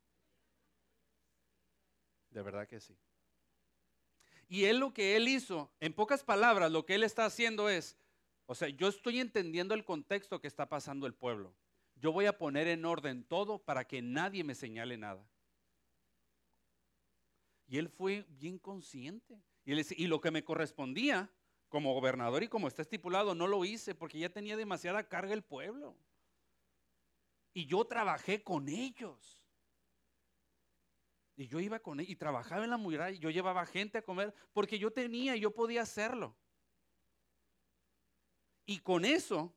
De 2.32 2.42
verdad 2.42 2.68
que 2.68 2.80
sí. 2.80 2.98
Y 4.48 4.66
él 4.66 4.80
lo 4.80 4.94
que 4.94 5.16
él 5.16 5.28
hizo, 5.28 5.72
en 5.80 5.94
pocas 5.94 6.24
palabras, 6.24 6.72
lo 6.72 6.86
que 6.86 6.96
él 6.96 7.04
está 7.04 7.26
haciendo 7.26 7.70
es, 7.70 7.98
o 8.48 8.56
sea, 8.56 8.68
yo 8.68 8.88
estoy 8.88 9.20
entendiendo 9.20 9.76
el 9.76 9.86
contexto 9.86 10.42
que 10.42 10.48
está 10.48 10.68
pasando 10.68 11.06
el 11.06 11.14
pueblo. 11.14 11.54
Yo 11.96 12.12
voy 12.12 12.26
a 12.26 12.38
poner 12.38 12.68
en 12.68 12.84
orden 12.84 13.24
todo 13.24 13.60
para 13.60 13.86
que 13.86 14.02
nadie 14.02 14.44
me 14.44 14.56
señale 14.56 14.98
nada. 14.98 15.24
Y 17.72 17.78
él 17.78 17.88
fue 17.88 18.26
bien 18.28 18.60
consciente. 18.60 19.42
Y, 19.64 20.04
y 20.04 20.08
lo 20.08 20.20
que 20.20 20.30
me 20.30 20.44
correspondía 20.44 21.32
como 21.70 21.94
gobernador 21.94 22.44
y 22.44 22.50
como 22.50 22.68
está 22.68 22.82
estipulado, 22.82 23.34
no 23.34 23.48
lo 23.48 23.64
hice 23.64 23.96
porque 23.96 24.20
ya 24.20 24.28
tenía 24.28 24.58
demasiada 24.58 25.08
carga 25.08 25.34
el 25.34 25.42
pueblo. 25.42 25.96
Y 27.54 27.68
yo 27.68 27.86
trabajé 27.86 28.44
con 28.44 28.68
ellos. 28.68 29.48
Y 31.38 31.48
yo 31.48 31.62
iba 31.62 31.80
con 31.80 32.02
ellos 32.02 32.12
y 32.12 32.18
trabajaba 32.18 32.66
en 32.66 32.72
la 32.72 32.78
muralla. 32.78 33.16
Y 33.16 33.20
yo 33.20 33.30
llevaba 33.30 33.66
gente 33.66 34.00
a 34.00 34.02
comer 34.02 34.36
porque 34.52 34.78
yo 34.78 34.92
tenía, 34.92 35.38
yo 35.38 35.52
podía 35.52 35.84
hacerlo. 35.84 36.36
Y 38.66 38.80
con 38.80 39.06
eso, 39.06 39.56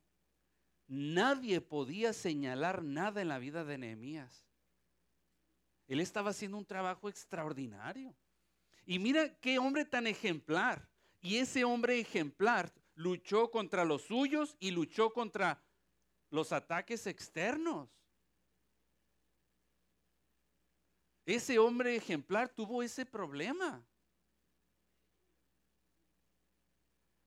nadie 0.87 1.61
podía 1.61 2.13
señalar 2.13 2.85
nada 2.85 3.23
en 3.23 3.29
la 3.29 3.41
vida 3.41 3.65
de 3.65 3.77
Nehemías. 3.77 4.47
Él 5.87 6.01
estaba 6.01 6.31
haciendo 6.31 6.57
un 6.57 6.65
trabajo 6.65 7.09
extraordinario. 7.09 8.15
Y 8.87 8.99
mira 8.99 9.35
qué 9.41 9.59
hombre 9.59 9.85
tan 9.85 10.07
ejemplar. 10.07 10.89
Y 11.21 11.39
ese 11.39 11.65
hombre 11.65 11.99
ejemplar 11.99 12.73
luchó 12.95 13.51
contra 13.51 13.85
los 13.85 14.03
suyos 14.03 14.57
y 14.61 14.71
luchó 14.71 15.13
contra 15.13 15.63
los 16.31 16.53
ataques 16.53 17.07
externos. 17.07 17.89
Ese 21.27 21.59
hombre 21.59 21.97
ejemplar 21.97 22.51
tuvo 22.51 22.83
ese 22.83 23.07
problema. 23.07 23.83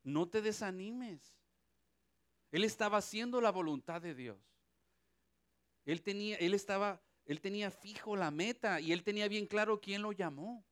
No 0.03 0.27
te 0.27 0.41
desanimes. 0.41 1.35
Él 2.51 2.63
estaba 2.63 2.97
haciendo 2.97 3.41
la 3.41 3.51
voluntad 3.51 4.01
de 4.01 4.13
Dios. 4.13 4.37
Él 5.85 6.01
tenía, 6.01 6.37
él 6.37 6.53
estaba, 6.53 7.01
él 7.27 7.41
tenía 7.41 7.69
fijo 7.69 8.15
la 8.15 8.31
meta 8.31 8.79
y 8.79 8.93
él 8.93 9.03
tenía 9.03 9.27
bien 9.27 9.47
claro 9.47 9.81
quién 9.81 10.01
lo 10.01 10.13
llamó. 10.13 10.65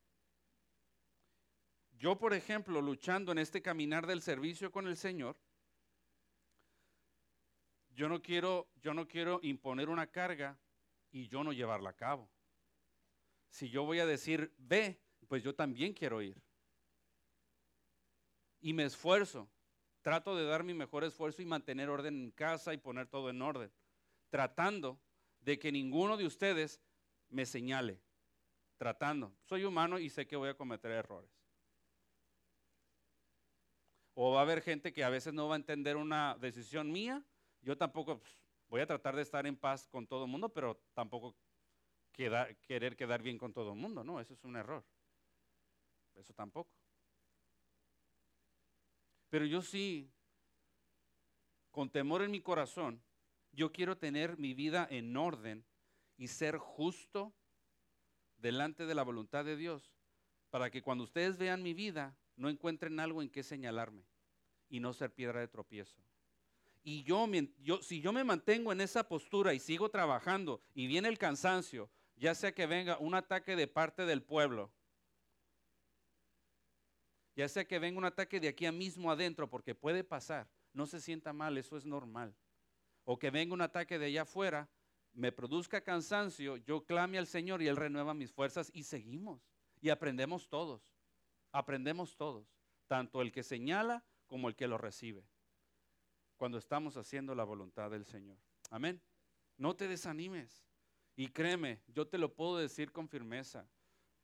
Yo, 1.98 2.18
por 2.18 2.34
ejemplo, 2.34 2.82
luchando 2.82 3.34
en 3.34 3.40
este 3.40 3.62
caminar 3.62 4.08
del 4.08 4.22
servicio 4.22 4.72
con 4.72 4.88
el 4.88 4.96
Señor, 4.96 5.38
yo 7.90 8.08
no 8.08 8.22
quiero, 8.22 8.70
yo 8.82 8.94
no 8.94 9.06
quiero 9.06 9.40
imponer 9.44 9.90
una 9.90 10.08
carga 10.08 10.58
y 11.12 11.28
yo 11.28 11.44
no 11.44 11.52
llevarla 11.52 11.90
a 11.90 11.96
cabo. 11.96 12.30
Si 13.50 13.70
yo 13.70 13.84
voy 13.84 14.00
a 14.00 14.06
decir 14.06 14.54
ve, 14.58 15.02
pues 15.28 15.44
yo 15.44 15.56
también 15.56 15.94
quiero 15.94 16.22
ir. 16.22 16.42
Y 18.62 18.74
me 18.74 18.86
esfuerzo. 18.86 19.50
Trato 20.02 20.36
de 20.38 20.46
dar 20.46 20.64
mi 20.64 20.74
mejor 20.74 21.04
esfuerzo 21.04 21.42
y 21.42 21.46
mantener 21.46 21.90
orden 21.90 22.16
en 22.16 22.32
casa 22.32 22.74
y 22.74 22.78
poner 22.78 23.08
todo 23.08 23.30
en 23.30 23.42
orden. 23.42 23.72
Tratando 24.30 25.02
de 25.46 25.58
que 25.58 25.72
ninguno 25.72 26.18
de 26.18 26.26
ustedes 26.26 26.82
me 27.30 27.46
señale. 27.46 28.02
Tratando. 28.78 29.34
Soy 29.44 29.64
humano 29.64 30.00
y 30.00 30.10
sé 30.10 30.28
que 30.28 30.36
voy 30.36 30.50
a 30.50 30.58
cometer 30.58 30.92
errores. 30.92 31.32
O 34.16 34.34
va 34.34 34.40
a 34.40 34.44
haber 34.44 34.62
gente 34.62 34.92
que 34.92 35.04
a 35.04 35.10
veces 35.10 35.34
no 35.34 35.48
va 35.48 35.56
a 35.56 35.58
entender 35.58 35.96
una 35.96 36.36
decisión 36.40 36.92
mía 36.92 37.24
yo 37.66 37.76
tampoco 37.76 38.20
pues, 38.20 38.32
voy 38.68 38.82
a 38.82 38.86
tratar 38.86 39.16
de 39.16 39.24
estar 39.24 39.48
en 39.48 39.58
paz 39.58 39.88
con 39.88 40.06
todo 40.06 40.26
el 40.26 40.32
mundo, 40.32 40.50
pero 40.50 40.80
tampoco 40.94 41.36
querer 42.12 42.96
quedar 42.96 43.24
bien 43.24 43.40
con 43.40 43.52
todo 43.52 43.74
el 43.74 43.80
mundo, 43.80 44.04
no, 44.04 44.20
eso 44.20 44.36
es 44.36 44.44
un 44.44 44.56
error. 44.56 44.86
Eso 46.14 46.32
tampoco. 46.34 46.70
Pero 49.30 49.46
yo 49.46 49.64
sí, 49.64 50.14
con 51.72 51.90
temor 51.90 52.22
en 52.22 52.32
mi 52.32 52.40
corazón, 52.40 53.04
yo 53.56 53.72
quiero 53.72 53.98
tener 53.98 54.38
mi 54.38 54.54
vida 54.54 54.88
en 54.90 55.16
orden 55.18 55.66
y 56.18 56.28
ser 56.28 56.58
justo 56.58 57.34
delante 58.38 58.86
de 58.86 58.96
la 58.96 59.04
voluntad 59.04 59.46
de 59.46 59.58
Dios, 59.58 59.94
para 60.50 60.70
que 60.70 60.82
cuando 60.82 61.04
ustedes 61.04 61.38
vean 61.38 61.64
mi 61.64 61.74
vida 61.74 62.18
no 62.36 62.50
encuentren 62.50 63.00
algo 63.00 63.22
en 63.22 63.30
qué 63.30 63.44
señalarme 63.44 64.06
y 64.70 64.80
no 64.80 64.94
ser 64.94 65.14
piedra 65.14 65.40
de 65.40 65.48
tropiezo 65.48 66.06
y 66.86 67.02
yo, 67.02 67.28
si 67.82 68.00
yo 68.00 68.14
me 68.14 68.24
mantengo 68.24 68.72
en 68.72 68.80
esa 68.80 69.08
postura 69.08 69.56
y 69.56 69.60
sigo 69.60 69.90
trabajando 69.90 70.62
y 70.76 70.86
viene 70.86 71.08
el 71.08 71.18
cansancio, 71.18 71.90
ya 72.16 72.36
sea 72.36 72.54
que 72.54 72.68
venga 72.68 73.00
un 73.00 73.16
ataque 73.16 73.56
de 73.56 73.68
parte 73.68 74.06
del 74.06 74.22
pueblo, 74.22 74.72
ya 77.36 77.50
sea 77.50 77.66
que 77.68 77.80
venga 77.80 77.98
un 77.98 78.06
ataque 78.06 78.40
de 78.40 78.50
aquí 78.50 78.72
mismo 78.72 79.10
adentro, 79.10 79.50
porque 79.50 79.74
puede 79.74 80.04
pasar, 80.04 80.48
no 80.74 80.86
se 80.86 81.02
sienta 81.02 81.34
mal, 81.34 81.58
eso 81.58 81.76
es 81.76 81.86
normal. 81.86 82.36
O 83.06 83.18
que 83.18 83.32
venga 83.32 83.54
un 83.54 83.62
ataque 83.62 83.98
de 83.98 84.08
allá 84.08 84.24
afuera, 84.24 84.70
me 85.14 85.32
produzca 85.32 85.82
cansancio, 85.82 86.58
yo 86.58 86.86
clame 86.86 87.18
al 87.18 87.28
Señor 87.28 87.62
y 87.62 87.68
Él 87.68 87.78
renueva 87.78 88.14
mis 88.14 88.34
fuerzas 88.34 88.70
y 88.74 88.84
seguimos. 88.84 89.42
Y 89.80 89.90
aprendemos 89.90 90.50
todos, 90.50 90.92
aprendemos 91.52 92.18
todos, 92.18 92.48
tanto 92.88 93.22
el 93.22 93.32
que 93.32 93.44
señala 93.44 94.04
como 94.28 94.50
el 94.50 94.56
que 94.56 94.68
lo 94.68 94.78
recibe 94.78 95.26
cuando 96.38 96.58
estamos 96.58 96.98
haciendo 96.98 97.34
la 97.36 97.44
voluntad 97.44 97.90
del 97.90 98.06
Señor. 98.06 98.38
Amén. 98.70 99.02
No 99.58 99.76
te 99.76 99.88
desanimes. 99.88 100.64
Y 101.16 101.30
créeme, 101.30 101.82
yo 101.88 102.08
te 102.08 102.18
lo 102.18 102.34
puedo 102.34 102.58
decir 102.58 102.92
con 102.92 103.08
firmeza. 103.08 103.70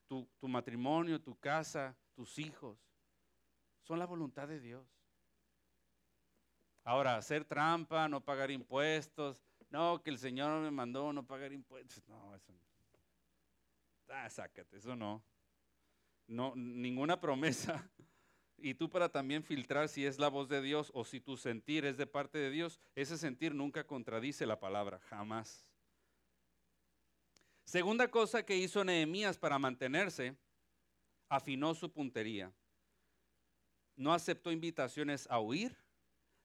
Tu, 0.07 0.27
tu, 0.39 0.49
matrimonio, 0.49 1.21
tu 1.21 1.39
casa, 1.39 1.97
tus 2.13 2.38
hijos, 2.38 2.77
son 3.82 3.97
la 3.97 4.05
voluntad 4.05 4.47
de 4.47 4.59
Dios. 4.59 4.86
Ahora, 6.84 7.17
hacer 7.17 7.45
trampa, 7.45 8.07
no 8.09 8.23
pagar 8.23 8.51
impuestos, 8.51 9.43
no, 9.69 10.01
que 10.03 10.09
el 10.09 10.17
Señor 10.17 10.61
me 10.61 10.71
mandó 10.71 11.13
no 11.13 11.25
pagar 11.25 11.53
impuestos. 11.53 12.05
No, 12.07 12.36
eso 12.36 12.51
no. 12.51 12.59
Ah, 14.13 14.29
sácate, 14.29 14.77
eso 14.77 14.95
no. 14.95 15.23
No, 16.27 16.53
ninguna 16.55 17.19
promesa 17.19 17.89
y 18.61 18.75
tú 18.75 18.89
para 18.89 19.09
también 19.09 19.43
filtrar 19.43 19.89
si 19.89 20.05
es 20.05 20.19
la 20.19 20.27
voz 20.27 20.47
de 20.47 20.61
Dios 20.61 20.91
o 20.93 21.03
si 21.03 21.19
tu 21.19 21.36
sentir 21.36 21.86
es 21.86 21.97
de 21.97 22.05
parte 22.05 22.38
de 22.38 22.51
Dios, 22.51 22.79
ese 22.95 23.17
sentir 23.17 23.55
nunca 23.55 23.86
contradice 23.86 24.45
la 24.45 24.59
palabra, 24.59 24.99
jamás. 25.09 25.65
Segunda 27.65 28.09
cosa 28.09 28.43
que 28.43 28.57
hizo 28.57 28.84
Nehemías 28.84 29.38
para 29.38 29.57
mantenerse, 29.57 30.36
afinó 31.29 31.73
su 31.73 31.91
puntería. 31.91 32.51
No 33.95 34.13
aceptó 34.13 34.51
invitaciones 34.51 35.27
a 35.29 35.39
huir, 35.39 35.75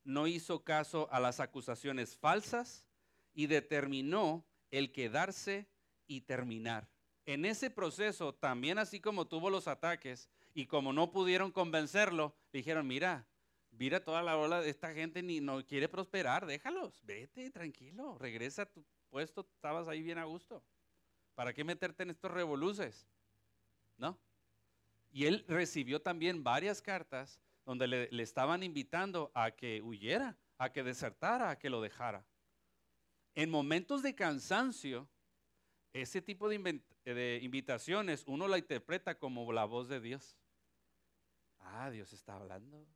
no 0.07 0.27
hizo 0.27 0.63
caso 0.63 1.09
a 1.11 1.21
las 1.21 1.41
acusaciones 1.41 2.17
falsas 2.17 2.87
y 3.35 3.47
determinó 3.47 4.47
el 4.71 4.93
quedarse 4.93 5.69
y 6.07 6.23
terminar. 6.23 6.89
En 7.27 7.45
ese 7.45 7.71
proceso, 7.71 8.33
también 8.33 8.79
así 8.79 9.01
como 9.01 9.27
tuvo 9.27 9.51
los 9.51 9.67
ataques, 9.67 10.31
y 10.55 10.67
como 10.67 10.93
no 10.93 11.11
pudieron 11.11 11.51
convencerlo, 11.51 12.35
dijeron, 12.53 12.87
mira, 12.87 13.27
mira 13.73 14.03
toda 14.03 14.23
la 14.23 14.39
ola 14.39 14.63
de 14.63 14.71
esta 14.71 14.95
gente 14.95 15.23
ni 15.23 15.41
no 15.41 15.67
quiere 15.67 15.89
prosperar, 15.89 16.47
déjalos, 16.47 17.03
vete 17.05 17.51
tranquilo, 17.51 18.17
regresa 18.17 18.63
a 18.63 18.67
tu 18.67 18.83
puesto, 19.11 19.47
estabas 19.55 19.87
ahí 19.89 20.03
bien 20.03 20.19
a 20.19 20.25
gusto. 20.25 20.63
¿Para 21.35 21.53
qué 21.53 21.65
meterte 21.65 22.05
en 22.05 22.11
estos 22.11 22.31
revoluces? 22.31 23.07
¿No? 23.99 24.19
Y 25.13 25.27
él 25.27 25.45
recibió 25.49 26.01
también 26.01 26.43
varias 26.43 26.81
cartas 26.81 27.41
donde 27.67 27.89
le, 27.89 28.23
estaban 28.23 28.62
invitando 28.62 29.33
a 29.35 29.51
que 29.51 29.83
huyera, 29.83 30.39
a 30.57 30.73
que 30.73 30.85
desertara, 30.85 31.51
a 31.51 31.59
que 31.59 31.69
lo 31.69 31.83
dejara. 31.83 32.25
En 33.35 33.51
momentos 33.51 34.03
de 34.03 34.14
cansancio, 34.14 35.11
ese 35.93 36.23
tipo 36.23 36.49
de, 36.49 37.41
invitaciones 37.43 38.25
uno 38.27 38.47
la 38.47 38.59
interpreta 38.59 39.19
como 39.19 39.53
la 39.53 39.64
voz 39.64 39.89
de 39.89 40.01
Dios. 40.01 40.39
Ah, 41.59 41.91
Dios 41.91 42.12
está 42.12 42.37
hablando. 42.37 42.87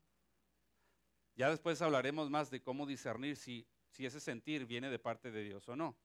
Ya 1.35 1.51
después 1.51 1.83
hablaremos 1.83 2.31
más 2.31 2.51
de 2.51 2.63
cómo 2.63 2.87
discernir 2.87 3.37
si 3.37 3.67
ese 3.99 4.21
sentir 4.21 4.67
viene 4.67 4.89
de 4.89 4.99
parte 4.99 5.33
de 5.33 5.43
Dios 5.43 5.69
o 5.69 5.75
no. 5.75 5.99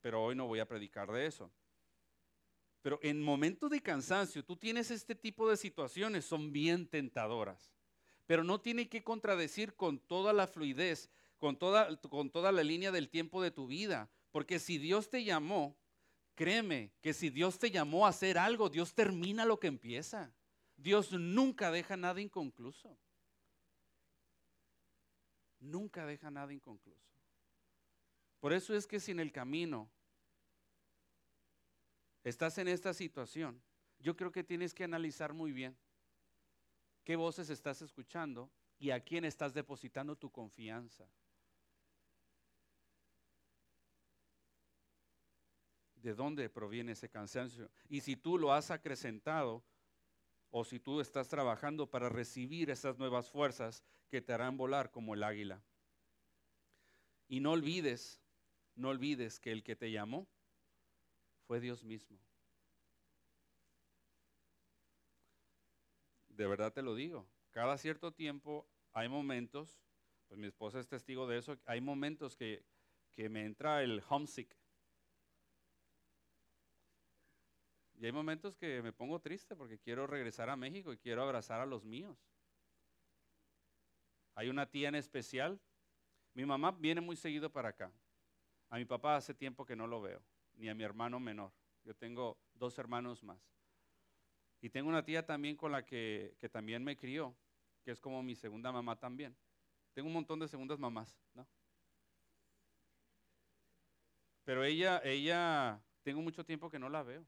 Pero 0.00 0.24
hoy 0.24 0.34
no 0.34 0.46
voy 0.46 0.58
a 0.58 0.66
predicar 0.66 1.10
de 1.12 1.26
eso. 1.26 1.52
Pero 2.82 2.98
en 3.02 3.20
momentos 3.22 3.70
de 3.70 3.82
cansancio, 3.82 4.44
tú 4.44 4.56
tienes 4.56 4.90
este 4.90 5.14
tipo 5.14 5.48
de 5.50 5.56
situaciones, 5.56 6.24
son 6.24 6.52
bien 6.52 6.86
tentadoras. 6.86 7.72
Pero 8.26 8.44
no 8.44 8.60
tiene 8.60 8.88
que 8.88 9.02
contradecir 9.02 9.74
con 9.74 9.98
toda 9.98 10.32
la 10.32 10.46
fluidez, 10.46 11.10
con 11.38 11.58
toda, 11.58 11.96
con 12.00 12.30
toda 12.30 12.52
la 12.52 12.62
línea 12.62 12.92
del 12.92 13.08
tiempo 13.08 13.42
de 13.42 13.50
tu 13.50 13.66
vida. 13.66 14.10
Porque 14.30 14.58
si 14.58 14.78
Dios 14.78 15.08
te 15.10 15.24
llamó, 15.24 15.76
créeme 16.34 16.92
que 17.00 17.12
si 17.12 17.30
Dios 17.30 17.58
te 17.58 17.70
llamó 17.70 18.06
a 18.06 18.10
hacer 18.10 18.38
algo, 18.38 18.68
Dios 18.68 18.94
termina 18.94 19.44
lo 19.44 19.58
que 19.58 19.66
empieza. 19.66 20.32
Dios 20.76 21.12
nunca 21.12 21.72
deja 21.72 21.96
nada 21.96 22.20
inconcluso. 22.20 22.96
Nunca 25.58 26.06
deja 26.06 26.30
nada 26.30 26.52
inconcluso. 26.52 27.08
Por 28.38 28.52
eso 28.52 28.76
es 28.76 28.86
que 28.86 29.00
si 29.00 29.10
en 29.10 29.18
el 29.18 29.32
camino 29.32 29.90
estás 32.24 32.58
en 32.58 32.68
esta 32.68 32.92
situación, 32.94 33.62
yo 33.98 34.16
creo 34.16 34.32
que 34.32 34.44
tienes 34.44 34.74
que 34.74 34.84
analizar 34.84 35.32
muy 35.32 35.52
bien 35.52 35.76
¿Qué 37.08 37.16
voces 37.16 37.48
estás 37.48 37.80
escuchando 37.80 38.50
y 38.78 38.90
a 38.90 39.00
quién 39.00 39.24
estás 39.24 39.54
depositando 39.54 40.14
tu 40.14 40.30
confianza? 40.30 41.08
¿De 45.94 46.12
dónde 46.12 46.50
proviene 46.50 46.92
ese 46.92 47.08
cansancio? 47.08 47.70
Y 47.88 48.02
si 48.02 48.14
tú 48.14 48.36
lo 48.36 48.52
has 48.52 48.70
acrecentado 48.70 49.64
o 50.50 50.66
si 50.66 50.80
tú 50.80 51.00
estás 51.00 51.30
trabajando 51.30 51.88
para 51.88 52.10
recibir 52.10 52.68
esas 52.68 52.98
nuevas 52.98 53.30
fuerzas 53.30 53.82
que 54.10 54.20
te 54.20 54.34
harán 54.34 54.58
volar 54.58 54.90
como 54.90 55.14
el 55.14 55.22
águila. 55.22 55.62
Y 57.26 57.40
no 57.40 57.52
olvides, 57.52 58.20
no 58.74 58.90
olvides 58.90 59.40
que 59.40 59.50
el 59.50 59.62
que 59.62 59.76
te 59.76 59.90
llamó 59.90 60.28
fue 61.48 61.60
Dios 61.60 61.82
mismo. 61.82 62.20
De 66.28 66.46
verdad 66.46 66.72
te 66.74 66.82
lo 66.82 66.94
digo, 66.94 67.26
cada 67.50 67.78
cierto 67.78 68.12
tiempo 68.12 68.68
hay 68.92 69.08
momentos, 69.08 69.80
pues 70.28 70.38
mi 70.38 70.46
esposa 70.46 70.78
es 70.78 70.86
testigo 70.86 71.26
de 71.26 71.38
eso, 71.38 71.58
hay 71.64 71.80
momentos 71.80 72.36
que, 72.36 72.64
que 73.12 73.30
me 73.30 73.46
entra 73.46 73.82
el 73.82 74.04
homesick. 74.08 74.54
Y 77.94 78.04
hay 78.04 78.12
momentos 78.12 78.54
que 78.54 78.82
me 78.82 78.92
pongo 78.92 79.18
triste 79.18 79.56
porque 79.56 79.78
quiero 79.78 80.06
regresar 80.06 80.50
a 80.50 80.56
México 80.56 80.92
y 80.92 80.98
quiero 80.98 81.22
abrazar 81.22 81.60
a 81.60 81.66
los 81.66 81.84
míos. 81.84 82.16
Hay 84.34 84.50
una 84.50 84.70
tía 84.70 84.90
en 84.90 84.94
especial. 84.94 85.58
Mi 86.34 86.44
mamá 86.44 86.72
viene 86.72 87.00
muy 87.00 87.16
seguido 87.16 87.50
para 87.50 87.70
acá. 87.70 87.90
A 88.68 88.76
mi 88.76 88.84
papá 88.84 89.16
hace 89.16 89.32
tiempo 89.34 89.64
que 89.64 89.74
no 89.74 89.86
lo 89.86 90.02
veo, 90.02 90.22
ni 90.58 90.68
a 90.68 90.74
mi 90.74 90.84
hermano 90.84 91.18
menor. 91.18 91.52
Yo 91.84 91.94
tengo 91.94 92.38
dos 92.54 92.78
hermanos 92.78 93.22
más. 93.22 93.40
Y 94.60 94.68
tengo 94.68 94.88
una 94.88 95.04
tía 95.04 95.24
también 95.24 95.56
con 95.56 95.72
la 95.72 95.84
que, 95.84 96.36
que 96.38 96.48
también 96.48 96.84
me 96.84 96.96
crió, 96.96 97.34
que 97.82 97.92
es 97.92 98.00
como 98.00 98.22
mi 98.22 98.34
segunda 98.34 98.70
mamá 98.72 98.96
también. 98.96 99.36
Tengo 99.94 100.08
un 100.08 100.14
montón 100.14 100.38
de 100.40 100.48
segundas 100.48 100.78
mamás, 100.78 101.18
¿no? 101.34 101.48
Pero 104.44 104.64
ella, 104.64 105.00
ella, 105.04 105.80
tengo 106.02 106.22
mucho 106.22 106.44
tiempo 106.44 106.70
que 106.70 106.78
no 106.78 106.88
la 106.88 107.02
veo. 107.02 107.26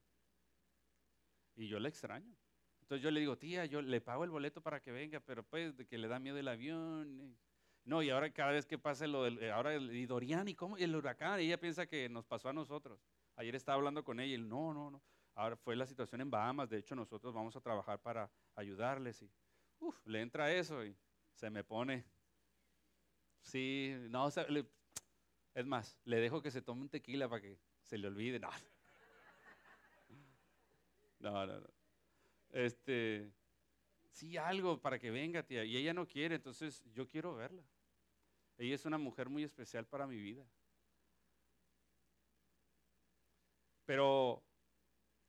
Y 1.55 1.69
yo 1.69 1.79
la 1.79 1.89
extraño. 1.89 2.35
Entonces 2.81 3.05
yo 3.05 3.11
le 3.11 3.21
digo, 3.21 3.37
tía, 3.37 3.67
yo 3.67 3.83
le 3.83 4.01
pago 4.01 4.25
el 4.25 4.31
boleto 4.31 4.61
para 4.61 4.81
que 4.81 4.91
venga, 4.91 5.21
pero 5.21 5.45
pues 5.45 5.77
de 5.77 5.87
que 5.87 5.99
le 5.99 6.09
da 6.09 6.19
miedo 6.19 6.39
el 6.39 6.49
avión. 6.49 7.39
No, 7.85 8.03
y 8.03 8.11
ahora 8.11 8.33
cada 8.33 8.53
vez 8.53 8.67
que 8.67 8.79
pase 8.79 9.07
lo 9.07 9.25
del, 9.25 9.43
eh, 9.43 9.51
ahora 9.51 9.75
el, 9.75 10.07
Dorian, 10.07 10.49
¿y 10.49 10.55
cómo? 10.55 10.77
El 10.77 10.97
huracán, 10.97 11.41
ella 11.41 11.61
piensa 11.61 11.87
que 11.87 12.09
nos 12.09 12.25
pasó 12.25 12.49
a 12.49 12.53
nosotros. 12.53 13.01
Ayer 13.41 13.55
estaba 13.55 13.77
hablando 13.77 14.05
con 14.05 14.21
ella 14.21 14.35
y 14.35 14.39
no, 14.39 14.75
no, 14.75 14.91
no. 14.91 15.03
Ahora 15.35 15.57
fue 15.57 15.75
la 15.75 15.87
situación 15.87 16.21
en 16.21 16.31
Bahamas, 16.31 16.69
de 16.69 16.77
hecho 16.77 16.95
nosotros 16.95 17.33
vamos 17.33 17.57
a 17.57 17.61
trabajar 17.63 17.99
para 17.99 18.31
ayudarles 18.55 19.23
y 19.23 19.31
uf, 19.79 20.07
le 20.07 20.21
entra 20.21 20.53
eso 20.53 20.85
y 20.85 20.95
se 21.33 21.49
me 21.49 21.65
pone. 21.65 22.05
Sí, 23.41 23.97
no, 24.11 24.29
es 25.55 25.67
más, 25.67 25.99
le 26.05 26.19
dejo 26.19 26.43
que 26.43 26.51
se 26.51 26.61
tome 26.61 26.83
un 26.83 26.91
tequila 26.91 27.31
para 27.31 27.41
que 27.41 27.59
se 27.83 27.97
le 27.97 28.09
olvide. 28.09 28.39
No, 28.39 28.51
no, 31.21 31.47
no. 31.47 31.61
no 31.61 31.67
este, 32.51 33.33
sí, 34.11 34.37
algo 34.37 34.83
para 34.83 34.99
que 34.99 35.11
venga, 35.11 35.43
tía. 35.43 35.65
Y 35.65 35.79
ella 35.79 35.95
no 35.95 36.07
quiere, 36.07 36.35
entonces 36.35 36.85
yo 36.93 37.09
quiero 37.09 37.37
verla. 37.37 37.65
Ella 38.59 38.75
es 38.75 38.85
una 38.85 38.99
mujer 38.99 39.31
muy 39.31 39.45
especial 39.45 39.87
para 39.87 40.07
mi 40.07 40.21
vida. 40.21 40.47
Pero, 43.91 44.41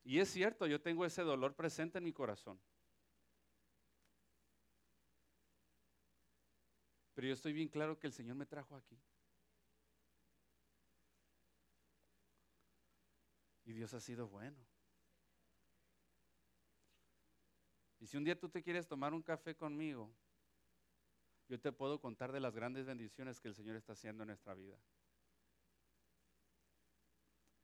y 0.03 0.19
es 0.19 0.29
cierto, 0.29 0.67
yo 0.67 0.79
tengo 0.79 1.03
ese 1.03 1.23
dolor 1.23 1.55
presente 1.55 1.97
en 1.97 2.03
mi 2.03 2.13
corazón. 2.13 2.61
Pero 7.15 7.25
yo 7.25 7.33
estoy 7.33 7.53
bien 7.53 7.69
claro 7.69 7.97
que 7.97 8.05
el 8.05 8.13
Señor 8.13 8.35
me 8.35 8.45
trajo 8.45 8.75
aquí. 8.75 9.01
Y 13.65 13.73
Dios 13.73 13.95
ha 13.95 13.99
sido 13.99 14.27
bueno. 14.27 14.63
Y 17.99 18.05
si 18.05 18.15
un 18.15 18.23
día 18.23 18.39
tú 18.39 18.47
te 18.47 18.61
quieres 18.61 18.87
tomar 18.87 19.11
un 19.15 19.23
café 19.23 19.55
conmigo, 19.55 20.13
yo 21.47 21.59
te 21.59 21.71
puedo 21.71 21.99
contar 21.99 22.31
de 22.31 22.39
las 22.39 22.53
grandes 22.53 22.85
bendiciones 22.85 23.39
que 23.39 23.47
el 23.47 23.55
Señor 23.55 23.75
está 23.75 23.93
haciendo 23.93 24.21
en 24.21 24.27
nuestra 24.27 24.53
vida. 24.53 24.77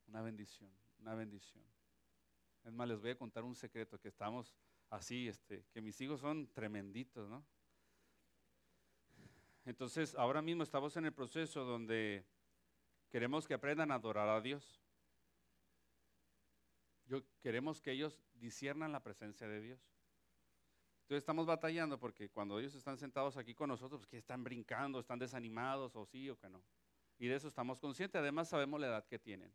Una 0.07 0.23
bendición, 0.23 0.71
una 0.99 1.15
bendición. 1.15 1.63
Es 2.63 2.73
más, 2.73 2.87
les 2.87 2.99
voy 2.99 3.11
a 3.11 3.17
contar 3.17 3.43
un 3.43 3.55
secreto, 3.55 3.99
que 3.99 4.09
estamos 4.09 4.55
así, 4.89 5.27
este, 5.27 5.65
que 5.71 5.81
mis 5.81 5.99
hijos 6.01 6.19
son 6.19 6.51
tremenditos, 6.53 7.29
¿no? 7.29 7.45
Entonces, 9.65 10.15
ahora 10.15 10.41
mismo 10.41 10.63
estamos 10.63 10.95
en 10.95 11.05
el 11.05 11.13
proceso 11.13 11.65
donde 11.65 12.25
queremos 13.09 13.47
que 13.47 13.53
aprendan 13.53 13.91
a 13.91 13.95
adorar 13.95 14.29
a 14.29 14.41
Dios. 14.41 14.81
Yo, 17.05 17.21
queremos 17.41 17.81
que 17.81 17.91
ellos 17.91 18.21
disiernan 18.33 18.91
la 18.91 19.03
presencia 19.03 19.47
de 19.47 19.61
Dios. 19.61 19.79
Entonces 21.01 21.21
estamos 21.21 21.45
batallando 21.45 21.97
porque 21.97 22.29
cuando 22.29 22.59
ellos 22.59 22.75
están 22.75 22.97
sentados 22.97 23.37
aquí 23.37 23.55
con 23.55 23.69
nosotros, 23.69 24.01
pues 24.01 24.09
que 24.09 24.17
están 24.17 24.43
brincando, 24.43 24.99
están 24.99 25.19
desanimados 25.19 25.95
o 25.95 26.05
sí 26.05 26.29
o 26.29 26.37
que 26.37 26.49
no. 26.49 26.61
Y 27.17 27.27
de 27.27 27.35
eso 27.35 27.47
estamos 27.47 27.79
conscientes. 27.79 28.19
Además 28.19 28.49
sabemos 28.49 28.79
la 28.79 28.87
edad 28.87 29.05
que 29.05 29.17
tienen. 29.17 29.53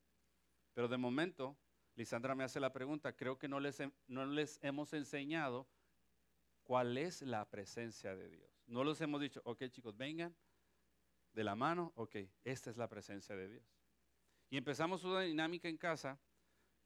Pero 0.74 0.88
de 0.88 0.96
momento, 0.96 1.56
Lisandra 1.94 2.34
me 2.34 2.44
hace 2.44 2.60
la 2.60 2.72
pregunta, 2.72 3.14
creo 3.14 3.38
que 3.38 3.48
no 3.48 3.60
les, 3.60 3.82
no 4.06 4.26
les 4.26 4.58
hemos 4.62 4.92
enseñado 4.92 5.68
cuál 6.62 6.96
es 6.96 7.22
la 7.22 7.48
presencia 7.50 8.14
de 8.16 8.28
Dios. 8.28 8.62
No 8.66 8.84
les 8.84 9.00
hemos 9.00 9.20
dicho, 9.20 9.42
ok 9.44 9.64
chicos, 9.70 9.96
vengan 9.96 10.34
de 11.32 11.44
la 11.44 11.54
mano, 11.54 11.92
ok, 11.96 12.16
esta 12.44 12.70
es 12.70 12.76
la 12.76 12.88
presencia 12.88 13.36
de 13.36 13.48
Dios. 13.48 13.64
Y 14.50 14.56
empezamos 14.56 15.04
una 15.04 15.20
dinámica 15.22 15.68
en 15.68 15.76
casa, 15.76 16.20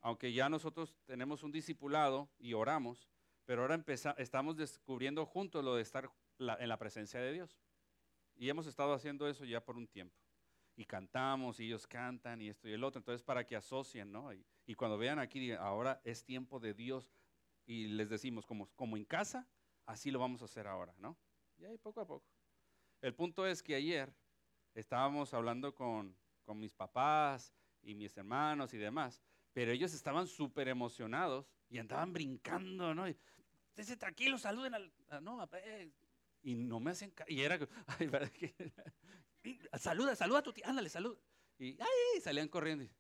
aunque 0.01 0.33
ya 0.33 0.49
nosotros 0.49 0.97
tenemos 1.05 1.43
un 1.43 1.53
discipulado 1.53 2.31
y 2.39 2.53
oramos, 2.55 3.09
pero 3.45 3.63
ahora 3.63 3.83
estamos 4.19 4.57
descubriendo 4.57 5.25
juntos 5.27 5.65
lo 5.65 5.75
de 5.77 5.83
estar 5.83 6.11
en 6.39 6.69
la 6.69 6.79
presencia 6.79 7.21
de 7.21 7.33
Dios. 7.33 7.59
Y 8.35 8.49
hemos 8.49 8.67
estado 8.67 8.93
haciendo 8.93 9.29
eso 9.29 9.45
ya 9.45 9.65
por 9.65 9.77
un 9.77 9.87
tiempo. 9.87 10.17
Y 10.77 10.85
cantamos, 10.85 11.59
y 11.59 11.67
ellos 11.67 11.87
cantan, 11.87 12.43
y 12.43 12.49
esto 12.49 12.69
y 12.69 12.73
el 12.73 12.85
otro. 12.85 12.99
Entonces, 12.99 13.23
para 13.23 13.47
que 13.47 13.57
asocien, 13.57 14.13
¿no? 14.13 14.31
Y, 14.33 14.75
cuando 14.75 14.99
vean 14.99 15.19
aquí, 15.19 15.53
ahora 15.53 16.01
es 16.05 16.25
tiempo 16.25 16.61
de 16.61 16.75
Dios, 16.75 17.11
y 17.65 17.87
les 17.89 18.09
decimos, 18.09 18.45
como, 18.45 18.69
como 18.77 18.97
en 18.97 19.05
casa, 19.05 19.49
así 19.87 20.11
lo 20.11 20.19
vamos 20.19 20.43
a 20.43 20.45
hacer 20.45 20.67
ahora, 20.67 20.95
¿no? 20.99 21.17
Y 21.57 21.65
ahí 21.65 21.79
poco 21.79 22.01
a 22.01 22.07
poco. 22.07 22.27
El 23.01 23.15
punto 23.15 23.47
es 23.47 23.63
que 23.63 23.75
ayer 23.75 24.13
estábamos 24.75 25.33
hablando 25.33 25.75
con, 25.75 26.15
con 26.45 26.59
mis 26.59 26.75
papás 26.75 27.55
y 27.83 27.95
mis 27.95 28.17
hermanos 28.17 28.75
y 28.75 28.79
demás, 28.79 29.23
pero 29.53 29.73
ellos 29.73 29.95
estaban 29.95 30.27
súper 30.27 30.69
emocionados 30.69 31.51
y 31.71 31.79
andaban 31.79 32.13
brincando, 32.13 32.95
¿no? 32.95 33.07
Dice, 33.75 33.97
tranquilo, 33.97 34.39
saluden 34.39 34.75
al... 34.75 34.93
No, 35.23 35.49
y 36.43 36.55
no 36.55 36.81
me 36.81 36.93
hacen... 36.93 37.13
Y 37.27 37.41
era... 37.41 37.59
Ay, 37.99 38.09
saluda, 39.79 40.17
saluda 40.17 40.39
a 40.41 40.43
tu 40.43 40.53
tía, 40.53 40.65
ándale, 40.69 40.89
saluda. 40.89 41.19
Y 41.59 41.79
ay, 41.81 42.21
salían 42.21 42.49
corriendo. 42.49 42.85
Y, 42.85 42.91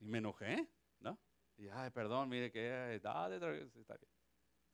me 0.00 0.18
enojé, 0.18 0.68
¿no? 1.00 1.18
Y, 1.56 1.68
ay, 1.68 1.90
perdón, 1.90 2.28
mire 2.28 2.50
que... 2.50 2.94
está 2.94 3.96
bien. 3.96 4.10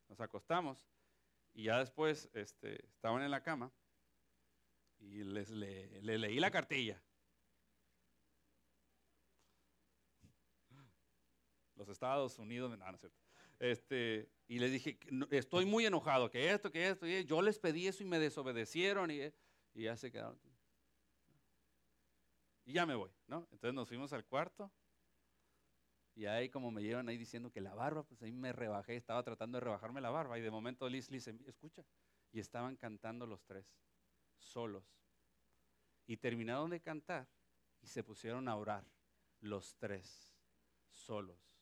Nos 0.09 0.21
acostamos 0.21 0.87
y 1.53 1.65
ya 1.65 1.79
después 1.79 2.29
este, 2.33 2.85
estaban 2.87 3.23
en 3.23 3.31
la 3.31 3.43
cama 3.43 3.73
y 4.99 5.25
les 5.25 5.51
le, 5.51 6.01
leí 6.03 6.39
la 6.39 6.51
cartilla. 6.51 7.03
Los 11.75 11.89
Estados 11.89 12.39
Unidos, 12.39 12.71
no, 12.71 12.77
no 12.77 12.95
es 12.95 13.01
cierto. 13.01 13.19
Este, 13.59 14.31
y 14.49 14.59
les 14.59 14.71
dije, 14.71 14.99
estoy 15.31 15.65
muy 15.65 15.87
enojado, 15.87 16.31
que 16.31 16.51
esto, 16.53 16.71
que 16.71 16.89
esto, 16.89 17.07
yo 17.07 17.43
les 17.43 17.59
pedí 17.59 17.87
eso 17.87 18.03
y 18.03 18.07
me 18.07 18.19
desobedecieron 18.19 19.11
y, 19.11 19.21
y 19.77 19.83
ya 19.83 19.97
se 19.97 20.11
quedaron. 20.11 20.41
Y 22.65 22.73
ya 22.73 22.87
me 22.87 22.95
voy, 22.95 23.11
¿no? 23.29 23.47
Entonces 23.53 23.75
nos 23.75 23.87
fuimos 23.87 24.13
al 24.13 24.25
cuarto 24.25 24.73
y 26.15 26.25
ahí 26.25 26.49
como 26.49 26.71
me 26.71 26.83
llevan 26.83 27.09
ahí 27.11 27.19
diciendo 27.19 27.53
que 27.53 27.61
la 27.61 27.75
barba, 27.75 28.03
pues 28.03 28.23
ahí 28.23 28.33
me 28.33 28.53
rebajé, 28.53 28.97
estaba 28.97 29.23
tratando 29.23 29.59
de 29.59 29.65
rebajarme 29.65 30.01
la 30.01 30.09
barba 30.09 30.39
y 30.39 30.41
de 30.41 30.51
momento 30.51 30.89
Liz, 30.89 31.11
Liz, 31.11 31.29
escucha, 31.29 31.85
y 32.33 32.41
estaban 32.41 32.77
cantando 32.77 33.27
los 33.27 33.45
tres, 33.45 33.67
solos. 34.39 34.85
Y 36.07 36.17
terminaron 36.17 36.71
de 36.71 36.81
cantar 36.81 37.29
y 37.83 37.87
se 37.87 38.03
pusieron 38.03 38.49
a 38.49 38.57
orar, 38.57 38.85
los 39.41 39.77
tres, 39.77 40.35
solos. 40.91 41.39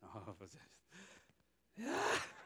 No, 0.00 0.36
pues 0.38 0.56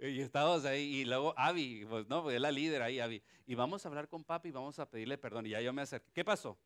Y 0.00 0.20
estábamos 0.20 0.64
ahí, 0.64 1.00
y 1.00 1.04
luego 1.04 1.34
Avi, 1.36 1.84
pues 1.84 2.06
no, 2.06 2.22
pues 2.22 2.36
es 2.36 2.40
la 2.40 2.52
líder 2.52 2.82
ahí, 2.82 3.00
Avi. 3.00 3.20
Y 3.46 3.54
vamos 3.56 3.84
a 3.84 3.88
hablar 3.88 4.08
con 4.08 4.22
papi 4.22 4.50
y 4.50 4.52
vamos 4.52 4.78
a 4.78 4.88
pedirle 4.88 5.18
perdón. 5.18 5.46
Y 5.46 5.50
ya 5.50 5.60
yo 5.60 5.72
me 5.72 5.82
acerqué. 5.82 6.12
¿Qué 6.12 6.24
pasó? 6.24 6.56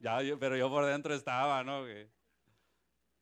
Ya, 0.00 0.18
pero 0.40 0.56
yo 0.56 0.68
por 0.68 0.84
dentro 0.84 1.14
estaba, 1.14 1.62
¿no? 1.62 1.84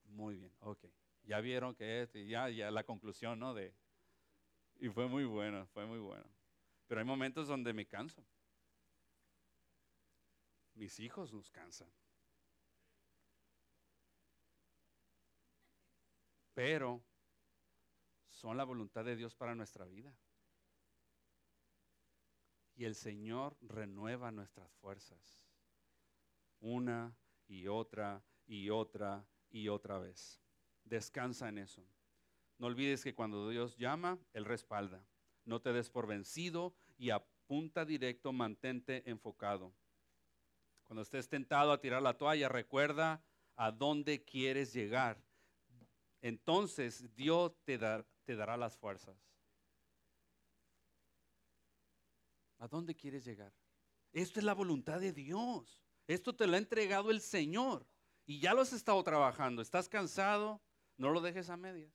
Muy 0.04 0.36
bien, 0.36 0.52
ok. 0.60 0.86
Ya 1.24 1.40
vieron 1.40 1.74
que 1.74 2.02
este, 2.02 2.26
ya, 2.26 2.48
ya 2.48 2.70
la 2.70 2.82
conclusión, 2.84 3.38
¿no? 3.38 3.52
De, 3.52 3.74
y 4.78 4.88
fue 4.88 5.06
muy 5.06 5.24
bueno, 5.24 5.66
fue 5.66 5.84
muy 5.84 5.98
bueno. 5.98 6.24
Pero 6.86 7.00
hay 7.00 7.06
momentos 7.06 7.46
donde 7.46 7.74
me 7.74 7.86
canso. 7.86 8.24
Mis 10.74 10.98
hijos 10.98 11.32
nos 11.32 11.50
cansan. 11.50 11.92
Pero 16.54 17.02
son 18.40 18.56
la 18.56 18.64
voluntad 18.64 19.04
de 19.04 19.16
Dios 19.16 19.34
para 19.34 19.54
nuestra 19.54 19.84
vida. 19.84 20.16
Y 22.74 22.86
el 22.86 22.94
Señor 22.94 23.54
renueva 23.60 24.30
nuestras 24.30 24.72
fuerzas. 24.76 25.44
Una 26.58 27.14
y 27.46 27.66
otra 27.66 28.24
y 28.46 28.70
otra 28.70 29.26
y 29.50 29.68
otra 29.68 29.98
vez. 29.98 30.40
Descansa 30.84 31.50
en 31.50 31.58
eso. 31.58 31.86
No 32.56 32.68
olvides 32.68 33.04
que 33.04 33.14
cuando 33.14 33.50
Dios 33.50 33.76
llama, 33.76 34.18
Él 34.32 34.46
respalda. 34.46 35.04
No 35.44 35.60
te 35.60 35.74
des 35.74 35.90
por 35.90 36.06
vencido 36.06 36.74
y 36.96 37.10
apunta 37.10 37.84
directo, 37.84 38.32
mantente 38.32 39.02
enfocado. 39.10 39.74
Cuando 40.84 41.02
estés 41.02 41.28
tentado 41.28 41.72
a 41.72 41.80
tirar 41.80 42.00
la 42.00 42.16
toalla, 42.16 42.48
recuerda 42.48 43.22
a 43.56 43.70
dónde 43.70 44.24
quieres 44.24 44.72
llegar. 44.72 45.22
Entonces 46.22 47.14
Dios 47.14 47.52
te, 47.64 47.78
te 48.24 48.36
dará 48.36 48.56
las 48.56 48.76
fuerzas. 48.76 49.16
¿A 52.58 52.68
dónde 52.68 52.94
quieres 52.94 53.24
llegar? 53.24 53.52
Esto 54.12 54.38
es 54.38 54.44
la 54.44 54.54
voluntad 54.54 55.00
de 55.00 55.12
Dios. 55.12 55.82
Esto 56.06 56.34
te 56.34 56.46
lo 56.46 56.54
ha 56.54 56.58
entregado 56.58 57.10
el 57.10 57.20
Señor. 57.20 57.86
Y 58.26 58.40
ya 58.40 58.54
lo 58.54 58.60
has 58.60 58.72
estado 58.72 59.02
trabajando. 59.02 59.62
¿Estás 59.62 59.88
cansado? 59.88 60.60
No 60.96 61.10
lo 61.10 61.20
dejes 61.20 61.48
a 61.48 61.56
medias. 61.56 61.92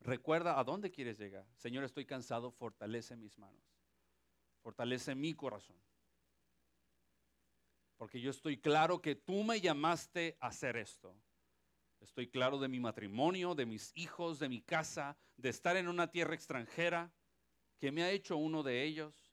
Recuerda 0.00 0.58
a 0.58 0.64
dónde 0.64 0.90
quieres 0.90 1.18
llegar. 1.18 1.46
Señor, 1.56 1.84
estoy 1.84 2.06
cansado. 2.06 2.50
Fortalece 2.50 3.16
mis 3.16 3.38
manos. 3.38 3.62
Fortalece 4.62 5.14
mi 5.14 5.34
corazón. 5.34 5.76
Porque 7.96 8.20
yo 8.20 8.30
estoy 8.30 8.58
claro 8.58 9.00
que 9.00 9.14
tú 9.14 9.44
me 9.44 9.60
llamaste 9.60 10.36
a 10.40 10.48
hacer 10.48 10.76
esto. 10.76 11.14
Estoy 12.02 12.28
claro 12.28 12.58
de 12.58 12.68
mi 12.68 12.80
matrimonio, 12.80 13.54
de 13.54 13.64
mis 13.64 13.92
hijos, 13.94 14.40
de 14.40 14.48
mi 14.48 14.60
casa, 14.60 15.16
de 15.36 15.48
estar 15.48 15.76
en 15.76 15.88
una 15.88 16.10
tierra 16.10 16.34
extranjera, 16.34 17.12
que 17.78 17.92
me 17.92 18.02
ha 18.02 18.10
hecho 18.10 18.36
uno 18.36 18.62
de 18.62 18.82
ellos. 18.82 19.32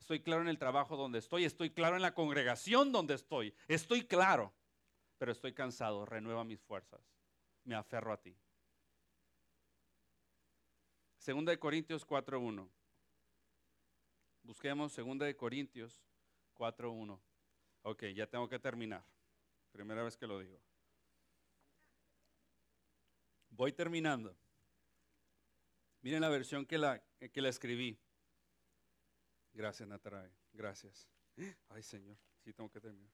Estoy 0.00 0.20
claro 0.20 0.40
en 0.42 0.48
el 0.48 0.58
trabajo 0.58 0.96
donde 0.96 1.18
estoy, 1.18 1.44
estoy 1.44 1.70
claro 1.70 1.96
en 1.96 2.02
la 2.02 2.14
congregación 2.14 2.92
donde 2.92 3.14
estoy, 3.14 3.54
estoy 3.66 4.06
claro, 4.06 4.54
pero 5.18 5.32
estoy 5.32 5.52
cansado, 5.52 6.06
renueva 6.06 6.44
mis 6.44 6.62
fuerzas, 6.62 7.00
me 7.64 7.74
aferro 7.74 8.12
a 8.12 8.20
ti. 8.22 8.34
Segunda 11.18 11.52
de 11.52 11.58
Corintios 11.58 12.06
4.1. 12.06 12.70
Busquemos 14.42 14.92
Segunda 14.92 15.26
de 15.26 15.36
Corintios 15.36 16.02
4.1. 16.54 17.20
Ok, 17.82 18.04
ya 18.14 18.26
tengo 18.26 18.48
que 18.48 18.58
terminar. 18.58 19.04
Primera 19.72 20.02
vez 20.02 20.16
que 20.16 20.26
lo 20.26 20.38
digo. 20.38 20.58
Voy 23.58 23.72
terminando. 23.72 24.36
Miren 26.00 26.20
la 26.20 26.28
versión 26.28 26.64
que 26.64 26.78
la, 26.78 27.02
que 27.32 27.42
la 27.42 27.48
escribí. 27.48 27.98
Gracias, 29.52 29.88
Nataray. 29.88 30.30
Gracias. 30.52 31.08
Ay, 31.68 31.82
Señor, 31.82 32.16
sí 32.44 32.52
tengo 32.52 32.70
que 32.70 32.80
terminar. 32.80 33.10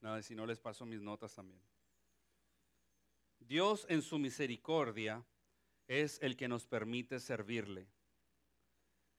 Nada, 0.00 0.20
si 0.24 0.34
no 0.34 0.44
les 0.44 0.58
paso 0.58 0.84
mis 0.86 1.00
notas 1.00 1.32
también. 1.32 1.62
Dios 3.38 3.86
en 3.88 4.02
su 4.02 4.18
misericordia 4.18 5.24
es 5.86 6.20
el 6.20 6.36
que 6.36 6.48
nos 6.48 6.66
permite 6.66 7.20
servirle. 7.20 7.86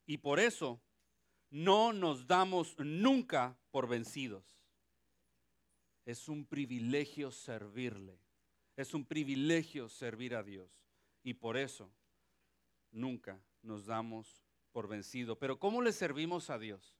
Y 0.05 0.17
por 0.17 0.37
eso 0.37 0.81
no 1.49 1.93
nos 1.93 2.27
damos 2.27 2.77
nunca 2.77 3.57
por 3.71 3.87
vencidos. 3.87 4.59
Es 6.03 6.27
un 6.27 6.45
privilegio 6.45 7.31
servirle. 7.31 8.19
Es 8.79 8.93
un 8.93 9.03
privilegio 9.03 9.89
servir 9.89 10.33
a 10.33 10.41
Dios. 10.41 10.71
Y 11.21 11.33
por 11.33 11.57
eso 11.57 11.91
nunca 12.91 13.43
nos 13.61 13.85
damos 13.85 14.41
por 14.71 14.87
vencido. 14.87 15.37
Pero 15.37 15.59
¿cómo 15.59 15.81
le 15.81 15.91
servimos 15.91 16.49
a 16.49 16.57
Dios? 16.57 16.95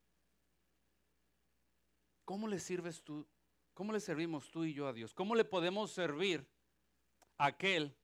¿Cómo 2.25 2.49
le 2.49 2.59
sirves 2.59 3.01
tú? 3.01 3.25
¿Cómo 3.73 3.93
le 3.93 4.01
servimos 4.01 4.51
tú 4.51 4.65
y 4.65 4.73
yo 4.73 4.89
a 4.89 4.93
Dios? 4.93 5.13
¿Cómo 5.13 5.35
le 5.35 5.45
podemos 5.45 5.89
servir 5.91 6.45
a 7.37 7.45
aquel 7.45 7.95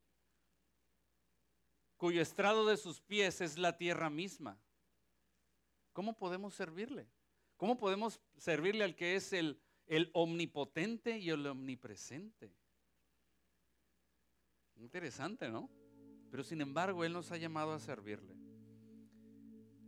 cuyo 1.97 2.21
estrado 2.21 2.65
de 2.65 2.77
sus 2.77 3.01
pies 3.01 3.41
es 3.41 3.57
la 3.57 3.75
tierra 3.75 4.09
misma? 4.09 4.57
¿Cómo 5.91 6.17
podemos 6.17 6.53
servirle? 6.53 7.09
¿Cómo 7.57 7.77
podemos 7.77 8.21
servirle 8.37 8.85
al 8.85 8.95
que 8.95 9.17
es 9.17 9.33
el, 9.33 9.59
el 9.85 10.11
omnipotente 10.13 11.17
y 11.17 11.29
el 11.29 11.45
omnipresente? 11.45 12.55
Interesante, 14.77 15.49
¿no? 15.49 15.69
Pero 16.31 16.43
sin 16.43 16.61
embargo, 16.61 17.03
Él 17.03 17.13
nos 17.13 17.31
ha 17.31 17.37
llamado 17.37 17.73
a 17.73 17.79
servirle. 17.79 18.35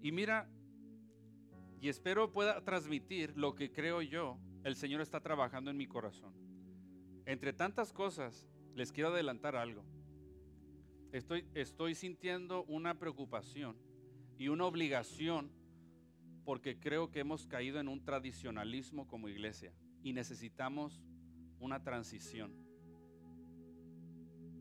Y 0.01 0.11
mira, 0.11 0.49
y 1.81 1.89
espero 1.89 2.31
pueda 2.31 2.63
transmitir 2.63 3.37
lo 3.37 3.55
que 3.55 3.71
creo 3.71 4.01
yo, 4.01 4.39
el 4.63 4.75
Señor 4.75 5.01
está 5.01 5.21
trabajando 5.21 5.71
en 5.71 5.77
mi 5.77 5.87
corazón. 5.87 6.33
Entre 7.25 7.53
tantas 7.53 7.93
cosas, 7.93 8.47
les 8.75 8.91
quiero 8.91 9.09
adelantar 9.09 9.55
algo. 9.55 9.83
Estoy, 11.11 11.95
sintiendo 11.95 12.63
una 12.65 12.99
preocupación 12.99 13.77
y 14.37 14.49
una 14.49 14.65
obligación 14.65 15.51
porque 16.43 16.79
creo 16.79 17.11
que 17.11 17.21
hemos 17.21 17.47
caído 17.47 17.79
en 17.79 17.87
un 17.87 18.03
tradicionalismo 18.03 19.07
como 19.07 19.29
iglesia 19.29 19.73
y 20.03 20.13
necesitamos 20.13 21.01
una 21.59 21.81
transición. 21.83 22.66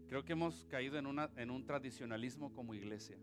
Creo 0.08 0.24
que 0.24 0.32
hemos 0.32 0.64
caído 0.66 0.98
en, 0.98 1.06
una, 1.06 1.30
en 1.36 1.50
un 1.50 1.64
tradicionalismo 1.64 2.52
como 2.52 2.74
iglesia 2.74 3.18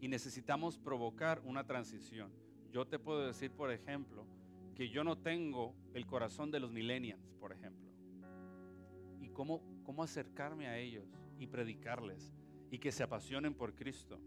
y 0.00 0.08
necesitamos 0.08 0.78
provocar 0.78 1.40
una 1.44 1.64
transición. 1.66 2.32
Yo 2.72 2.86
te 2.86 2.98
puedo 2.98 3.26
decir, 3.26 3.50
por 3.50 3.70
ejemplo, 3.70 4.26
que 4.74 4.88
yo 4.88 5.04
no 5.04 5.18
tengo 5.18 5.74
el 5.92 6.06
corazón 6.06 6.50
de 6.50 6.60
los 6.60 6.70
millennials, 6.70 7.34
por 7.40 7.52
ejemplo. 7.52 7.88
Y 9.20 9.28
cómo, 9.30 9.62
cómo 9.82 10.02
acercarme 10.02 10.68
a 10.68 10.78
ellos 10.78 11.06
y 11.38 11.46
predicarles 11.46 12.32
y 12.70 12.78
que 12.78 12.92
se 12.92 13.02
apasionen 13.02 13.54
por 13.54 13.74
Cristo. 13.74 14.20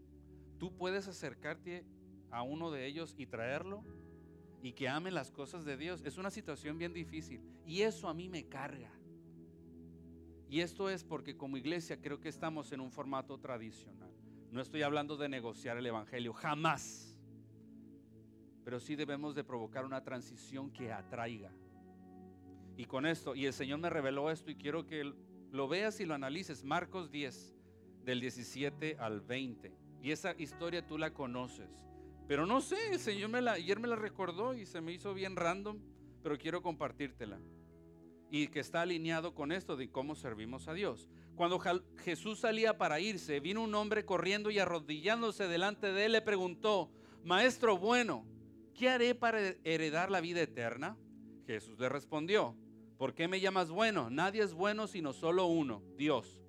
Tú 0.58 0.76
puedes 0.76 1.08
acercarte 1.08 1.84
a 2.30 2.42
uno 2.42 2.70
de 2.70 2.86
ellos 2.86 3.14
y 3.16 3.26
traerlo 3.26 3.84
y 4.62 4.72
que 4.72 4.88
amen 4.88 5.14
las 5.14 5.30
cosas 5.30 5.64
de 5.64 5.76
Dios. 5.76 6.02
Es 6.04 6.18
una 6.18 6.30
situación 6.30 6.78
bien 6.78 6.92
difícil 6.92 7.40
y 7.66 7.82
eso 7.82 8.08
a 8.08 8.14
mí 8.14 8.28
me 8.28 8.46
carga. 8.46 8.90
Y 10.52 10.60
esto 10.60 10.90
es 10.90 11.02
porque 11.02 11.34
como 11.34 11.56
iglesia 11.56 11.98
creo 11.98 12.20
que 12.20 12.28
estamos 12.28 12.72
en 12.72 12.80
un 12.80 12.90
formato 12.90 13.38
tradicional. 13.38 14.10
No 14.50 14.60
estoy 14.60 14.82
hablando 14.82 15.16
de 15.16 15.26
negociar 15.26 15.78
el 15.78 15.86
Evangelio, 15.86 16.34
jamás. 16.34 17.18
Pero 18.62 18.78
sí 18.78 18.94
debemos 18.94 19.34
de 19.34 19.44
provocar 19.44 19.86
una 19.86 20.04
transición 20.04 20.70
que 20.70 20.92
atraiga. 20.92 21.50
Y 22.76 22.84
con 22.84 23.06
esto, 23.06 23.34
y 23.34 23.46
el 23.46 23.54
Señor 23.54 23.78
me 23.78 23.88
reveló 23.88 24.30
esto 24.30 24.50
y 24.50 24.56
quiero 24.56 24.84
que 24.84 25.14
lo 25.50 25.68
veas 25.68 26.00
y 26.00 26.04
lo 26.04 26.12
analices. 26.12 26.64
Marcos 26.64 27.10
10, 27.10 27.56
del 28.04 28.20
17 28.20 28.98
al 28.98 29.22
20. 29.22 29.74
Y 30.02 30.10
esa 30.10 30.34
historia 30.38 30.86
tú 30.86 30.98
la 30.98 31.14
conoces. 31.14 31.70
Pero 32.28 32.44
no 32.44 32.60
sé, 32.60 32.76
el 32.92 33.00
Señor 33.00 33.30
me 33.30 33.40
la, 33.40 33.52
ayer 33.52 33.80
me 33.80 33.88
la 33.88 33.96
recordó 33.96 34.52
y 34.52 34.66
se 34.66 34.82
me 34.82 34.92
hizo 34.92 35.14
bien 35.14 35.34
random, 35.34 35.78
pero 36.22 36.36
quiero 36.36 36.60
compartírtela. 36.60 37.40
Y 38.32 38.48
que 38.48 38.60
está 38.60 38.80
alineado 38.80 39.34
con 39.34 39.52
esto 39.52 39.76
de 39.76 39.90
cómo 39.90 40.14
servimos 40.14 40.66
a 40.66 40.72
Dios. 40.72 41.06
Cuando 41.36 41.60
Jesús 41.98 42.40
salía 42.40 42.78
para 42.78 42.98
irse, 42.98 43.40
vino 43.40 43.62
un 43.62 43.74
hombre 43.74 44.06
corriendo 44.06 44.50
y 44.50 44.58
arrodillándose 44.58 45.48
delante 45.48 45.92
de 45.92 46.06
él 46.06 46.12
le 46.12 46.22
preguntó, 46.22 46.90
Maestro 47.24 47.76
bueno, 47.76 48.24
¿qué 48.74 48.88
haré 48.88 49.14
para 49.14 49.38
heredar 49.64 50.10
la 50.10 50.22
vida 50.22 50.40
eterna? 50.40 50.96
Jesús 51.46 51.78
le 51.78 51.90
respondió, 51.90 52.56
¿por 52.96 53.12
qué 53.12 53.28
me 53.28 53.38
llamas 53.38 53.68
bueno? 53.68 54.08
Nadie 54.08 54.42
es 54.42 54.54
bueno 54.54 54.86
sino 54.86 55.12
solo 55.12 55.44
uno, 55.44 55.82
Dios. 55.98 56.40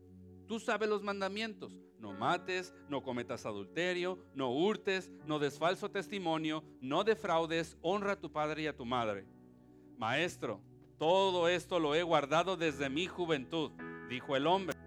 Tú 0.47 0.61
sabes 0.61 0.87
los 0.87 1.03
mandamientos. 1.03 1.77
No 1.99 2.13
mates, 2.13 2.73
no 2.89 3.01
cometas 3.01 3.45
adulterio, 3.45 4.19
no 4.35 4.51
hurtes, 4.51 5.09
no 5.25 5.39
des 5.39 5.57
falso 5.57 5.89
testimonio, 5.89 6.63
no 6.81 7.05
defraudes, 7.05 7.77
honra 7.81 8.13
a 8.13 8.19
tu 8.19 8.29
padre 8.29 8.63
y 8.63 8.67
a 8.67 8.75
tu 8.75 8.85
madre. 8.85 9.25
Maestro, 9.97 10.61
todo 11.03 11.49
esto 11.49 11.79
lo 11.79 11.95
he 11.95 12.01
guardado 12.01 12.55
desde 12.55 12.89
mi 12.89 13.07
juventud 13.07 13.71
dijo 14.07 14.37
el 14.37 14.47
hombre. 14.47 14.77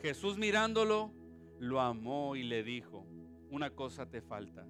Jesús 0.00 0.38
mirándolo, 0.38 1.12
lo 1.58 1.82
amó 1.82 2.36
y 2.36 2.42
le 2.42 2.62
dijo, 2.62 3.06
una 3.50 3.68
cosa 3.68 4.08
te 4.08 4.22
falta. 4.22 4.66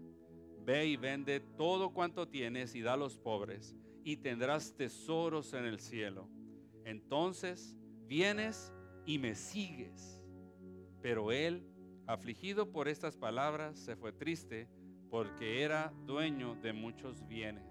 Ve 0.64 0.86
y 0.86 0.96
vende 0.96 1.38
todo 1.38 1.90
cuanto 1.90 2.26
tienes 2.26 2.74
y 2.74 2.80
da 2.82 2.94
a 2.94 2.96
los 2.96 3.16
pobres 3.16 3.76
y 4.02 4.16
tendrás 4.16 4.74
tesoros 4.76 5.52
en 5.52 5.66
el 5.66 5.78
cielo. 5.78 6.28
entonces 6.84 7.76
vienes 8.08 8.72
y 9.06 9.20
me 9.20 9.36
sigues. 9.36 10.20
Pero 11.00 11.30
él, 11.30 11.64
afligido 12.08 12.72
por 12.72 12.88
estas 12.88 13.16
palabras, 13.16 13.78
se 13.78 13.94
fue 13.94 14.12
triste 14.12 14.68
porque 15.10 15.62
era 15.62 15.92
dueño 16.06 16.56
de 16.56 16.72
muchos 16.72 17.24
bienes. 17.28 17.67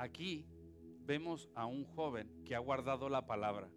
Aquí 0.00 0.46
vemos 1.04 1.48
a 1.54 1.66
un 1.66 1.84
joven 1.84 2.42
que 2.44 2.54
ha 2.54 2.58
guardado 2.58 3.08
la 3.10 3.26
palabra. 3.26 3.68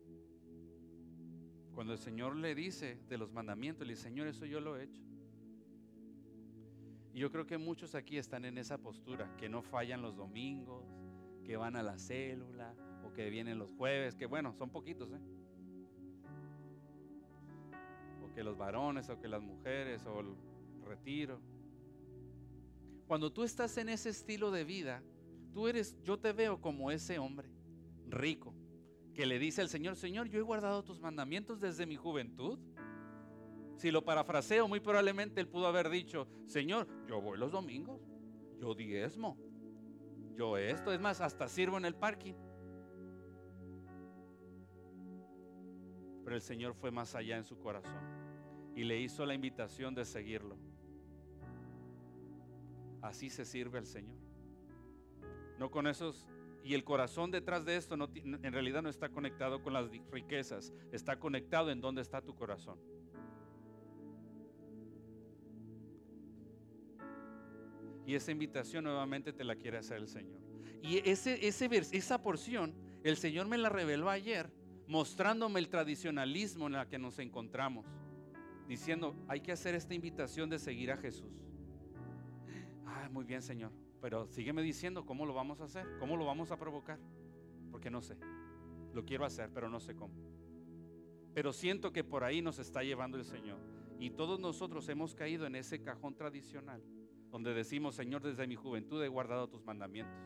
Cuando 1.75 1.91
el 1.91 1.99
Señor 1.99 2.37
le 2.37 2.55
dice 2.55 2.97
de 3.09 3.17
los 3.17 3.31
mandamientos, 3.33 3.85
le 3.85 3.93
dice, 3.93 4.03
Señor, 4.03 4.27
eso 4.27 4.45
yo 4.45 4.61
lo 4.61 4.77
he 4.77 4.83
hecho. 4.83 5.01
Y 7.13 7.19
yo 7.19 7.29
creo 7.29 7.45
que 7.45 7.57
muchos 7.57 7.93
aquí 7.93 8.17
están 8.17 8.45
en 8.45 8.57
esa 8.57 8.77
postura, 8.77 9.35
que 9.37 9.49
no 9.49 9.61
fallan 9.61 10.01
los 10.01 10.15
domingos, 10.15 10.85
que 11.43 11.57
van 11.57 11.75
a 11.75 11.83
la 11.83 11.97
célula 11.97 12.73
o 13.03 13.11
que 13.11 13.29
vienen 13.29 13.59
los 13.59 13.73
jueves, 13.73 14.15
que 14.15 14.25
bueno, 14.25 14.53
son 14.53 14.69
poquitos, 14.69 15.11
¿eh? 15.11 15.19
O 18.23 18.33
que 18.33 18.43
los 18.43 18.57
varones 18.57 19.09
o 19.09 19.19
que 19.19 19.27
las 19.27 19.41
mujeres 19.41 20.05
o 20.05 20.21
el 20.21 20.35
retiro. 20.85 21.41
Cuando 23.07 23.33
tú 23.33 23.43
estás 23.43 23.77
en 23.77 23.89
ese 23.89 24.09
estilo 24.09 24.49
de 24.51 24.63
vida, 24.63 25.03
tú 25.53 25.67
eres, 25.67 25.95
yo 26.03 26.17
te 26.19 26.33
veo 26.33 26.59
como 26.59 26.91
ese 26.91 27.19
hombre 27.19 27.47
rico 28.07 28.53
que 29.13 29.25
le 29.25 29.39
dice 29.39 29.61
al 29.61 29.69
Señor, 29.69 29.95
Señor, 29.95 30.27
yo 30.27 30.39
he 30.39 30.41
guardado 30.41 30.83
tus 30.83 30.99
mandamientos 30.99 31.59
desde 31.59 31.85
mi 31.85 31.95
juventud. 31.95 32.59
Si 33.77 33.91
lo 33.91 34.03
parafraseo, 34.03 34.67
muy 34.67 34.79
probablemente 34.79 35.39
él 35.39 35.47
pudo 35.47 35.67
haber 35.67 35.89
dicho, 35.89 36.27
Señor, 36.45 36.87
yo 37.07 37.21
voy 37.21 37.37
los 37.37 37.51
domingos, 37.51 38.01
yo 38.59 38.73
diezmo, 38.73 39.37
yo 40.35 40.57
esto, 40.57 40.91
es 40.91 40.99
más, 40.99 41.21
hasta 41.21 41.47
sirvo 41.47 41.77
en 41.77 41.85
el 41.85 41.95
parking. 41.95 42.33
Pero 46.23 46.35
el 46.35 46.41
Señor 46.41 46.73
fue 46.73 46.89
más 46.89 47.13
allá 47.13 47.37
en 47.37 47.43
su 47.43 47.59
corazón 47.59 48.01
y 48.75 48.83
le 48.83 48.99
hizo 48.99 49.25
la 49.25 49.35
invitación 49.35 49.93
de 49.93 50.05
seguirlo. 50.05 50.57
Así 53.01 53.29
se 53.29 53.45
sirve 53.45 53.77
al 53.77 53.85
Señor. 53.85 54.22
No 55.59 55.69
con 55.69 55.87
esos 55.87 56.27
y 56.63 56.73
el 56.73 56.85
corazón 56.85 57.29
detrás 57.29 57.65
de 57.65 57.75
esto 57.75 57.97
no, 57.97 58.09
en 58.13 58.53
realidad 58.53 58.81
no 58.81 58.89
está 58.89 59.09
conectado 59.09 59.61
con 59.61 59.73
las 59.73 59.89
riquezas, 60.11 60.71
está 60.93 61.19
conectado 61.19 61.69
en 61.71 61.81
dónde 61.81 62.01
está 62.01 62.21
tu 62.21 62.33
corazón. 62.35 62.79
Y 68.05 68.15
esa 68.15 68.31
invitación 68.31 68.85
nuevamente 68.85 69.33
te 69.33 69.43
la 69.43 69.55
quiere 69.55 69.77
hacer 69.77 69.97
el 69.97 70.07
Señor. 70.07 70.39
Y 70.81 70.97
ese, 71.09 71.45
ese 71.45 71.69
esa 71.91 72.21
porción, 72.21 72.73
el 73.03 73.17
Señor 73.17 73.47
me 73.47 73.57
la 73.57 73.69
reveló 73.69 74.09
ayer, 74.09 74.49
mostrándome 74.87 75.59
el 75.59 75.69
tradicionalismo 75.69 76.67
en 76.67 76.73
la 76.73 76.87
que 76.87 76.97
nos 76.97 77.19
encontramos, 77.19 77.85
diciendo, 78.67 79.15
hay 79.27 79.41
que 79.41 79.51
hacer 79.51 79.75
esta 79.75 79.93
invitación 79.93 80.49
de 80.49 80.59
seguir 80.59 80.91
a 80.91 80.97
Jesús. 80.97 81.31
Ah, 82.85 83.09
muy 83.11 83.25
bien, 83.25 83.41
Señor. 83.41 83.82
Pero 84.03 84.27
sígueme 84.27 84.61
diciendo 84.61 85.05
cómo 85.05 85.25
lo 85.25 85.33
vamos 85.33 85.61
a 85.61 85.63
hacer, 85.63 85.87
cómo 85.97 86.17
lo 86.17 86.25
vamos 86.25 86.51
a 86.51 86.57
provocar. 86.57 86.99
Porque 87.71 87.89
no 87.89 88.01
sé. 88.01 88.17
Lo 88.93 89.05
quiero 89.05 89.23
hacer, 89.23 89.49
pero 89.53 89.69
no 89.69 89.79
sé 89.79 89.95
cómo. 89.95 90.13
Pero 91.33 91.53
siento 91.53 91.93
que 91.93 92.03
por 92.03 92.25
ahí 92.25 92.41
nos 92.41 92.59
está 92.59 92.83
llevando 92.83 93.17
el 93.17 93.23
Señor. 93.23 93.59
Y 93.99 94.09
todos 94.09 94.41
nosotros 94.41 94.89
hemos 94.89 95.15
caído 95.15 95.45
en 95.45 95.55
ese 95.55 95.81
cajón 95.81 96.15
tradicional, 96.15 96.83
donde 97.31 97.53
decimos, 97.53 97.95
Señor, 97.95 98.21
desde 98.21 98.45
mi 98.45 98.55
juventud 98.55 99.01
he 99.01 99.07
guardado 99.07 99.47
tus 99.47 99.63
mandamientos. 99.63 100.19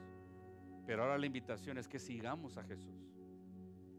Pero 0.88 1.04
ahora 1.04 1.20
la 1.20 1.28
invitación 1.28 1.78
es 1.78 1.88
que 1.88 2.00
sigamos 2.00 2.58
a 2.58 2.64
Jesús. 2.64 3.14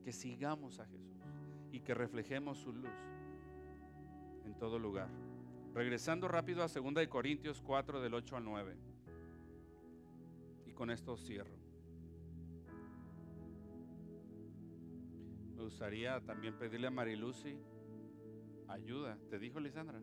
Que 0.02 0.10
sigamos 0.10 0.80
a 0.80 0.86
Jesús. 0.86 1.22
Y 1.70 1.82
que 1.82 1.94
reflejemos 1.94 2.58
su 2.58 2.72
luz 2.72 2.90
en 4.44 4.58
todo 4.58 4.76
lugar. 4.76 5.08
Regresando 5.72 6.26
rápido 6.26 6.64
a 6.64 6.66
2 6.66 7.06
Corintios 7.06 7.62
4 7.62 8.00
del 8.00 8.14
8 8.14 8.38
al 8.38 8.44
9 8.44 8.87
con 10.78 10.90
esto 10.90 11.16
cierro. 11.16 11.58
Me 15.56 15.64
gustaría 15.64 16.24
también 16.24 16.56
pedirle 16.56 16.86
a 16.86 16.90
Marilucy 16.92 17.58
ayuda. 18.68 19.18
¿Te 19.28 19.40
dijo 19.40 19.58
Lisandra? 19.58 20.00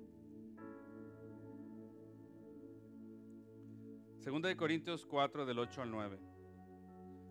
Segunda 4.20 4.50
de 4.50 4.58
Corintios 4.58 5.06
4 5.06 5.46
del 5.46 5.60
8 5.60 5.82
al 5.82 5.92
9. 5.92 6.20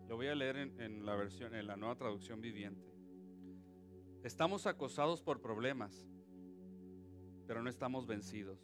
Lo 0.07 0.15
voy 0.15 0.25
a 0.25 0.33
leer 0.33 0.57
en, 0.57 0.81
en 0.81 1.05
la 1.05 1.15
versión, 1.15 1.53
en 1.53 1.67
la 1.67 1.77
nueva 1.77 1.95
traducción 1.95 2.41
viviente. 2.41 2.91
Estamos 4.23 4.65
acosados 4.65 5.21
por 5.21 5.39
problemas, 5.39 6.07
pero 7.45 7.61
no 7.61 7.69
estamos 7.69 8.07
vencidos. 8.07 8.59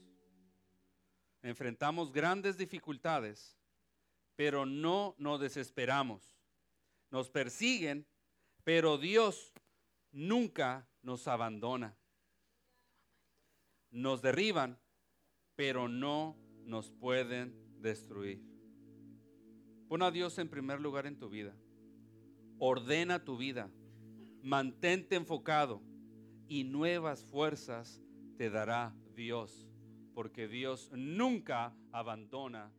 Enfrentamos 1.44 2.12
grandes 2.12 2.58
dificultades, 2.58 3.61
pero 4.42 4.66
no 4.66 5.14
nos 5.20 5.40
desesperamos. 5.40 6.36
Nos 7.12 7.30
persiguen, 7.30 8.08
pero 8.64 8.98
Dios 8.98 9.54
nunca 10.12 10.90
nos 11.04 11.28
abandona. 11.28 11.96
Nos 13.92 14.24
derriban, 14.24 14.80
pero 15.56 15.88
no 15.88 16.40
nos 16.66 16.90
pueden 16.90 17.54
destruir. 17.84 18.44
Pon 19.88 20.02
a 20.02 20.10
Dios 20.10 20.40
en 20.40 20.50
primer 20.50 20.82
lugar 20.82 21.06
en 21.06 21.20
tu 21.20 21.30
vida. 21.30 21.56
Ordena 22.58 23.24
tu 23.24 23.38
vida. 23.38 23.70
Mantente 24.42 25.18
enfocado 25.18 25.84
y 26.48 26.64
nuevas 26.64 27.26
fuerzas 27.26 28.02
te 28.40 28.50
dará 28.50 28.96
Dios, 29.14 29.70
porque 30.16 30.48
Dios 30.48 30.90
nunca 30.94 31.76
abandona 31.92 32.74